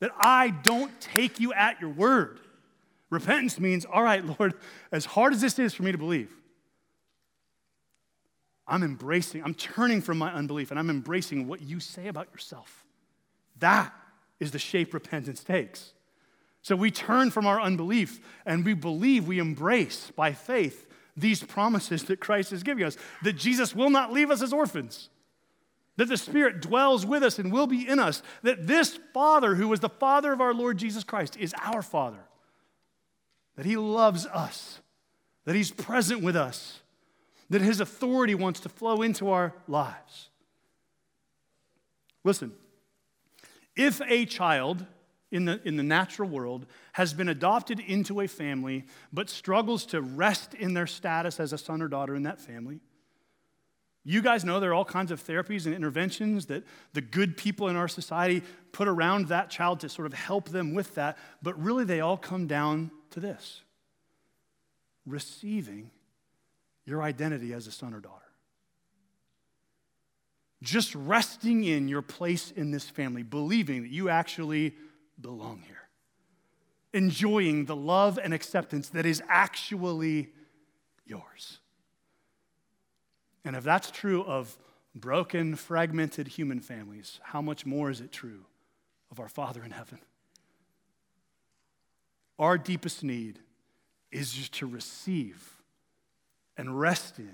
That 0.00 0.10
I 0.18 0.50
don't 0.50 0.98
take 1.00 1.40
you 1.40 1.52
at 1.52 1.80
your 1.80 1.90
word. 1.90 2.40
Repentance 3.12 3.60
means, 3.60 3.84
all 3.84 4.02
right, 4.02 4.24
Lord, 4.24 4.54
as 4.90 5.04
hard 5.04 5.34
as 5.34 5.42
this 5.42 5.58
is 5.58 5.74
for 5.74 5.82
me 5.82 5.92
to 5.92 5.98
believe, 5.98 6.34
I'm 8.66 8.82
embracing, 8.82 9.44
I'm 9.44 9.52
turning 9.52 10.00
from 10.00 10.16
my 10.16 10.32
unbelief 10.32 10.70
and 10.70 10.80
I'm 10.80 10.88
embracing 10.88 11.46
what 11.46 11.60
you 11.60 11.78
say 11.78 12.08
about 12.08 12.28
yourself. 12.32 12.86
That 13.58 13.92
is 14.40 14.52
the 14.52 14.58
shape 14.58 14.94
repentance 14.94 15.44
takes. 15.44 15.92
So 16.62 16.74
we 16.74 16.90
turn 16.90 17.30
from 17.30 17.46
our 17.46 17.60
unbelief 17.60 18.18
and 18.46 18.64
we 18.64 18.72
believe, 18.72 19.26
we 19.26 19.38
embrace 19.38 20.10
by 20.16 20.32
faith 20.32 20.86
these 21.14 21.42
promises 21.42 22.04
that 22.04 22.18
Christ 22.18 22.50
is 22.50 22.62
giving 22.62 22.82
us 22.82 22.96
that 23.22 23.34
Jesus 23.34 23.76
will 23.76 23.90
not 23.90 24.10
leave 24.10 24.30
us 24.30 24.40
as 24.40 24.54
orphans, 24.54 25.10
that 25.98 26.08
the 26.08 26.16
Spirit 26.16 26.62
dwells 26.62 27.04
with 27.04 27.22
us 27.22 27.38
and 27.38 27.52
will 27.52 27.66
be 27.66 27.86
in 27.86 27.98
us, 27.98 28.22
that 28.42 28.66
this 28.66 28.98
Father, 29.12 29.56
who 29.56 29.68
was 29.68 29.80
the 29.80 29.90
Father 29.90 30.32
of 30.32 30.40
our 30.40 30.54
Lord 30.54 30.78
Jesus 30.78 31.04
Christ, 31.04 31.36
is 31.36 31.54
our 31.62 31.82
Father 31.82 32.24
that 33.62 33.68
He 33.68 33.76
loves 33.76 34.26
us, 34.26 34.80
that 35.44 35.54
He's 35.54 35.70
present 35.70 36.20
with 36.20 36.34
us, 36.34 36.80
that 37.48 37.60
His 37.60 37.78
authority 37.78 38.34
wants 38.34 38.58
to 38.58 38.68
flow 38.68 39.02
into 39.02 39.30
our 39.30 39.54
lives. 39.68 40.30
Listen, 42.24 42.50
if 43.76 44.00
a 44.08 44.26
child 44.26 44.84
in 45.30 45.44
the, 45.44 45.60
in 45.64 45.76
the 45.76 45.84
natural 45.84 46.28
world 46.28 46.66
has 46.94 47.14
been 47.14 47.28
adopted 47.28 47.78
into 47.78 48.20
a 48.20 48.26
family 48.26 48.84
but 49.12 49.30
struggles 49.30 49.86
to 49.86 50.02
rest 50.02 50.54
in 50.54 50.74
their 50.74 50.88
status 50.88 51.38
as 51.38 51.52
a 51.52 51.58
son 51.58 51.80
or 51.82 51.86
daughter 51.86 52.16
in 52.16 52.24
that 52.24 52.40
family, 52.40 52.80
you 54.04 54.22
guys 54.22 54.44
know 54.44 54.58
there 54.58 54.70
are 54.70 54.74
all 54.74 54.84
kinds 54.84 55.12
of 55.12 55.24
therapies 55.24 55.66
and 55.66 55.74
interventions 55.76 56.46
that 56.46 56.64
the 56.94 57.00
good 57.00 57.36
people 57.36 57.68
in 57.68 57.76
our 57.76 57.86
society 57.86 58.42
put 58.72 58.88
around 58.88 59.28
that 59.28 59.50
child 59.50 59.78
to 59.78 59.88
sort 59.88 60.06
of 60.06 60.14
help 60.14 60.48
them 60.48 60.74
with 60.74 60.96
that, 60.96 61.16
but 61.42 61.56
really 61.62 61.84
they 61.84 62.00
all 62.00 62.16
come 62.16 62.48
down 62.48 62.90
to 63.12 63.20
this 63.20 63.62
receiving 65.06 65.90
your 66.84 67.02
identity 67.02 67.52
as 67.52 67.66
a 67.66 67.72
son 67.72 67.94
or 67.94 68.00
daughter. 68.00 68.18
Just 70.62 70.94
resting 70.94 71.64
in 71.64 71.88
your 71.88 72.02
place 72.02 72.52
in 72.52 72.70
this 72.70 72.88
family, 72.88 73.22
believing 73.22 73.82
that 73.82 73.90
you 73.90 74.08
actually 74.08 74.74
belong 75.20 75.62
here, 75.66 75.88
enjoying 76.92 77.64
the 77.64 77.74
love 77.74 78.18
and 78.22 78.32
acceptance 78.32 78.88
that 78.90 79.04
is 79.04 79.22
actually 79.28 80.30
yours. 81.04 81.58
And 83.44 83.56
if 83.56 83.64
that's 83.64 83.90
true 83.90 84.22
of 84.22 84.56
broken, 84.94 85.56
fragmented 85.56 86.28
human 86.28 86.60
families, 86.60 87.18
how 87.22 87.42
much 87.42 87.66
more 87.66 87.90
is 87.90 88.00
it 88.00 88.12
true 88.12 88.44
of 89.10 89.18
our 89.18 89.28
Father 89.28 89.64
in 89.64 89.72
heaven? 89.72 89.98
Our 92.42 92.58
deepest 92.58 93.04
need 93.04 93.38
is 94.10 94.32
just 94.32 94.54
to 94.54 94.66
receive 94.66 95.62
and 96.56 96.78
rest 96.78 97.20
in 97.20 97.30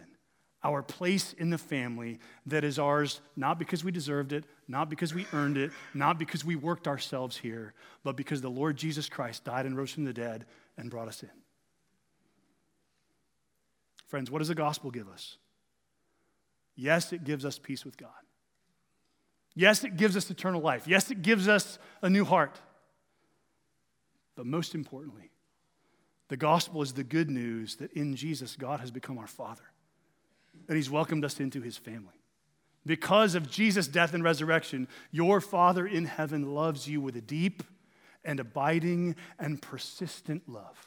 our 0.63 0.83
place 0.83 1.33
in 1.39 1.49
the 1.49 1.57
family 1.57 2.19
that 2.45 2.63
is 2.63 2.79
ours, 2.79 3.23
not 3.35 3.59
because 3.59 3.83
we 3.83 3.91
deserved 3.91 4.35
it, 4.35 4.45
not 4.69 4.91
because 4.91 5.15
we 5.15 5.27
earned 5.33 5.57
it, 5.57 5.71
not 5.95 6.19
because 6.19 6.45
we 6.45 6.57
worked 6.57 6.87
ourselves 6.87 7.39
here, 7.39 7.73
but 8.05 8.17
because 8.17 8.43
the 8.43 8.51
Lord 8.51 8.77
Jesus 8.77 9.09
Christ 9.09 9.45
died 9.45 9.65
and 9.65 9.79
rose 9.79 9.93
from 9.93 10.05
the 10.05 10.13
dead 10.13 10.45
and 10.77 10.91
brought 10.91 11.09
us 11.09 11.23
in. 11.23 11.31
Friends, 14.09 14.31
what 14.31 14.41
does 14.41 14.49
the 14.49 14.55
gospel 14.55 14.91
give 14.91 15.09
us? 15.09 15.39
Yes, 16.77 17.15
it 17.15 17.25
gives 17.25 17.47
us 17.47 17.59
peace 17.59 17.83
with 17.83 17.97
God. 17.97 18.11
Yes, 19.55 19.85
it 19.85 19.97
gives 19.97 20.19
us 20.19 20.29
eternal 20.31 20.61
life. 20.61 20.87
Yes, 20.87 21.11
it 21.11 21.23
gives 21.23 21.49
us 21.49 21.79
a 22.03 22.11
new 22.11 22.27
heart. 22.27 22.61
But 24.39 24.47
most 24.47 24.77
importantly, 24.77 25.33
the 26.29 26.37
gospel 26.37 26.81
is 26.81 26.93
the 26.93 27.03
good 27.03 27.29
news 27.29 27.75
that 27.77 27.93
in 27.95 28.15
Jesus, 28.15 28.55
God 28.55 28.79
has 28.79 28.93
become 28.93 29.19
our 29.19 29.27
Father, 29.27 29.65
that 30.69 30.77
He's 30.77 30.89
welcomed 30.89 31.25
us 31.25 31.41
into 31.41 31.61
His 31.61 31.77
family. 31.77 32.23
Because 32.87 33.35
of 33.35 33.51
Jesus' 33.51 33.89
death 33.89 34.15
and 34.15 34.23
resurrection, 34.23 34.87
your 35.11 35.41
Father 35.41 35.89
in 35.89 36.05
heaven 36.05 36.55
loves 36.55 36.87
you 36.87 37.01
with 37.01 37.17
a 37.17 37.21
deep 37.21 37.65
and 38.25 38.39
abiding 38.39 39.17
and 39.41 39.61
persistent 39.61 40.49
love. 40.49 40.87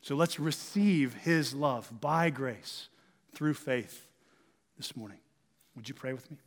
So 0.00 0.14
let's 0.16 0.40
receive 0.40 1.12
His 1.12 1.52
love 1.52 1.92
by 2.00 2.30
grace 2.30 2.88
through 3.34 3.52
faith 3.52 4.08
this 4.78 4.96
morning. 4.96 5.18
Would 5.76 5.90
you 5.90 5.94
pray 5.94 6.14
with 6.14 6.30
me? 6.30 6.38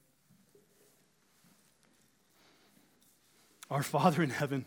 Our 3.72 3.84
Father 3.84 4.22
in 4.22 4.32
heaven, 4.32 4.66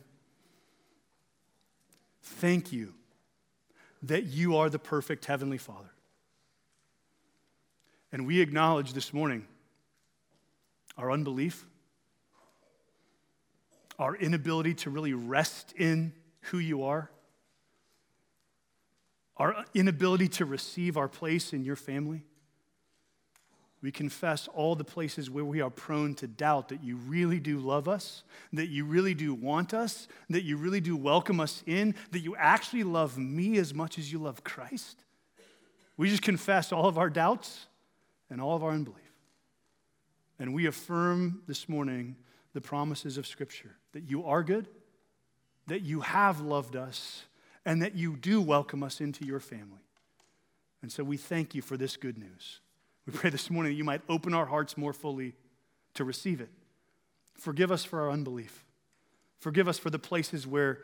thank 2.22 2.72
you 2.72 2.94
that 4.02 4.24
you 4.24 4.56
are 4.56 4.70
the 4.70 4.78
perfect 4.78 5.26
Heavenly 5.26 5.58
Father. 5.58 5.92
And 8.10 8.26
we 8.26 8.40
acknowledge 8.40 8.94
this 8.94 9.12
morning 9.12 9.46
our 10.96 11.12
unbelief, 11.12 11.66
our 13.98 14.16
inability 14.16 14.72
to 14.74 14.90
really 14.90 15.12
rest 15.12 15.74
in 15.76 16.14
who 16.40 16.58
you 16.58 16.84
are, 16.84 17.10
our 19.36 19.66
inability 19.74 20.28
to 20.28 20.46
receive 20.46 20.96
our 20.96 21.08
place 21.08 21.52
in 21.52 21.62
your 21.62 21.76
family. 21.76 22.24
We 23.84 23.92
confess 23.92 24.48
all 24.48 24.74
the 24.76 24.82
places 24.82 25.28
where 25.28 25.44
we 25.44 25.60
are 25.60 25.68
prone 25.68 26.14
to 26.14 26.26
doubt 26.26 26.70
that 26.70 26.82
you 26.82 26.96
really 26.96 27.38
do 27.38 27.58
love 27.58 27.86
us, 27.86 28.22
that 28.54 28.68
you 28.68 28.86
really 28.86 29.12
do 29.12 29.34
want 29.34 29.74
us, 29.74 30.08
that 30.30 30.42
you 30.42 30.56
really 30.56 30.80
do 30.80 30.96
welcome 30.96 31.38
us 31.38 31.62
in, 31.66 31.94
that 32.10 32.20
you 32.20 32.34
actually 32.36 32.82
love 32.82 33.18
me 33.18 33.58
as 33.58 33.74
much 33.74 33.98
as 33.98 34.10
you 34.10 34.18
love 34.18 34.42
Christ. 34.42 35.04
We 35.98 36.08
just 36.08 36.22
confess 36.22 36.72
all 36.72 36.86
of 36.86 36.96
our 36.96 37.10
doubts 37.10 37.66
and 38.30 38.40
all 38.40 38.56
of 38.56 38.64
our 38.64 38.70
unbelief. 38.70 39.02
And 40.38 40.54
we 40.54 40.64
affirm 40.64 41.42
this 41.46 41.68
morning 41.68 42.16
the 42.54 42.62
promises 42.62 43.18
of 43.18 43.26
Scripture 43.26 43.76
that 43.92 44.04
you 44.04 44.24
are 44.24 44.42
good, 44.42 44.66
that 45.66 45.82
you 45.82 46.00
have 46.00 46.40
loved 46.40 46.74
us, 46.74 47.24
and 47.66 47.82
that 47.82 47.94
you 47.94 48.16
do 48.16 48.40
welcome 48.40 48.82
us 48.82 49.02
into 49.02 49.26
your 49.26 49.40
family. 49.40 49.84
And 50.80 50.90
so 50.90 51.04
we 51.04 51.18
thank 51.18 51.54
you 51.54 51.60
for 51.60 51.76
this 51.76 51.98
good 51.98 52.16
news. 52.16 52.60
We 53.06 53.12
pray 53.12 53.30
this 53.30 53.50
morning 53.50 53.72
that 53.72 53.76
you 53.76 53.84
might 53.84 54.02
open 54.08 54.34
our 54.34 54.46
hearts 54.46 54.76
more 54.76 54.92
fully 54.92 55.34
to 55.94 56.04
receive 56.04 56.40
it. 56.40 56.50
Forgive 57.34 57.70
us 57.70 57.84
for 57.84 58.00
our 58.00 58.10
unbelief. 58.10 58.64
Forgive 59.38 59.68
us 59.68 59.78
for 59.78 59.90
the 59.90 59.98
places 59.98 60.46
where 60.46 60.78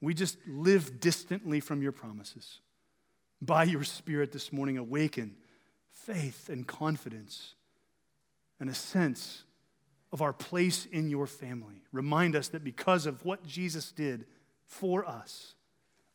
we 0.00 0.14
just 0.14 0.36
live 0.46 1.00
distantly 1.00 1.60
from 1.60 1.82
your 1.82 1.92
promises. 1.92 2.60
By 3.40 3.64
your 3.64 3.84
Spirit 3.84 4.32
this 4.32 4.52
morning, 4.52 4.78
awaken 4.78 5.36
faith 5.90 6.48
and 6.48 6.66
confidence 6.66 7.54
and 8.60 8.70
a 8.70 8.74
sense 8.74 9.44
of 10.12 10.22
our 10.22 10.32
place 10.32 10.86
in 10.86 11.08
your 11.08 11.26
family. 11.26 11.82
Remind 11.92 12.36
us 12.36 12.48
that 12.48 12.62
because 12.62 13.06
of 13.06 13.24
what 13.24 13.44
Jesus 13.44 13.90
did 13.90 14.26
for 14.66 15.04
us, 15.04 15.54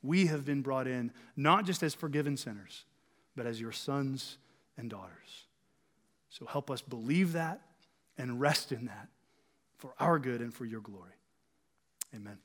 we 0.02 0.28
have 0.28 0.46
been 0.46 0.62
brought 0.62 0.88
in 0.88 1.12
not 1.36 1.66
just 1.66 1.84
as 1.84 1.94
forgiven 1.94 2.38
sinners, 2.38 2.86
but 3.36 3.46
as 3.46 3.60
your 3.60 3.74
sons 3.74 4.38
and 4.80 4.90
daughters. 4.90 5.46
So 6.30 6.46
help 6.46 6.72
us 6.72 6.82
believe 6.82 7.34
that 7.34 7.62
and 8.18 8.40
rest 8.40 8.72
in 8.72 8.86
that 8.86 9.10
for 9.78 9.94
our 10.00 10.18
good 10.20 10.42
and 10.42 10.54
for 10.54 10.66
your 10.66 10.82
glory. 10.82 11.12
Amen. 12.16 12.38